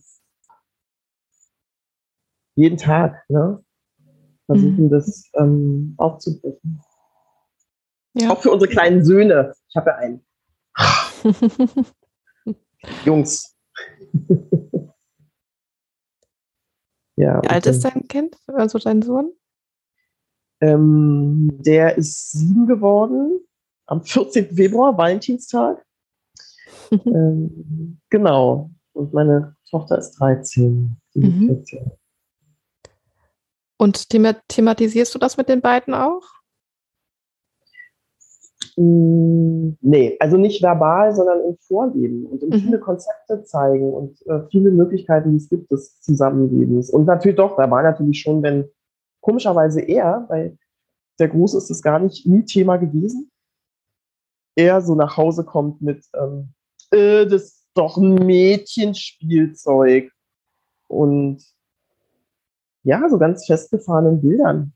Jeden 2.56 2.76
Tag, 2.76 3.24
ne? 3.28 3.62
Versuchen, 4.46 4.86
mhm. 4.86 4.90
das 4.90 5.30
ähm, 5.34 5.94
aufzubrechen. 5.96 6.82
Ja. 8.14 8.30
Auch 8.30 8.42
für 8.42 8.50
unsere 8.50 8.70
kleinen 8.70 9.04
Söhne. 9.04 9.54
Ich 9.68 9.76
habe 9.76 9.90
ja 9.90 9.96
einen. 9.96 10.24
Jungs. 13.04 13.56
ja, 17.16 17.42
Wie 17.42 17.48
alt 17.48 17.66
ist 17.66 17.84
dein 17.84 18.08
Kind, 18.08 18.36
also 18.46 18.78
dein 18.78 19.02
Sohn? 19.02 19.32
Ähm, 20.60 21.58
der 21.62 21.96
ist 21.96 22.32
sieben 22.32 22.66
geworden 22.66 23.40
am 23.86 24.02
14. 24.02 24.54
Februar, 24.54 24.96
Valentinstag. 24.96 25.84
ähm, 26.90 28.00
genau. 28.08 28.70
Und 28.92 29.12
meine 29.12 29.56
Tochter 29.68 29.98
ist 29.98 30.12
13. 30.12 30.96
Mhm. 31.14 31.64
Und 33.76 34.08
thematisierst 34.48 35.14
du 35.14 35.18
das 35.18 35.36
mit 35.36 35.48
den 35.48 35.60
beiden 35.60 35.94
auch? 35.94 36.39
Mm, 38.80 39.76
nee, 39.82 40.16
also 40.20 40.38
nicht 40.38 40.62
verbal, 40.62 41.14
sondern 41.14 41.40
im 41.44 41.58
Vorleben 41.58 42.24
und 42.24 42.42
in 42.42 42.48
mhm. 42.48 42.60
viele 42.60 42.80
Konzepte 42.80 43.42
zeigen 43.42 43.92
und 43.92 44.26
äh, 44.26 44.40
viele 44.50 44.70
Möglichkeiten, 44.70 45.32
die 45.32 45.36
es 45.36 45.50
gibt, 45.50 45.70
des 45.70 46.00
Zusammenlebens. 46.00 46.88
Und 46.88 47.04
natürlich 47.04 47.36
doch, 47.36 47.58
verbal 47.58 47.82
natürlich 47.82 48.22
schon, 48.22 48.42
wenn 48.42 48.70
komischerweise 49.20 49.82
er, 49.82 50.24
weil 50.30 50.56
der 51.18 51.28
Große 51.28 51.58
ist 51.58 51.70
es 51.70 51.82
gar 51.82 51.98
nicht 51.98 52.26
nie 52.26 52.46
Thema 52.46 52.78
gewesen, 52.78 53.30
er 54.56 54.80
so 54.80 54.94
nach 54.94 55.18
Hause 55.18 55.44
kommt 55.44 55.82
mit, 55.82 56.06
ähm, 56.14 56.54
äh, 56.90 57.26
das 57.26 57.42
ist 57.42 57.68
doch 57.74 57.98
ein 57.98 58.14
Mädchenspielzeug 58.14 60.10
und 60.88 61.44
ja, 62.82 63.06
so 63.10 63.18
ganz 63.18 63.44
festgefahrenen 63.44 64.22
Bildern. 64.22 64.72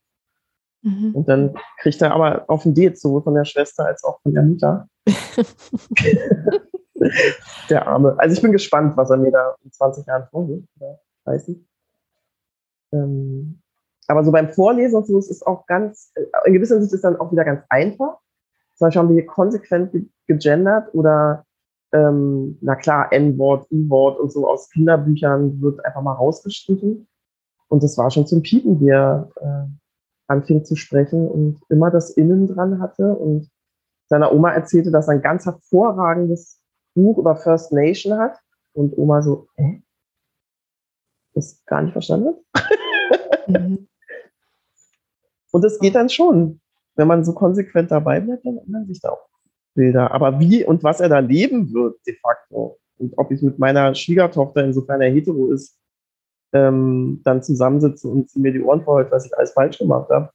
Mhm. 0.84 1.14
Und 1.14 1.28
dann 1.28 1.54
kriegt 1.78 2.00
er 2.02 2.12
aber 2.12 2.44
auf 2.48 2.62
den 2.62 2.74
Date 2.74 2.98
sowohl 2.98 3.22
von 3.22 3.34
der 3.34 3.46
Schwester 3.46 3.86
als 3.86 4.04
auch 4.04 4.20
von 4.20 4.34
der 4.34 4.42
Mutter. 4.42 4.88
Der 7.68 7.86
Arme. 7.86 8.14
Also 8.18 8.34
ich 8.34 8.40
bin 8.40 8.52
gespannt, 8.52 8.96
was 8.96 9.10
er 9.10 9.18
mir 9.18 9.30
da 9.30 9.54
in 9.62 9.70
20 9.70 10.06
Jahren 10.06 10.26
vorgeht. 10.30 10.64
Oder 10.78 11.00
30. 11.24 11.58
Ähm, 12.92 13.60
aber 14.06 14.24
so 14.24 14.32
beim 14.32 14.52
Vorlesen 14.52 14.96
und 14.96 15.06
so 15.06 15.18
ist 15.18 15.30
es 15.30 15.42
auch 15.42 15.66
ganz, 15.66 16.12
äh, 16.14 16.24
in 16.46 16.54
gewisser 16.54 16.76
Hinsicht 16.76 16.94
ist 16.94 16.98
es 16.98 17.02
dann 17.02 17.16
auch 17.16 17.32
wieder 17.32 17.44
ganz 17.44 17.62
einfach. 17.68 18.18
Zum 18.76 18.86
Beispiel 18.86 19.00
haben 19.00 19.08
wir 19.08 19.16
hier 19.16 19.26
konsequent 19.26 19.92
gegendert 20.26 20.94
oder 20.94 21.44
ähm, 21.92 22.58
na 22.60 22.74
klar, 22.76 23.12
N-Wort, 23.12 23.70
I-Wort 23.70 24.18
und 24.18 24.32
so 24.32 24.48
aus 24.48 24.70
Kinderbüchern 24.70 25.60
wird 25.60 25.84
einfach 25.84 26.02
mal 26.02 26.12
rausgestrichen. 26.12 27.06
Und 27.68 27.82
das 27.82 27.96
war 27.98 28.10
schon 28.10 28.26
zum 28.26 28.42
Piepen, 28.42 28.80
wie 28.80 28.88
er 28.88 29.30
äh, 29.36 29.68
anfing 30.26 30.64
zu 30.64 30.76
sprechen 30.76 31.28
und 31.28 31.60
immer 31.68 31.90
das 31.90 32.10
Innen 32.10 32.46
dran 32.46 32.80
hatte 32.80 33.14
und 33.14 33.50
seiner 34.06 34.32
Oma 34.32 34.52
erzählte, 34.52 34.90
dass 34.90 35.08
er 35.08 35.14
ein 35.14 35.22
ganz 35.22 35.46
hervorragendes 35.46 36.60
Buch 36.94 37.18
über 37.18 37.36
First 37.36 37.72
Nation 37.72 38.18
hat. 38.18 38.38
Und 38.72 38.96
Oma 38.98 39.22
so, 39.22 39.48
äh? 39.56 39.80
Das 41.34 41.64
gar 41.66 41.82
nicht 41.82 41.92
verstanden? 41.92 42.34
Mhm. 43.46 43.88
und 45.52 45.64
es 45.64 45.78
geht 45.78 45.94
dann 45.94 46.08
schon. 46.08 46.60
Wenn 46.96 47.08
man 47.08 47.24
so 47.24 47.34
konsequent 47.34 47.90
dabei 47.90 48.20
bleibt, 48.20 48.46
dann 48.46 48.58
ändern 48.58 48.86
sich 48.86 49.00
da 49.00 49.10
auch 49.10 49.28
Bilder. 49.74 50.12
Aber 50.12 50.38
wie 50.38 50.64
und 50.64 50.82
was 50.84 51.00
er 51.00 51.08
da 51.08 51.18
leben 51.18 51.72
wird, 51.72 51.98
de 52.06 52.16
facto, 52.20 52.78
und 52.96 53.18
ob 53.18 53.30
ich 53.32 53.42
mit 53.42 53.58
meiner 53.58 53.94
Schwiegertochter, 53.94 54.64
insofern 54.64 55.00
er 55.00 55.10
hetero 55.10 55.52
ist, 55.52 55.76
ähm, 56.54 57.20
dann 57.24 57.42
zusammensitze 57.42 58.08
und 58.08 58.30
sie 58.30 58.40
mir 58.40 58.52
die 58.52 58.62
Ohren 58.62 58.82
verheult, 58.82 59.10
was 59.10 59.26
ich 59.26 59.36
alles 59.36 59.52
falsch 59.52 59.78
gemacht 59.78 60.08
habe. 60.10 60.30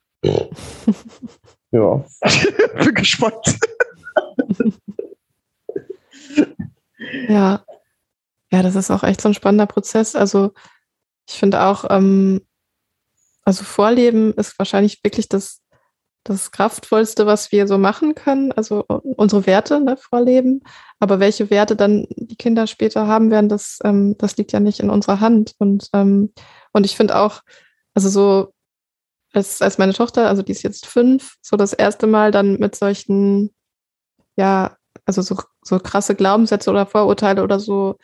ja, 1.72 2.06
bin 2.84 2.94
gespannt. 2.94 3.60
ja. 7.28 7.64
Ja, 8.52 8.64
das 8.64 8.76
ist 8.76 8.90
auch 8.90 9.04
echt 9.04 9.22
so 9.22 9.30
ein 9.30 9.36
spannender 9.36 9.68
Prozess. 9.68 10.16
Also 10.16 10.54
ich 11.28 11.36
finde 11.36 11.62
auch, 11.62 11.86
ähm, 11.90 12.42
also 13.44 13.64
Vorleben 13.64 14.34
ist 14.34 14.58
wahrscheinlich 14.58 15.04
wirklich 15.04 15.30
das 15.30 15.62
das 16.30 16.52
Kraftvollste, 16.52 17.26
was 17.26 17.52
wir 17.52 17.68
so 17.68 17.78
machen 17.78 18.16
können, 18.16 18.52
also 18.52 18.86
unsere 18.88 19.46
Werte 19.46 19.82
ne, 19.82 19.98
vorleben. 19.98 20.62
Aber 21.00 21.20
welche 21.20 21.50
Werte 21.50 21.76
dann 21.76 22.06
die 22.16 22.36
Kinder 22.36 22.68
später 22.68 23.08
haben 23.08 23.32
werden, 23.32 23.50
das, 23.50 23.80
ähm, 23.84 24.16
das 24.18 24.38
liegt 24.38 24.52
ja 24.52 24.60
nicht 24.60 24.80
in 24.80 24.90
unserer 24.90 25.20
Hand. 25.20 25.56
Und, 25.58 25.90
ähm, 25.94 26.32
und 26.72 26.86
ich 26.86 26.96
finde 26.96 27.18
auch, 27.18 27.42
also 27.94 28.10
so, 28.10 28.54
als, 29.34 29.62
als 29.62 29.78
meine 29.78 29.94
Tochter, 29.94 30.28
also 30.28 30.44
die 30.44 30.52
ist 30.52 30.64
jetzt 30.64 30.86
fünf, 30.86 31.36
so 31.42 31.58
das 31.58 31.74
erste 31.74 32.08
Mal 32.08 32.32
dann 32.32 32.58
mit 32.60 32.76
solchen, 32.76 33.52
ja, 34.38 34.78
also 35.06 35.22
so, 35.22 35.38
so 35.64 35.80
krasse 35.80 36.16
Glaubenssätze 36.16 36.70
oder 36.70 36.86
Vorurteile 36.86 37.44
oder 37.44 37.60
so 37.60 37.98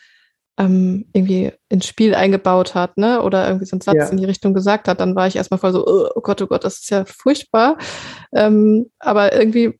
ähm, 0.58 1.06
irgendwie 1.12 1.52
ins 1.68 1.86
Spiel 1.86 2.14
eingebaut 2.14 2.74
hat, 2.74 2.96
ne? 2.96 3.22
Oder 3.22 3.46
irgendwie 3.46 3.66
so 3.66 3.74
einen 3.74 3.82
Satz 3.82 3.96
ja. 3.96 4.08
in 4.08 4.16
die 4.16 4.24
Richtung 4.24 4.54
gesagt 4.54 4.88
hat, 4.88 5.00
dann 5.00 5.14
war 5.14 5.26
ich 5.26 5.36
erstmal 5.36 5.58
voll 5.58 5.72
so, 5.72 5.86
oh, 5.86 6.20
Gott, 6.20 6.40
oh 6.40 6.46
Gott, 6.46 6.64
das 6.64 6.78
ist 6.78 6.90
ja 6.90 7.04
furchtbar. 7.04 7.76
Ähm, 8.32 8.90
aber 8.98 9.34
irgendwie 9.34 9.78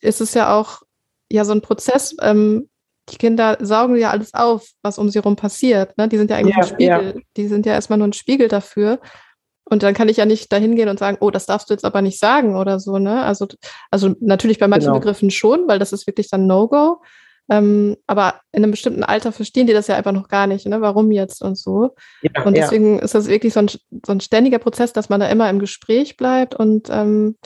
ist 0.00 0.20
es 0.20 0.34
ja 0.34 0.54
auch 0.54 0.82
ja 1.30 1.44
so 1.44 1.52
ein 1.52 1.60
Prozess. 1.60 2.16
Ähm, 2.20 2.68
die 3.08 3.16
Kinder 3.16 3.58
saugen 3.60 3.96
ja 3.96 4.10
alles 4.10 4.34
auf, 4.34 4.68
was 4.82 4.98
um 4.98 5.10
sie 5.10 5.18
herum 5.18 5.36
passiert. 5.36 5.96
Ne? 5.96 6.08
Die 6.08 6.16
sind 6.16 6.30
ja 6.30 6.36
eigentlich 6.36 6.56
ja, 6.56 6.62
ein 6.62 6.68
Spiegel. 6.68 7.14
Ja. 7.16 7.22
Die 7.36 7.48
sind 7.48 7.66
ja 7.66 7.72
erstmal 7.72 7.98
nur 7.98 8.08
ein 8.08 8.12
Spiegel 8.12 8.48
dafür. 8.48 9.00
Und 9.64 9.84
dann 9.84 9.94
kann 9.94 10.08
ich 10.08 10.16
ja 10.16 10.26
nicht 10.26 10.52
dahin 10.52 10.74
gehen 10.74 10.88
und 10.88 10.98
sagen, 10.98 11.18
oh, 11.20 11.30
das 11.30 11.46
darfst 11.46 11.70
du 11.70 11.74
jetzt 11.74 11.84
aber 11.84 12.02
nicht 12.02 12.18
sagen 12.18 12.56
oder 12.56 12.80
so, 12.80 12.98
ne? 12.98 13.22
Also, 13.22 13.46
also 13.92 14.16
natürlich 14.20 14.58
bei 14.58 14.66
manchen 14.66 14.88
genau. 14.88 14.98
Begriffen 14.98 15.30
schon, 15.30 15.68
weil 15.68 15.78
das 15.78 15.92
ist 15.92 16.08
wirklich 16.08 16.28
dann 16.28 16.48
No-Go. 16.48 17.00
Ähm, 17.50 17.96
aber 18.06 18.40
in 18.52 18.62
einem 18.62 18.70
bestimmten 18.70 19.02
Alter 19.02 19.32
verstehen 19.32 19.66
die 19.66 19.72
das 19.72 19.88
ja 19.88 19.96
einfach 19.96 20.12
noch 20.12 20.28
gar 20.28 20.46
nicht, 20.46 20.66
ne? 20.66 20.80
warum 20.80 21.10
jetzt 21.10 21.42
und 21.42 21.58
so. 21.58 21.96
Ja, 22.22 22.44
und 22.44 22.56
deswegen 22.56 22.98
ja. 22.98 23.02
ist 23.02 23.14
das 23.14 23.26
wirklich 23.26 23.52
so 23.52 23.60
ein, 23.60 23.68
so 23.68 24.12
ein 24.12 24.20
ständiger 24.20 24.60
Prozess, 24.60 24.92
dass 24.92 25.08
man 25.08 25.20
da 25.20 25.28
immer 25.28 25.50
im 25.50 25.58
Gespräch 25.58 26.16
bleibt 26.16 26.54
und 26.54 26.88
ähm, 26.90 27.36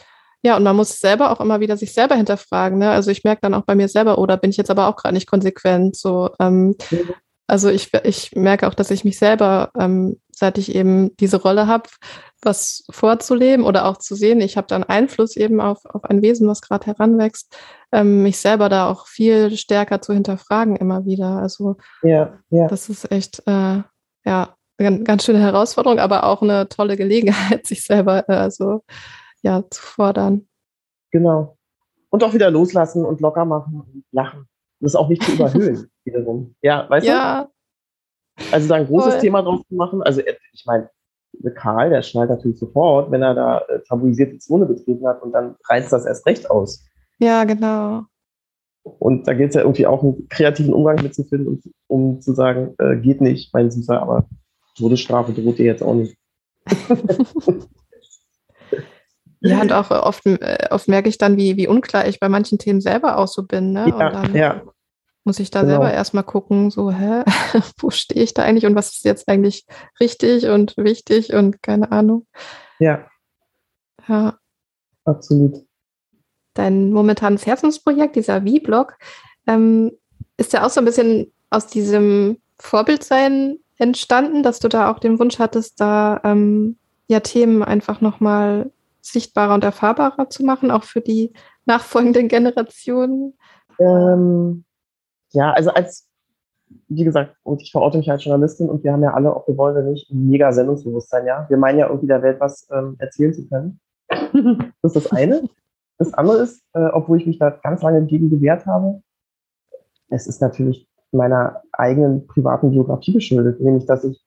ja, 0.43 0.59
und 0.59 0.63
man 0.63 0.77
muss 0.77 1.01
selber 1.01 1.31
auch 1.31 1.41
immer 1.41 1.61
wieder 1.61 1.79
sich 1.79 1.95
selber 1.95 2.17
hinterfragen. 2.17 2.79
Ne? 2.79 2.91
Also 2.91 3.11
ich 3.11 3.25
merke 3.25 3.41
dann 3.41 3.55
auch 3.55 3.63
bei 3.63 3.75
mir 3.75 3.89
selber, 3.89 4.19
oder 4.19 4.35
oh, 4.35 4.37
bin 4.37 4.51
ich 4.51 4.59
jetzt 4.59 4.71
aber 4.71 4.89
auch 4.89 4.97
gerade 4.97 5.15
nicht 5.15 5.27
konsequent. 5.27 5.97
So, 5.97 6.29
ähm, 6.39 6.77
mhm. 6.91 7.15
Also 7.47 7.69
ich, 7.69 7.93
ich 8.05 8.33
merke 8.35 8.67
auch, 8.67 8.75
dass 8.75 8.91
ich 8.91 9.05
mich 9.05 9.19
selber, 9.19 9.71
ähm, 9.79 10.19
seit 10.31 10.57
ich 10.59 10.75
eben 10.75 11.15
diese 11.17 11.41
Rolle 11.41 11.67
habe, 11.67 11.89
was 12.43 12.85
vorzuleben 12.91 13.65
oder 13.65 13.87
auch 13.87 13.99
zu 13.99 14.15
sehen, 14.15 14.41
ich 14.41 14.57
habe 14.57 14.67
dann 14.67 14.85
Einfluss 14.85 15.37
eben 15.37 15.61
auf, 15.61 15.85
auf 15.85 16.05
ein 16.05 16.23
Wesen, 16.23 16.49
was 16.49 16.63
gerade 16.63 16.87
heranwächst, 16.87 17.55
ähm, 17.93 18.23
mich 18.23 18.39
selber 18.39 18.69
da 18.69 18.89
auch 18.89 19.07
viel 19.07 19.57
stärker 19.57 20.01
zu 20.01 20.13
hinterfragen 20.15 20.77
immer 20.77 21.05
wieder. 21.05 21.37
Also 21.37 21.77
ja, 22.03 22.39
ja. 22.51 22.67
das 22.69 22.89
ist 22.89 23.11
echt 23.11 23.43
äh, 23.47 23.83
ja 24.25 24.57
ganz, 24.79 25.05
ganz 25.05 25.25
schöne 25.25 25.41
Herausforderung, 25.41 25.99
aber 25.99 26.25
auch 26.25 26.43
eine 26.43 26.69
tolle 26.69 26.97
Gelegenheit, 26.97 27.67
sich 27.67 27.85
selber 27.85 28.29
äh, 28.29 28.51
so 28.51 28.83
ja 29.43 29.63
zu 29.71 29.83
fordern. 29.83 30.49
Genau. 31.11 31.57
Und 32.11 32.25
auch 32.25 32.33
wieder 32.33 32.51
loslassen 32.51 33.05
und 33.05 33.21
locker 33.21 33.45
machen 33.45 33.81
und 33.81 34.05
lachen. 34.13 34.49
Das 34.85 34.95
auch 34.95 35.09
nicht 35.09 35.23
zu 35.23 35.33
überhöhen 35.35 35.91
wiederum. 36.05 36.55
Ja, 36.63 36.89
weißt 36.89 37.07
ja. 37.07 37.45
du? 38.37 38.53
Also 38.53 38.69
da 38.69 38.77
ein 38.77 38.87
großes 38.87 39.15
Voll. 39.15 39.21
Thema 39.21 39.43
drauf 39.43 39.61
zu 39.69 39.75
machen. 39.75 40.03
Also 40.03 40.21
ich 40.53 40.65
meine, 40.67 40.91
Karl, 41.55 41.91
der 41.91 42.03
schnallt 42.03 42.31
natürlich 42.31 42.59
sofort, 42.59 43.11
wenn 43.11 43.23
er 43.23 43.35
da 43.35 43.59
äh, 43.69 43.81
tabuisierte 43.89 44.39
Zone 44.39 44.67
betrieben 44.67 45.07
hat 45.07 45.23
und 45.23 45.33
dann 45.33 45.57
reizt 45.69 45.93
das 45.93 46.07
erst 46.07 46.27
recht 46.27 46.51
aus. 46.51 46.85
Ja, 47.19 47.45
genau. 47.45 48.05
Und 48.83 49.27
da 49.27 49.35
geht 49.35 49.51
es 49.51 49.55
ja 49.55 49.63
irgendwie 49.63 49.87
auch 49.87 50.03
einen 50.03 50.29
kreativen 50.29 50.75
Umgang 50.75 51.03
mitzufinden, 51.03 51.63
um 51.87 52.21
zu 52.21 52.35
sagen, 52.35 52.75
äh, 52.79 52.97
geht 52.97 53.21
nicht, 53.21 53.55
mein 53.55 53.71
Süßer, 53.71 54.01
aber 54.01 54.27
Todesstrafe 54.77 55.33
droht 55.33 55.59
dir 55.59 55.65
jetzt 55.65 55.83
auch 55.83 55.95
nicht. 55.95 56.17
ja, 59.41 59.61
und 59.61 59.73
auch 59.73 59.91
oft, 59.91 60.27
äh, 60.27 60.69
oft 60.71 60.89
merke 60.89 61.09
ich 61.09 61.17
dann, 61.19 61.37
wie, 61.37 61.57
wie 61.57 61.69
unklar 61.69 62.07
ich 62.07 62.21
bei 62.21 62.29
manchen 62.29 62.59
Themen 62.59 62.81
selber 62.83 63.17
auch 63.19 63.29
so 63.29 63.45
bin. 63.45 63.73
Ne? 63.73 63.87
Ja, 63.89 64.11
dann 64.11 64.35
ja. 64.35 64.63
Muss 65.25 65.41
ich 65.41 65.51
da 65.51 65.63
genau. 65.63 65.73
selber 65.73 65.93
erstmal 65.93 66.25
gucken, 66.25 66.71
so, 66.71 66.91
hä, 66.91 67.25
wo 67.79 67.91
stehe 67.91 68.23
ich 68.23 68.35
da 68.35 68.43
eigentlich 68.43 68.67
und 68.67 68.75
was 68.75 68.93
ist 68.93 69.05
jetzt 69.05 69.29
eigentlich 69.29 69.67
richtig 70.01 70.47
und 70.47 70.77
wichtig 70.77 71.33
und 71.33 71.63
keine 71.63 71.91
Ahnung. 71.93 72.27
Ja. 72.79 73.07
Ja. 74.07 74.39
Absolut 75.05 75.65
dein 76.55 76.93
momentanes 76.93 77.47
Herzensprojekt, 77.47 78.17
dieser 78.17 78.43
V-Blog, 78.43 78.97
ähm, 79.47 79.93
ist 80.37 80.53
ja 80.53 80.65
auch 80.65 80.71
so 80.71 80.81
ein 80.81 80.87
bisschen 80.87 81.33
aus 81.51 81.67
diesem 81.67 82.39
Vorbildsein 82.59 83.59
entstanden, 83.77 84.43
dass 84.43 84.61
du 84.61 84.69
da 84.69 84.91
auch 84.91 85.01
den 85.01 85.19
Wunsch 85.19 85.39
hattest, 85.39 85.81
da 85.81 86.21
ähm, 86.25 86.79
ja 87.09 87.21
Themen 87.21 87.63
einfach 87.63 88.01
nochmal 88.01 88.71
sichtbarer 89.01 89.55
und 89.55 89.65
erfahrbarer 89.65 90.31
zu 90.31 90.45
machen, 90.45 90.71
auch 90.71 90.85
für 90.85 91.01
die 91.01 91.33
nachfolgenden 91.67 92.29
Generationen? 92.29 93.37
Ähm, 93.79 94.65
ja, 95.35 95.53
also 95.53 95.71
als, 95.71 96.09
wie 96.89 97.05
gesagt, 97.05 97.37
und 97.43 97.63
ich 97.63 97.73
verorte 97.73 97.99
mich 97.99 98.11
als 98.11 98.25
Journalistin 98.25 98.69
und 98.69 98.83
wir 98.85 98.93
haben 98.93 99.03
ja 99.03 99.13
alle, 99.13 99.35
ob 99.35 99.47
wir 99.47 99.57
wollen 99.57 99.77
oder 99.77 99.87
nicht, 99.87 100.11
ein 100.11 100.29
mega 100.29 100.53
Sendungsbewusstsein, 100.53 101.27
ja. 101.27 101.47
Wir 101.49 101.57
meinen 101.57 101.79
ja 101.79 101.87
irgendwie 101.87 102.07
der 102.07 102.23
Welt 102.23 102.41
was 102.41 102.69
ähm, 102.71 102.97
erzählen 102.99 103.35
zu 103.35 103.47
können. 103.49 103.81
das 104.09 104.95
ist 104.95 105.05
das 105.05 105.13
eine. 105.13 105.43
Das 105.99 106.15
andere 106.15 106.39
ist, 106.39 106.63
äh, 106.73 106.87
obwohl 106.87 107.19
ich 107.19 107.27
mich 107.27 107.39
da 107.39 107.51
ganz 107.51 107.83
lange 107.83 108.05
gegen 108.07 108.31
gewehrt 108.31 108.67
habe, 108.67 109.03
es 110.09 110.27
ist 110.27 110.41
natürlich 110.41 110.89
meiner 111.13 111.63
eigenen 111.73 112.27
privaten 112.27 112.71
Biografie 112.71 113.13
geschuldet, 113.13 113.61
nämlich 113.61 113.87
dass 113.87 114.05
ich, 114.05 114.25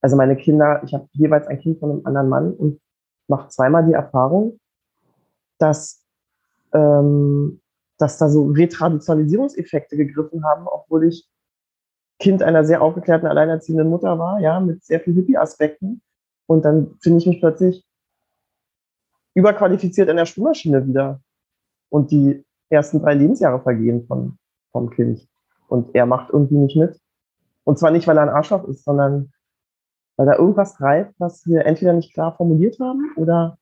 also 0.00 0.16
meine 0.16 0.36
Kinder, 0.36 0.82
ich 0.84 0.94
habe 0.94 1.08
jeweils 1.12 1.46
ein 1.46 1.60
Kind 1.60 1.78
von 1.78 1.90
einem 1.90 2.06
anderen 2.06 2.28
Mann 2.28 2.52
und 2.52 2.80
mache 3.28 3.48
zweimal 3.48 3.86
die 3.86 3.92
Erfahrung, 3.92 4.58
dass, 5.58 6.02
ähm, 6.72 7.60
dass 8.04 8.18
da 8.18 8.28
so 8.28 8.48
Retraditionalisierungseffekte 8.48 9.96
gegriffen 9.96 10.44
haben, 10.44 10.66
obwohl 10.68 11.08
ich 11.08 11.26
Kind 12.18 12.42
einer 12.42 12.62
sehr 12.62 12.82
aufgeklärten, 12.82 13.26
alleinerziehenden 13.26 13.88
Mutter 13.88 14.18
war, 14.18 14.40
ja, 14.40 14.60
mit 14.60 14.84
sehr 14.84 15.00
vielen 15.00 15.16
Hippie-Aspekten. 15.16 16.02
Und 16.46 16.66
dann 16.66 16.98
finde 17.00 17.18
ich 17.18 17.26
mich 17.26 17.40
plötzlich 17.40 17.82
überqualifiziert 19.32 20.10
in 20.10 20.16
der 20.16 20.26
Spülmaschine 20.26 20.86
wieder. 20.86 21.22
Und 21.88 22.10
die 22.10 22.44
ersten 22.68 23.00
drei 23.00 23.14
Lebensjahre 23.14 23.62
vergehen 23.62 24.06
von, 24.06 24.36
vom 24.70 24.90
Kind. 24.90 25.26
Und 25.68 25.94
er 25.94 26.04
macht 26.04 26.28
irgendwie 26.30 26.58
nicht 26.58 26.76
mit. 26.76 27.00
Und 27.64 27.78
zwar 27.78 27.90
nicht, 27.90 28.06
weil 28.06 28.18
er 28.18 28.24
ein 28.24 28.28
Arschloch 28.28 28.64
ist, 28.64 28.84
sondern 28.84 29.32
weil 30.16 30.26
da 30.26 30.36
irgendwas 30.36 30.74
treibt, 30.74 31.18
was 31.18 31.46
wir 31.46 31.64
entweder 31.64 31.94
nicht 31.94 32.12
klar 32.12 32.36
formuliert 32.36 32.78
haben 32.80 33.14
oder 33.16 33.56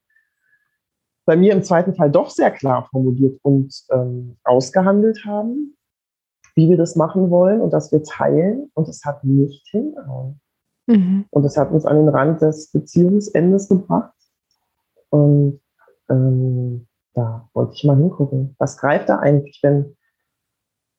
bei 1.24 1.36
mir 1.36 1.52
im 1.52 1.62
zweiten 1.62 1.94
Fall 1.94 2.10
doch 2.10 2.30
sehr 2.30 2.50
klar 2.50 2.88
formuliert 2.90 3.38
und 3.42 3.74
ähm, 3.90 4.36
ausgehandelt 4.44 5.24
haben, 5.24 5.76
wie 6.54 6.68
wir 6.68 6.76
das 6.76 6.96
machen 6.96 7.30
wollen 7.30 7.60
und 7.60 7.72
dass 7.72 7.92
wir 7.92 8.02
teilen. 8.02 8.70
Und 8.74 8.88
es 8.88 9.04
hat 9.04 9.24
nicht 9.24 9.66
hingehauen. 9.68 10.40
Mhm. 10.86 11.26
Und 11.30 11.44
es 11.44 11.56
hat 11.56 11.70
uns 11.70 11.86
an 11.86 11.96
den 11.96 12.08
Rand 12.08 12.42
des 12.42 12.70
Beziehungsendes 12.72 13.68
gebracht. 13.68 14.12
Und 15.10 15.60
ähm, 16.10 16.86
da 17.14 17.48
wollte 17.52 17.74
ich 17.74 17.84
mal 17.84 17.96
hingucken. 17.96 18.54
Was 18.58 18.76
greift 18.76 19.08
da 19.08 19.18
eigentlich, 19.18 19.60
wenn, 19.62 19.96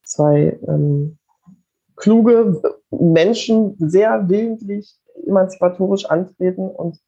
zwei 0.04 0.58
ähm, 0.68 1.18
kluge 1.96 2.62
Menschen 2.90 3.76
sehr 3.78 4.28
willentlich 4.28 4.96
emanzipatorisch 5.26 6.06
antreten 6.06 6.68
und 6.68 6.98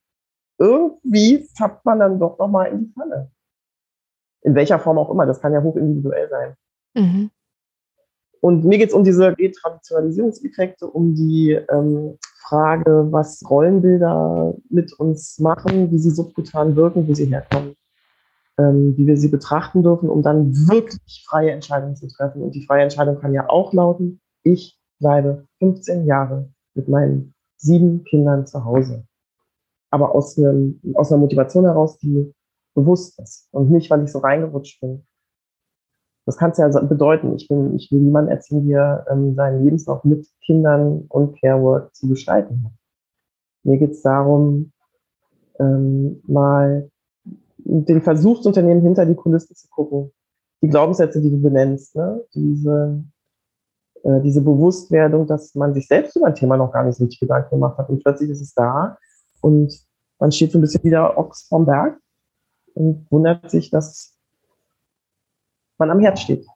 irgendwie 0.58 1.48
tappt 1.56 1.84
man 1.84 1.98
dann 1.98 2.18
doch 2.18 2.38
nochmal 2.38 2.72
in 2.72 2.86
die 2.86 2.92
Falle. 2.92 3.30
In 4.42 4.54
welcher 4.54 4.78
Form 4.78 4.98
auch 4.98 5.10
immer, 5.10 5.26
das 5.26 5.40
kann 5.40 5.52
ja 5.52 5.62
hoch 5.62 5.76
individuell 5.76 6.28
sein. 6.28 6.54
Mhm. 6.94 7.30
Und 8.40 8.64
mir 8.64 8.78
geht 8.78 8.90
es 8.90 8.94
um 8.94 9.02
diese 9.02 9.36
Retraditionalisierungseffekte, 9.36 10.86
um 10.86 11.14
die 11.14 11.52
ähm, 11.52 12.18
Frage, 12.38 13.08
was 13.10 13.42
Rollenbilder 13.48 14.54
mit 14.68 14.92
uns 14.92 15.38
machen, 15.40 15.90
wie 15.90 15.98
sie 15.98 16.10
subkutan 16.10 16.76
wirken, 16.76 17.08
wo 17.08 17.14
sie 17.14 17.26
herkommen, 17.26 17.74
ähm, 18.58 18.94
wie 18.96 19.06
wir 19.06 19.16
sie 19.16 19.28
betrachten 19.28 19.82
dürfen, 19.82 20.08
um 20.08 20.22
dann 20.22 20.52
wirklich 20.68 21.24
freie 21.28 21.50
Entscheidungen 21.50 21.96
zu 21.96 22.06
treffen. 22.06 22.42
Und 22.42 22.54
die 22.54 22.64
freie 22.64 22.84
Entscheidung 22.84 23.18
kann 23.18 23.34
ja 23.34 23.48
auch 23.48 23.72
lauten, 23.72 24.20
ich 24.44 24.78
bleibe 25.00 25.46
15 25.58 26.06
Jahre 26.06 26.48
mit 26.74 26.88
meinen 26.88 27.34
sieben 27.56 28.04
Kindern 28.04 28.46
zu 28.46 28.64
Hause. 28.64 29.04
Aber 29.90 30.14
aus, 30.14 30.38
einem, 30.38 30.80
aus 30.94 31.10
einer 31.10 31.20
Motivation 31.20 31.64
heraus, 31.64 31.98
die 31.98 32.32
bewusst 32.74 33.18
ist 33.20 33.48
und 33.52 33.70
nicht, 33.70 33.90
weil 33.90 34.04
ich 34.04 34.12
so 34.12 34.18
reingerutscht 34.18 34.80
bin. 34.80 35.06
Das 36.26 36.36
kann 36.36 36.50
es 36.50 36.58
ja 36.58 36.68
bedeuten. 36.68 37.34
Ich, 37.36 37.48
bin, 37.48 37.76
ich 37.76 37.90
will 37.90 38.00
niemanden 38.00 38.30
erziehen, 38.30 38.68
der 38.68 39.06
ähm, 39.10 39.34
seinen 39.34 39.64
Lebenslauf 39.64 40.04
mit 40.04 40.28
Kindern 40.44 41.06
und 41.08 41.40
Carework 41.40 41.94
zu 41.94 42.08
gestalten 42.08 42.64
hat. 42.64 42.72
Mir 43.62 43.78
geht 43.78 43.92
es 43.92 44.02
darum, 44.02 44.72
ähm, 45.58 46.20
mal 46.26 46.90
den 47.58 48.02
Versuchsunternehmen 48.02 48.82
hinter 48.82 49.06
die 49.06 49.14
Kulissen 49.14 49.54
zu 49.54 49.68
gucken. 49.68 50.12
Die 50.62 50.68
Glaubenssätze, 50.68 51.20
die 51.20 51.30
du 51.30 51.40
benennst, 51.40 51.94
ne? 51.96 52.22
diese, 52.34 53.04
äh, 54.02 54.20
diese 54.22 54.40
Bewusstwerdung, 54.40 55.26
dass 55.26 55.54
man 55.54 55.74
sich 55.74 55.86
selbst 55.86 56.16
über 56.16 56.26
ein 56.26 56.34
Thema 56.34 56.56
noch 56.56 56.72
gar 56.72 56.84
nicht 56.84 56.96
so 56.96 57.04
richtig 57.04 57.20
Gedanken 57.20 57.50
gemacht 57.50 57.78
hat 57.78 57.88
und 57.88 58.02
plötzlich 58.02 58.30
ist 58.30 58.40
es 58.40 58.54
da 58.54 58.98
und 59.40 59.72
man 60.18 60.32
steht 60.32 60.52
so 60.52 60.58
ein 60.58 60.62
bisschen 60.62 60.84
wieder 60.84 61.18
Ochs 61.18 61.46
vom 61.48 61.66
Berg 61.66 62.00
und 62.74 63.06
wundert 63.10 63.50
sich, 63.50 63.70
dass 63.70 64.16
man 65.78 65.90
am 65.90 66.00
Herz 66.00 66.20
steht. 66.20 66.46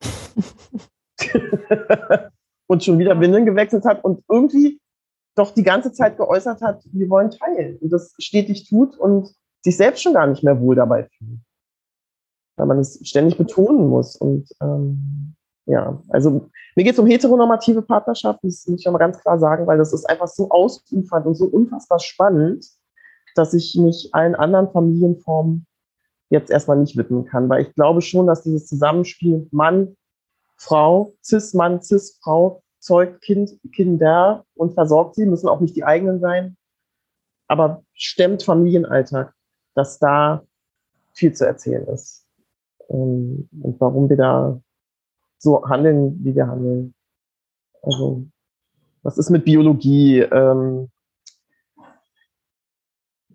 und 2.66 2.84
schon 2.84 2.98
wieder 2.98 3.20
Windeln 3.20 3.46
gewechselt 3.46 3.84
hat 3.84 4.04
und 4.04 4.22
irgendwie 4.28 4.80
doch 5.34 5.52
die 5.52 5.62
ganze 5.62 5.92
Zeit 5.92 6.16
geäußert 6.16 6.62
hat, 6.62 6.82
wir 6.90 7.08
wollen 7.08 7.30
teilen 7.30 7.78
und 7.78 7.90
das 7.90 8.14
stetig 8.18 8.68
tut 8.68 8.98
und 8.98 9.32
sich 9.62 9.76
selbst 9.76 10.02
schon 10.02 10.14
gar 10.14 10.26
nicht 10.26 10.42
mehr 10.42 10.60
wohl 10.60 10.74
dabei 10.74 11.04
fühlt. 11.04 11.40
Weil 12.56 12.66
man 12.66 12.78
es 12.78 12.98
ständig 13.06 13.38
betonen 13.38 13.88
muss. 13.88 14.16
Und 14.16 14.48
ähm, 14.60 15.36
ja, 15.68 16.02
also 16.08 16.48
mir 16.76 16.84
geht 16.84 16.94
es 16.94 16.98
um 16.98 17.06
heteronormative 17.06 17.82
Partnerschaft, 17.82 18.40
das 18.42 18.66
muss 18.66 18.80
ich 18.80 18.84
ja 18.84 18.90
mal 18.90 18.98
ganz 18.98 19.20
klar 19.20 19.38
sagen, 19.38 19.66
weil 19.66 19.76
das 19.76 19.92
ist 19.92 20.08
einfach 20.08 20.26
so 20.26 20.50
ausufernd 20.50 21.26
und 21.26 21.34
so 21.34 21.44
unfassbar 21.44 21.98
spannend, 21.98 22.66
dass 23.34 23.52
ich 23.52 23.76
mich 23.76 24.08
allen 24.12 24.34
anderen 24.34 24.70
Familienformen 24.70 25.66
jetzt 26.30 26.50
erstmal 26.50 26.78
nicht 26.78 26.96
widmen 26.96 27.26
kann, 27.26 27.48
weil 27.48 27.62
ich 27.62 27.74
glaube 27.74 28.00
schon, 28.00 28.26
dass 28.26 28.42
dieses 28.42 28.66
Zusammenspiel 28.66 29.46
Mann, 29.50 29.94
Frau, 30.56 31.12
Cis-Mann, 31.22 31.82
Cis-Frau 31.82 32.62
zeugt 32.80 33.20
kind, 33.20 33.58
Kinder 33.72 34.44
und 34.54 34.72
versorgt 34.72 35.16
sie, 35.16 35.26
müssen 35.26 35.48
auch 35.48 35.60
nicht 35.60 35.76
die 35.76 35.84
eigenen 35.84 36.20
sein, 36.20 36.56
aber 37.46 37.82
stemmt 37.92 38.42
Familienalltag, 38.42 39.34
dass 39.74 39.98
da 39.98 40.44
viel 41.12 41.34
zu 41.34 41.46
erzählen 41.46 41.86
ist. 41.88 42.26
Ähm, 42.88 43.48
und 43.60 43.78
warum 43.80 44.08
wir 44.08 44.16
da 44.16 44.60
so 45.38 45.68
handeln, 45.68 46.22
wie 46.24 46.34
wir 46.34 46.46
handeln. 46.46 46.94
Also, 47.82 48.26
was 49.02 49.18
ist 49.18 49.30
mit 49.30 49.44
Biologie? 49.44 50.20
Ähm, 50.20 50.90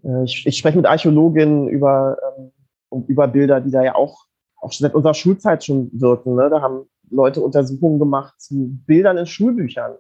äh, 0.04 0.24
ich, 0.24 0.46
ich 0.46 0.58
spreche 0.58 0.78
mit 0.78 0.86
Archäologinnen 0.86 1.68
über 1.70 2.18
ähm, 2.38 2.52
über 3.08 3.28
Bilder, 3.28 3.62
die 3.62 3.72
da 3.72 3.84
ja 3.84 3.96
auch, 3.96 4.26
auch 4.58 4.72
seit 4.72 4.94
unserer 4.94 5.14
Schulzeit 5.14 5.64
schon 5.64 5.90
wirken. 5.94 6.36
Ne? 6.36 6.50
Da 6.50 6.62
haben 6.62 6.86
Leute 7.10 7.42
Untersuchungen 7.42 8.00
gemacht 8.00 8.40
zu 8.40 8.78
Bildern 8.86 9.18
in 9.18 9.26
Schulbüchern 9.26 9.98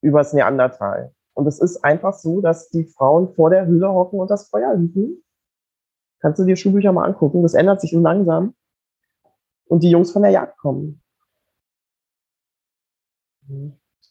über 0.00 0.18
das 0.18 0.32
Neandertal. 0.32 1.12
Und 1.34 1.46
es 1.46 1.58
ist 1.58 1.84
einfach 1.84 2.14
so, 2.14 2.40
dass 2.40 2.70
die 2.70 2.84
Frauen 2.84 3.34
vor 3.34 3.50
der 3.50 3.66
Höhle 3.66 3.88
hocken 3.88 4.20
und 4.20 4.30
das 4.30 4.48
Feuer 4.48 4.76
hüten. 4.76 5.22
Kannst 6.20 6.38
du 6.38 6.44
dir 6.44 6.56
Schulbücher 6.56 6.92
mal 6.92 7.04
angucken. 7.04 7.42
Das 7.42 7.54
ändert 7.54 7.80
sich 7.80 7.90
so 7.90 8.00
langsam. 8.00 8.54
Und 9.66 9.82
die 9.82 9.90
Jungs 9.90 10.12
von 10.12 10.22
der 10.22 10.30
Jagd 10.30 10.58
kommen. 10.58 11.02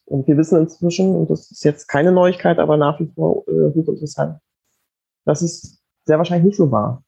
Und 0.06 0.28
wir 0.28 0.38
wissen 0.38 0.60
inzwischen, 0.60 1.16
und 1.16 1.30
das 1.30 1.50
ist 1.52 1.64
jetzt 1.64 1.88
keine 1.88 2.12
Neuigkeit, 2.12 2.60
aber 2.60 2.78
nach 2.78 3.00
wie 3.00 3.12
vor 3.16 3.48
äh, 3.48 3.74
hochinteressant, 3.74 4.40
dass 5.26 5.42
es 5.42 5.82
sehr 6.06 6.18
wahrscheinlich 6.18 6.46
nicht 6.46 6.58
so 6.58 6.72
war. 6.72 7.04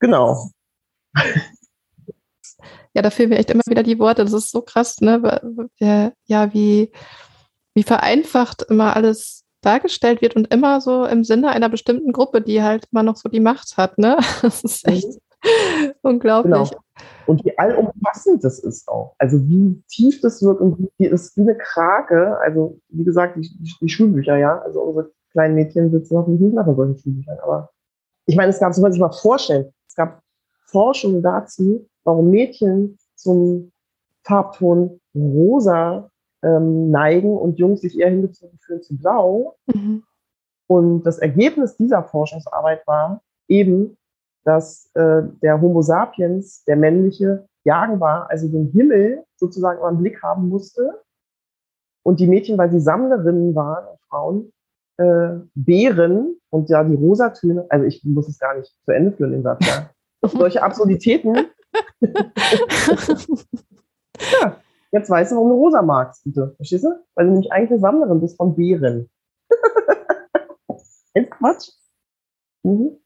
Genau. 0.00 0.50
Ja, 2.94 3.02
da 3.02 3.10
fehlen 3.10 3.28
mir 3.28 3.36
echt 3.36 3.50
immer 3.50 3.62
wieder 3.66 3.82
die 3.82 3.98
Worte. 3.98 4.24
Das 4.24 4.32
ist 4.32 4.50
so 4.50 4.62
krass, 4.62 5.02
ne? 5.02 5.20
Ja, 5.78 6.54
wie, 6.54 6.90
wie 7.74 7.82
vereinfacht 7.82 8.62
immer 8.70 8.96
alles 8.96 9.44
dargestellt 9.60 10.22
wird 10.22 10.34
und 10.34 10.50
immer 10.50 10.80
so 10.80 11.04
im 11.04 11.22
Sinne 11.22 11.50
einer 11.50 11.68
bestimmten 11.68 12.12
Gruppe, 12.12 12.40
die 12.40 12.62
halt 12.62 12.86
immer 12.90 13.02
noch 13.02 13.16
so 13.16 13.28
die 13.28 13.40
Macht 13.40 13.76
hat, 13.76 13.98
ne? 13.98 14.16
Das 14.40 14.64
ist 14.64 14.88
echt 14.88 15.08
mhm. 15.08 15.18
unglaublich. 16.02 16.70
Genau. 16.70 16.82
Und 17.26 17.44
wie 17.44 17.58
allumfassend 17.58 18.42
das 18.44 18.60
ist 18.60 18.88
auch. 18.88 19.14
Also 19.18 19.38
wie 19.48 19.82
tief 19.88 20.20
das 20.20 20.42
wirkt 20.42 20.60
und 20.60 20.88
wie 20.98 21.06
ist 21.06 21.36
wie 21.36 21.42
eine 21.42 21.56
Krake. 21.56 22.38
Also 22.38 22.78
wie 22.88 23.04
gesagt, 23.04 23.36
die, 23.36 23.76
die 23.80 23.88
Schulbücher, 23.88 24.36
ja. 24.36 24.60
Also 24.60 24.80
unsere 24.82 25.10
kleinen 25.32 25.54
Mädchen 25.54 25.90
sitzen 25.90 26.14
noch 26.14 26.26
nicht 26.26 26.54
nach 26.54 26.66
solchen 26.66 26.96
Schulbüchern. 26.98 27.38
Aber 27.42 27.70
ich 28.26 28.36
meine, 28.36 28.50
es 28.50 28.60
gab, 28.60 28.72
so 28.72 28.80
man 28.80 28.92
sich 28.92 29.00
mal 29.00 29.12
vorstellen, 29.12 29.72
es 29.88 29.94
gab 29.94 30.22
Forschung 30.66 31.22
dazu, 31.22 31.86
warum 32.04 32.30
Mädchen 32.30 32.98
zum 33.14 33.72
Farbton 34.24 35.00
rosa 35.14 36.10
ähm, 36.42 36.90
neigen 36.90 37.36
und 37.36 37.58
Jungs 37.58 37.80
sich 37.80 37.98
eher 37.98 38.10
hingezogen 38.10 38.58
fühlen 38.58 38.82
zu 38.82 38.96
blau. 38.96 39.56
Mhm. 39.66 40.02
Und 40.68 41.04
das 41.04 41.18
Ergebnis 41.18 41.76
dieser 41.76 42.02
Forschungsarbeit 42.02 42.86
war 42.86 43.22
eben, 43.48 43.96
dass 44.46 44.88
äh, 44.94 45.22
der 45.42 45.60
Homo 45.60 45.82
sapiens, 45.82 46.64
der 46.64 46.76
männliche, 46.76 47.46
jagen 47.64 47.98
war, 47.98 48.30
also 48.30 48.46
den 48.46 48.70
Himmel 48.70 49.24
sozusagen 49.34 49.80
im 49.86 49.98
Blick 49.98 50.22
haben 50.22 50.48
musste. 50.48 51.02
Und 52.04 52.20
die 52.20 52.28
Mädchen, 52.28 52.56
weil 52.56 52.70
sie 52.70 52.78
Sammlerinnen 52.78 53.56
waren, 53.56 53.98
Frauen, 54.08 54.52
äh, 54.98 55.40
Beeren 55.56 56.40
und 56.50 56.70
ja 56.70 56.84
die 56.84 56.94
Rosatöne, 56.94 57.66
also 57.68 57.84
ich 57.86 58.04
muss 58.04 58.28
es 58.28 58.38
gar 58.38 58.56
nicht 58.56 58.72
zu 58.84 58.92
Ende 58.92 59.10
führen, 59.10 59.32
den 59.32 59.42
Satz, 59.42 59.66
ja. 59.66 59.90
Solche 60.28 60.62
Absurditäten. 60.62 61.34
ja, 64.40 64.56
jetzt 64.92 65.10
weißt 65.10 65.32
du, 65.32 65.36
warum 65.36 65.48
du 65.48 65.56
rosa 65.56 65.82
magst, 65.82 66.22
bitte. 66.22 66.54
Verstehst 66.54 66.84
du? 66.84 66.90
Weil 67.16 67.26
du 67.26 67.32
nämlich 67.32 67.50
eigentlich 67.50 67.72
eine 67.72 67.80
Sammlerin 67.80 68.20
bist 68.20 68.36
von 68.36 68.54
Beeren. 68.54 69.10
Ist 71.14 71.30
Quatsch. 71.30 71.70
Mhm. 72.62 73.00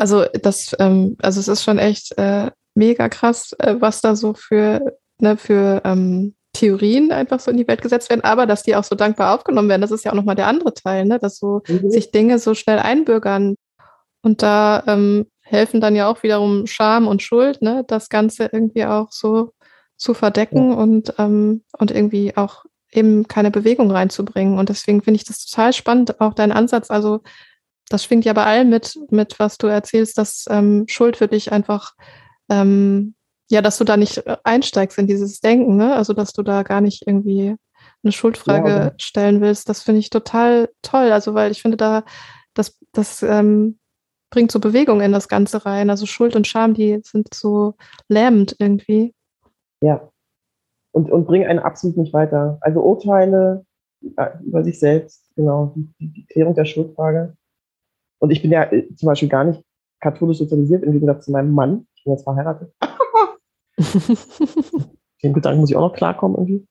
Also 0.00 0.24
das, 0.24 0.74
ähm, 0.78 1.18
also 1.20 1.40
es 1.40 1.48
ist 1.48 1.62
schon 1.62 1.78
echt 1.78 2.16
äh, 2.16 2.50
mega 2.74 3.10
krass, 3.10 3.52
äh, 3.58 3.76
was 3.80 4.00
da 4.00 4.16
so 4.16 4.32
für, 4.32 4.96
ne, 5.18 5.36
für 5.36 5.82
ähm, 5.84 6.34
Theorien 6.54 7.12
einfach 7.12 7.38
so 7.38 7.50
in 7.50 7.58
die 7.58 7.68
Welt 7.68 7.82
gesetzt 7.82 8.08
werden, 8.08 8.24
aber 8.24 8.46
dass 8.46 8.62
die 8.62 8.74
auch 8.76 8.84
so 8.84 8.94
dankbar 8.94 9.34
aufgenommen 9.34 9.68
werden, 9.68 9.82
das 9.82 9.90
ist 9.90 10.06
ja 10.06 10.12
auch 10.12 10.16
nochmal 10.16 10.36
der 10.36 10.46
andere 10.46 10.72
Teil, 10.72 11.04
ne? 11.04 11.18
dass 11.18 11.36
so 11.36 11.60
mhm. 11.68 11.90
sich 11.90 12.12
Dinge 12.12 12.38
so 12.38 12.54
schnell 12.54 12.78
einbürgern. 12.78 13.56
Und 14.22 14.42
da 14.42 14.82
ähm, 14.86 15.26
helfen 15.42 15.82
dann 15.82 15.94
ja 15.94 16.08
auch 16.08 16.22
wiederum 16.22 16.66
Scham 16.66 17.06
und 17.06 17.22
Schuld, 17.22 17.60
ne? 17.60 17.84
das 17.86 18.08
Ganze 18.08 18.48
irgendwie 18.50 18.86
auch 18.86 19.12
so 19.12 19.52
zu 19.98 20.14
verdecken 20.14 20.70
ja. 20.70 20.76
und, 20.78 21.14
ähm, 21.18 21.62
und 21.78 21.90
irgendwie 21.90 22.38
auch 22.38 22.64
eben 22.90 23.28
keine 23.28 23.50
Bewegung 23.50 23.90
reinzubringen. 23.90 24.58
Und 24.58 24.70
deswegen 24.70 25.02
finde 25.02 25.16
ich 25.16 25.24
das 25.24 25.44
total 25.44 25.74
spannend, 25.74 26.22
auch 26.22 26.32
dein 26.32 26.52
Ansatz. 26.52 26.90
Also 26.90 27.20
das 27.90 28.04
schwingt 28.04 28.24
ja 28.24 28.32
bei 28.32 28.44
allem 28.44 28.70
mit, 28.70 28.98
mit 29.10 29.38
was 29.38 29.58
du 29.58 29.66
erzählst, 29.66 30.16
dass 30.16 30.46
ähm, 30.48 30.86
Schuld 30.88 31.18
für 31.18 31.28
dich 31.28 31.52
einfach 31.52 31.92
ähm, 32.48 33.14
ja, 33.50 33.60
dass 33.60 33.78
du 33.78 33.84
da 33.84 33.96
nicht 33.96 34.18
äh, 34.26 34.36
einsteigst 34.44 34.96
in 34.98 35.06
dieses 35.06 35.40
Denken, 35.40 35.76
ne? 35.76 35.94
Also, 35.94 36.14
dass 36.14 36.32
du 36.32 36.42
da 36.42 36.62
gar 36.62 36.80
nicht 36.80 37.06
irgendwie 37.06 37.56
eine 38.02 38.12
Schuldfrage 38.12 38.68
ja, 38.68 38.92
stellen 38.96 39.40
willst, 39.40 39.68
das 39.68 39.82
finde 39.82 40.00
ich 40.00 40.08
total 40.08 40.70
toll. 40.82 41.12
Also, 41.12 41.34
weil 41.34 41.50
ich 41.50 41.60
finde, 41.60 41.76
da, 41.76 42.04
das, 42.54 42.78
das 42.92 43.22
ähm, 43.22 43.78
bringt 44.30 44.52
so 44.52 44.60
Bewegung 44.60 45.00
in 45.00 45.12
das 45.12 45.28
Ganze 45.28 45.66
rein. 45.66 45.90
Also 45.90 46.06
Schuld 46.06 46.36
und 46.36 46.46
Scham, 46.46 46.74
die 46.74 47.00
sind 47.04 47.34
so 47.34 47.74
lähmend 48.08 48.54
irgendwie. 48.58 49.12
Ja. 49.80 50.08
Und, 50.92 51.10
und 51.10 51.26
bringen 51.26 51.48
einen 51.48 51.58
absolut 51.58 51.96
nicht 51.96 52.12
weiter. 52.12 52.58
Also 52.60 52.80
Urteile 52.80 53.64
über 54.42 54.64
sich 54.64 54.78
selbst, 54.78 55.24
genau, 55.34 55.74
die, 55.76 55.92
die 55.98 56.26
Klärung 56.26 56.54
der 56.54 56.64
Schuldfrage. 56.64 57.36
Und 58.20 58.30
ich 58.30 58.42
bin 58.42 58.52
ja 58.52 58.70
äh, 58.70 58.86
zum 58.94 59.06
Beispiel 59.06 59.28
gar 59.28 59.44
nicht 59.44 59.64
katholisch 60.00 60.38
sozialisiert, 60.38 60.84
im 60.84 60.92
Gegensatz 60.92 61.24
zu 61.24 61.32
meinem 61.32 61.52
Mann. 61.52 61.86
Ich 61.94 62.04
bin 62.04 62.12
jetzt 62.12 62.24
verheiratet. 62.24 62.72
Den 65.22 65.32
Gedanken 65.34 65.60
muss 65.60 65.70
ich 65.70 65.76
auch 65.76 65.88
noch 65.88 65.94
klarkommen 65.94 66.36
irgendwie. 66.36 66.66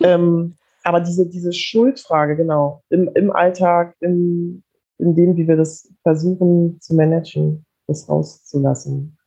Ähm, 0.00 0.56
aber 0.82 1.00
diese, 1.00 1.28
diese 1.28 1.52
Schuldfrage, 1.52 2.36
genau, 2.36 2.82
im, 2.88 3.10
im 3.14 3.30
Alltag, 3.30 3.94
im, 4.00 4.62
in 4.98 5.14
dem, 5.14 5.36
wie 5.36 5.46
wir 5.46 5.56
das 5.56 5.92
versuchen 6.02 6.80
zu 6.80 6.94
managen, 6.94 7.64
das 7.86 8.08
rauszulassen. 8.08 9.18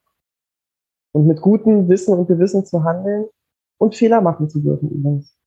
Und 1.13 1.27
mit 1.27 1.41
gutem 1.41 1.87
Wissen 1.87 2.13
und 2.17 2.27
Gewissen 2.27 2.65
zu 2.65 2.83
handeln 2.83 3.27
und 3.77 3.95
Fehler 3.95 4.21
machen 4.21 4.49
zu 4.49 4.59
dürfen 4.59 4.89
übrigens. 4.89 5.37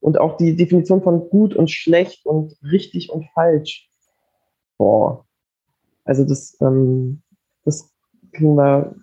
Und 0.00 0.18
auch 0.18 0.36
die 0.36 0.56
Definition 0.56 1.02
von 1.02 1.28
gut 1.28 1.54
und 1.54 1.70
schlecht 1.70 2.24
und 2.26 2.56
richtig 2.62 3.10
und 3.10 3.26
falsch. 3.34 3.90
Boah. 4.84 5.24
Also 6.04 6.26
das, 6.26 6.60
ähm, 6.60 7.22
das 7.64 7.90
kriegen 8.32 8.54
wir 8.54 8.94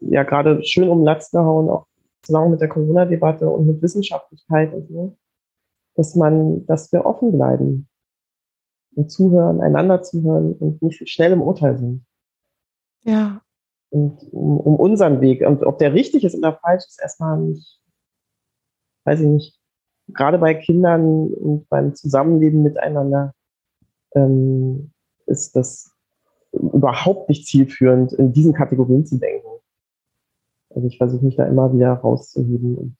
ja 0.00 0.24
gerade 0.24 0.62
schön 0.62 0.90
um 0.90 1.02
Latz 1.04 1.30
gehauen, 1.30 1.70
auch 1.70 1.86
zusammen 2.20 2.50
mit 2.50 2.60
der 2.60 2.68
Corona-Debatte 2.68 3.48
und 3.48 3.66
mit 3.66 3.80
Wissenschaftlichkeit 3.80 4.74
und 4.74 4.88
so, 4.88 5.16
dass 5.94 6.16
man, 6.16 6.66
dass 6.66 6.92
wir 6.92 7.06
offen 7.06 7.32
bleiben 7.32 7.88
und 8.94 9.10
zuhören, 9.10 9.62
einander 9.62 10.02
zuhören 10.02 10.52
und 10.52 10.82
nicht 10.82 11.08
schnell 11.08 11.32
im 11.32 11.40
Urteil 11.40 11.78
sind. 11.78 12.04
Ja. 13.04 13.40
Und 13.88 14.22
um, 14.34 14.60
um 14.60 14.76
unseren 14.76 15.22
Weg. 15.22 15.46
Und 15.46 15.64
ob 15.64 15.78
der 15.78 15.94
richtig 15.94 16.24
ist 16.24 16.36
oder 16.36 16.58
falsch, 16.60 16.84
ist 16.84 17.00
erstmal 17.00 17.38
nicht, 17.38 17.80
weiß 19.06 19.20
ich 19.20 19.28
nicht, 19.28 19.60
gerade 20.08 20.36
bei 20.36 20.52
Kindern 20.52 21.32
und 21.32 21.70
beim 21.70 21.94
Zusammenleben 21.94 22.62
miteinander 22.62 23.32
ähm, 24.14 24.91
ist 25.26 25.56
das 25.56 25.90
überhaupt 26.52 27.28
nicht 27.28 27.46
zielführend, 27.46 28.12
in 28.12 28.32
diesen 28.32 28.52
Kategorien 28.52 29.06
zu 29.06 29.18
denken. 29.18 29.48
Also 30.74 30.86
ich 30.86 30.98
versuche 30.98 31.24
mich 31.24 31.36
da 31.36 31.44
immer 31.46 31.72
wieder 31.72 31.92
rauszuheben 31.92 32.76
und 32.76 32.96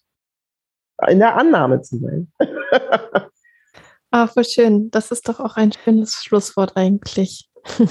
in 1.08 1.18
der 1.18 1.36
Annahme 1.36 1.82
zu 1.82 1.98
sein. 1.98 2.32
ah, 4.10 4.26
voll 4.26 4.44
schön. 4.44 4.90
Das 4.90 5.10
ist 5.10 5.28
doch 5.28 5.40
auch 5.40 5.56
ein 5.56 5.72
schönes 5.72 6.14
Schlusswort 6.22 6.76
eigentlich. 6.76 7.50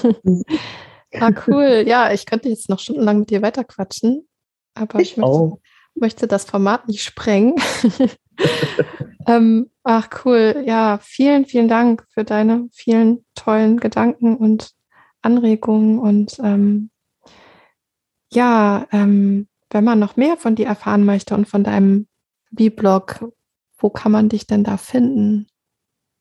ah, 1.19 1.31
cool. 1.47 1.83
Ja, 1.87 2.11
ich 2.11 2.25
könnte 2.25 2.49
jetzt 2.49 2.69
noch 2.69 2.79
stundenlang 2.79 3.19
mit 3.19 3.29
dir 3.29 3.41
weiterquatschen, 3.41 4.27
aber 4.75 4.99
ich, 4.99 5.13
ich 5.13 5.17
möchte, 5.17 5.57
möchte, 5.95 6.27
das 6.27 6.45
Format 6.45 6.87
nicht 6.87 7.03
sprengen. 7.03 7.55
ähm, 9.27 9.70
ach, 9.83 10.09
cool. 10.25 10.63
Ja, 10.65 10.99
vielen, 11.01 11.45
vielen 11.45 11.67
Dank 11.67 12.05
für 12.09 12.23
deine 12.23 12.67
vielen 12.71 13.25
tollen 13.35 13.79
Gedanken 13.79 14.35
und 14.35 14.71
Anregungen 15.21 15.99
und 15.99 16.39
ähm, 16.43 16.89
ja, 18.33 18.87
ähm, 18.91 19.47
wenn 19.69 19.83
man 19.83 19.99
noch 19.99 20.15
mehr 20.15 20.37
von 20.37 20.55
dir 20.55 20.67
erfahren 20.67 21.05
möchte 21.05 21.35
und 21.35 21.47
von 21.47 21.63
deinem 21.63 22.07
B-Blog, 22.51 23.31
wo 23.77 23.89
kann 23.89 24.11
man 24.11 24.29
dich 24.29 24.47
denn 24.47 24.63
da 24.63 24.77
finden? 24.77 25.47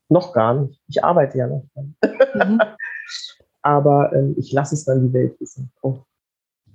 Noch 0.09 0.33
gar 0.33 0.55
nicht. 0.55 0.81
Ich 0.89 1.05
arbeite 1.05 1.39
ja 1.39 1.47
noch 1.47 1.65
dran. 1.75 1.97
Mhm. 2.35 2.61
Aber 3.63 4.13
ähm, 4.13 4.35
ich 4.39 4.53
lasse 4.53 4.75
es 4.75 4.85
dann 4.85 5.07
die 5.07 5.13
Welt 5.13 5.39
wissen. 5.41 5.71
Auf, 5.83 5.99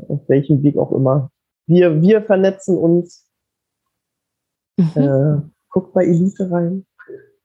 auf 0.08 0.22
welchem 0.28 0.62
Weg 0.64 0.78
auch 0.78 0.92
immer. 0.92 1.32
Wir, 1.66 2.02
wir 2.02 2.22
vernetzen 2.22 2.78
uns. 2.78 3.28
Mhm. 4.78 4.92
Äh, 4.96 5.55
guckt 5.76 5.93
bei 5.93 6.05
Elite 6.05 6.49
rein. 6.49 6.86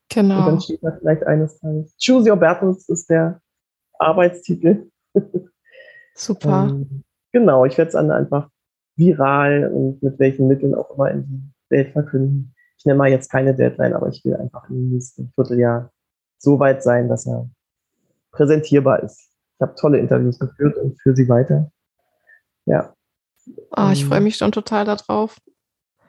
Genau. 0.08 0.38
Und 0.38 0.46
dann 0.46 0.60
steht 0.60 0.84
da 0.84 0.92
vielleicht 0.92 1.24
eines 1.24 1.58
Tages. 1.58 1.96
Choose 1.98 2.30
Your 2.30 2.36
Battles 2.36 2.88
ist 2.88 3.10
der 3.10 3.40
Arbeitstitel. 3.98 4.88
Super. 6.14 6.68
ähm, 6.70 7.02
genau, 7.32 7.64
ich 7.64 7.76
werde 7.76 7.88
es 7.88 7.94
dann 7.94 8.12
einfach 8.12 8.48
viral 8.96 9.72
und 9.72 10.02
mit 10.02 10.18
welchen 10.20 10.46
Mitteln 10.46 10.74
auch 10.76 10.94
immer 10.94 11.10
in 11.10 11.26
die 11.26 11.74
Welt 11.74 11.92
verkünden. 11.92 12.54
Ich 12.78 12.84
nenne 12.84 12.98
mal 12.98 13.10
jetzt 13.10 13.30
keine 13.30 13.54
Deadline, 13.54 13.94
aber 13.94 14.08
ich 14.08 14.24
will 14.24 14.36
einfach 14.36 14.68
im 14.70 14.90
nächsten 14.90 15.32
Vierteljahr 15.34 15.90
so 16.38 16.58
weit 16.60 16.82
sein, 16.84 17.08
dass 17.08 17.26
er 17.26 17.50
präsentierbar 18.30 19.02
ist. 19.02 19.18
Ich 19.56 19.60
habe 19.60 19.74
tolle 19.74 19.98
Interviews 19.98 20.38
geführt 20.38 20.76
und 20.76 21.00
führe 21.00 21.16
sie 21.16 21.28
weiter. 21.28 21.72
Ja. 22.64 22.94
Oh, 23.76 23.90
ich 23.92 24.04
freue 24.04 24.20
mich 24.20 24.36
schon 24.36 24.52
total 24.52 24.84
darauf. 24.84 25.36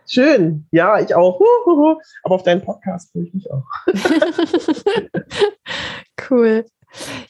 Schön, 0.08 0.68
ja, 0.72 1.00
ich 1.00 1.16
auch. 1.16 1.40
Aber 2.24 2.36
auf 2.36 2.44
deinen 2.44 2.62
Podcast 2.62 3.12
freue 3.12 3.24
ich 3.24 3.34
mich 3.34 3.52
auch. 3.52 3.64
cool. 6.30 6.66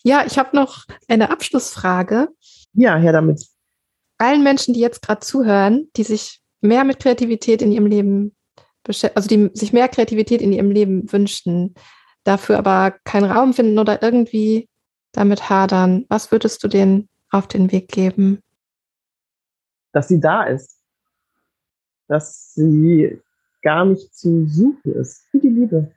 Ja, 0.04 0.26
ich 0.26 0.40
habe 0.40 0.56
noch 0.56 0.86
eine 1.08 1.30
Abschlussfrage. 1.30 2.30
Ja, 2.74 2.96
her 2.96 3.14
damit 3.14 3.46
allen 4.22 4.44
Menschen, 4.44 4.74
die 4.74 4.80
jetzt 4.80 5.02
gerade 5.02 5.20
zuhören, 5.20 5.90
die 5.96 6.04
sich 6.04 6.42
mehr 6.62 6.84
mit 6.84 7.00
Kreativität 7.00 7.62
in 7.62 7.72
ihrem 7.72 7.88
Leben 7.88 8.36
also 8.84 9.30
die 9.30 9.52
sich 9.54 9.74
mehr 9.74 9.88
Kreativität 9.90 10.42
in 10.42 10.52
ihrem 10.52 10.72
Leben 10.72 11.12
wünschen, 11.12 11.76
dafür 12.24 12.58
aber 12.58 12.96
keinen 13.04 13.30
Raum 13.30 13.54
finden 13.54 13.78
oder 13.78 14.02
irgendwie 14.02 14.68
damit 15.12 15.52
hadern, 15.52 16.06
was 16.10 16.32
würdest 16.32 16.64
du 16.64 16.68
denen 16.68 17.08
auf 17.30 17.48
den 17.48 17.72
Weg 17.72 17.90
geben? 17.90 18.40
Dass 19.92 20.08
sie 20.08 20.20
da 20.20 20.46
ist. 20.46 20.81
Dass 22.12 22.54
sie 22.54 23.22
gar 23.62 23.86
nicht 23.86 24.14
zu 24.14 24.46
suchen 24.46 24.94
ist. 24.96 25.26
Wie 25.32 25.40
die 25.40 25.48
Liebe. 25.48 25.92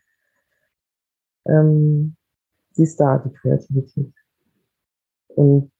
Ähm, 1.46 2.14
sie 2.70 2.84
ist 2.84 3.00
da, 3.00 3.18
die 3.18 3.32
Kreativität. 3.32 4.14
Und 5.28 5.72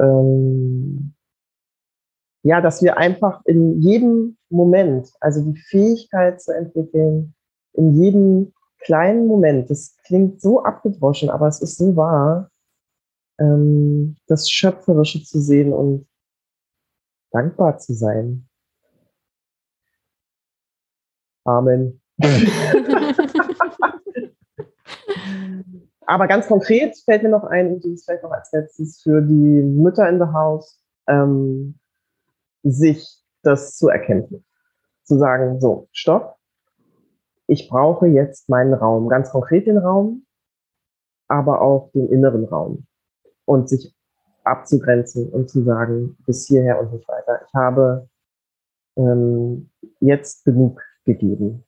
ähm, 0.00 1.14
ja, 2.42 2.62
dass 2.62 2.82
wir 2.82 2.96
einfach 2.96 3.44
in 3.44 3.82
jedem 3.82 4.38
Moment, 4.48 5.12
also 5.20 5.42
die 5.42 5.58
Fähigkeit 5.58 6.40
zu 6.40 6.54
entwickeln, 6.54 7.34
in 7.74 7.94
jedem 8.02 8.54
kleinen 8.78 9.26
Moment, 9.26 9.68
das 9.68 9.98
klingt 10.06 10.40
so 10.40 10.62
abgedroschen, 10.62 11.28
aber 11.28 11.48
es 11.48 11.60
ist 11.60 11.76
so 11.76 11.94
wahr, 11.94 12.50
ähm, 13.38 14.16
das 14.28 14.48
Schöpferische 14.50 15.22
zu 15.24 15.40
sehen 15.40 15.74
und 15.74 16.06
dankbar 17.32 17.78
zu 17.78 17.92
sein. 17.92 18.48
Amen. 21.48 22.00
Aber 26.06 26.26
ganz 26.26 26.46
konkret 26.46 26.96
fällt 27.04 27.22
mir 27.22 27.30
noch 27.30 27.44
ein, 27.44 27.68
und 27.74 27.84
das 27.84 27.92
ist 27.92 28.04
vielleicht 28.04 28.22
noch 28.22 28.32
als 28.32 28.52
letztes 28.52 29.00
für 29.00 29.22
die 29.22 29.62
Mütter 29.62 30.06
in 30.08 30.18
the 30.18 30.26
House, 30.26 30.82
ähm, 31.06 31.78
sich 32.62 33.22
das 33.42 33.78
zu 33.78 33.88
erkennen. 33.88 34.44
Zu 35.04 35.16
sagen, 35.18 35.58
so, 35.58 35.88
stopp, 35.92 36.36
ich 37.46 37.70
brauche 37.70 38.06
jetzt 38.06 38.50
meinen 38.50 38.74
Raum, 38.74 39.08
ganz 39.08 39.30
konkret 39.30 39.66
den 39.66 39.78
Raum, 39.78 40.26
aber 41.28 41.62
auch 41.62 41.90
den 41.92 42.10
inneren 42.10 42.44
Raum. 42.44 42.86
Und 43.46 43.70
sich 43.70 43.94
abzugrenzen 44.44 45.30
und 45.30 45.48
zu 45.48 45.62
sagen, 45.62 46.18
bis 46.26 46.46
hierher 46.46 46.78
und 46.78 46.92
nicht 46.92 47.08
weiter. 47.08 47.40
Ich 47.46 47.54
habe 47.54 48.06
ähm, 48.96 49.70
jetzt 50.00 50.44
genug 50.44 50.82
gegeben. 51.08 51.64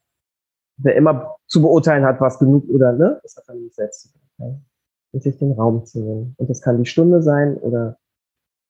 Wer 0.76 0.95
immer 0.95 1.36
zu 1.47 1.61
beurteilen 1.61 2.05
hat, 2.05 2.20
was 2.20 2.38
genug 2.38 2.68
oder 2.68 2.93
ne, 2.93 3.18
das 3.22 3.36
hat 3.36 3.49
dann 3.49 3.62
nicht 3.62 3.74
selbst 3.74 4.03
zu 4.03 4.09
tun 4.36 4.64
und 5.12 5.22
sich 5.22 5.36
den 5.38 5.53
Raum 5.53 5.84
zu 5.84 6.01
nehmen. 6.01 6.34
Und 6.38 6.49
das 6.49 6.61
kann 6.61 6.78
die 6.78 6.88
Stunde 6.88 7.22
sein 7.22 7.57
oder 7.57 7.99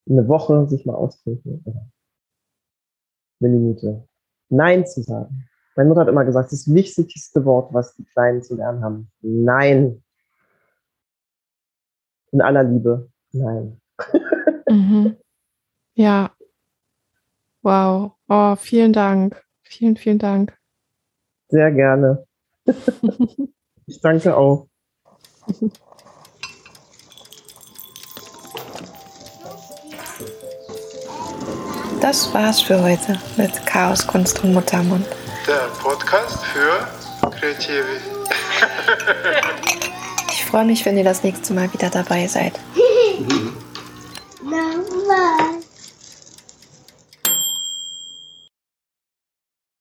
eine 0.08 0.26
Woche 0.28 0.66
sich 0.68 0.86
mal 0.86 0.94
ausdrücken 0.94 1.62
oder 1.64 1.86
eine 3.40 3.50
Minute. 3.50 4.08
Nein 4.48 4.86
zu 4.86 5.02
sagen. 5.02 5.46
Meine 5.76 5.88
Mutter 5.88 6.02
hat 6.02 6.08
immer 6.08 6.24
gesagt, 6.24 6.52
das 6.52 6.72
wichtigste 6.72 7.44
Wort, 7.44 7.72
was 7.72 7.94
die 7.94 8.04
Kleinen 8.04 8.42
zu 8.42 8.56
lernen 8.56 8.82
haben. 8.82 9.10
Nein. 9.20 10.02
In 12.32 12.40
aller 12.40 12.64
Liebe. 12.64 13.10
Nein. 13.32 13.80
Mhm. 14.70 15.16
Ja. 15.94 16.30
Wow. 17.62 18.12
Oh, 18.28 18.54
vielen 18.54 18.92
Dank. 18.92 19.42
Vielen, 19.64 19.96
vielen 19.96 20.20
Dank. 20.20 20.59
Sehr 21.50 21.72
gerne. 21.72 22.24
ich 23.86 24.00
danke 24.00 24.36
auch. 24.36 24.68
Das 32.00 32.32
war's 32.32 32.60
für 32.60 32.80
heute 32.82 33.18
mit 33.36 33.66
Chaos, 33.66 34.06
Kunst 34.06 34.42
und 34.44 34.54
Muttermund. 34.54 35.04
Der 35.46 35.68
Podcast 35.82 36.38
für 36.46 36.86
Kreative. 37.30 37.84
ich 40.30 40.44
freue 40.44 40.64
mich, 40.64 40.86
wenn 40.86 40.96
ihr 40.96 41.04
das 41.04 41.24
nächste 41.24 41.52
Mal 41.52 41.72
wieder 41.72 41.90
dabei 41.90 42.26
seid. 42.28 42.58
Mama. 44.42 45.49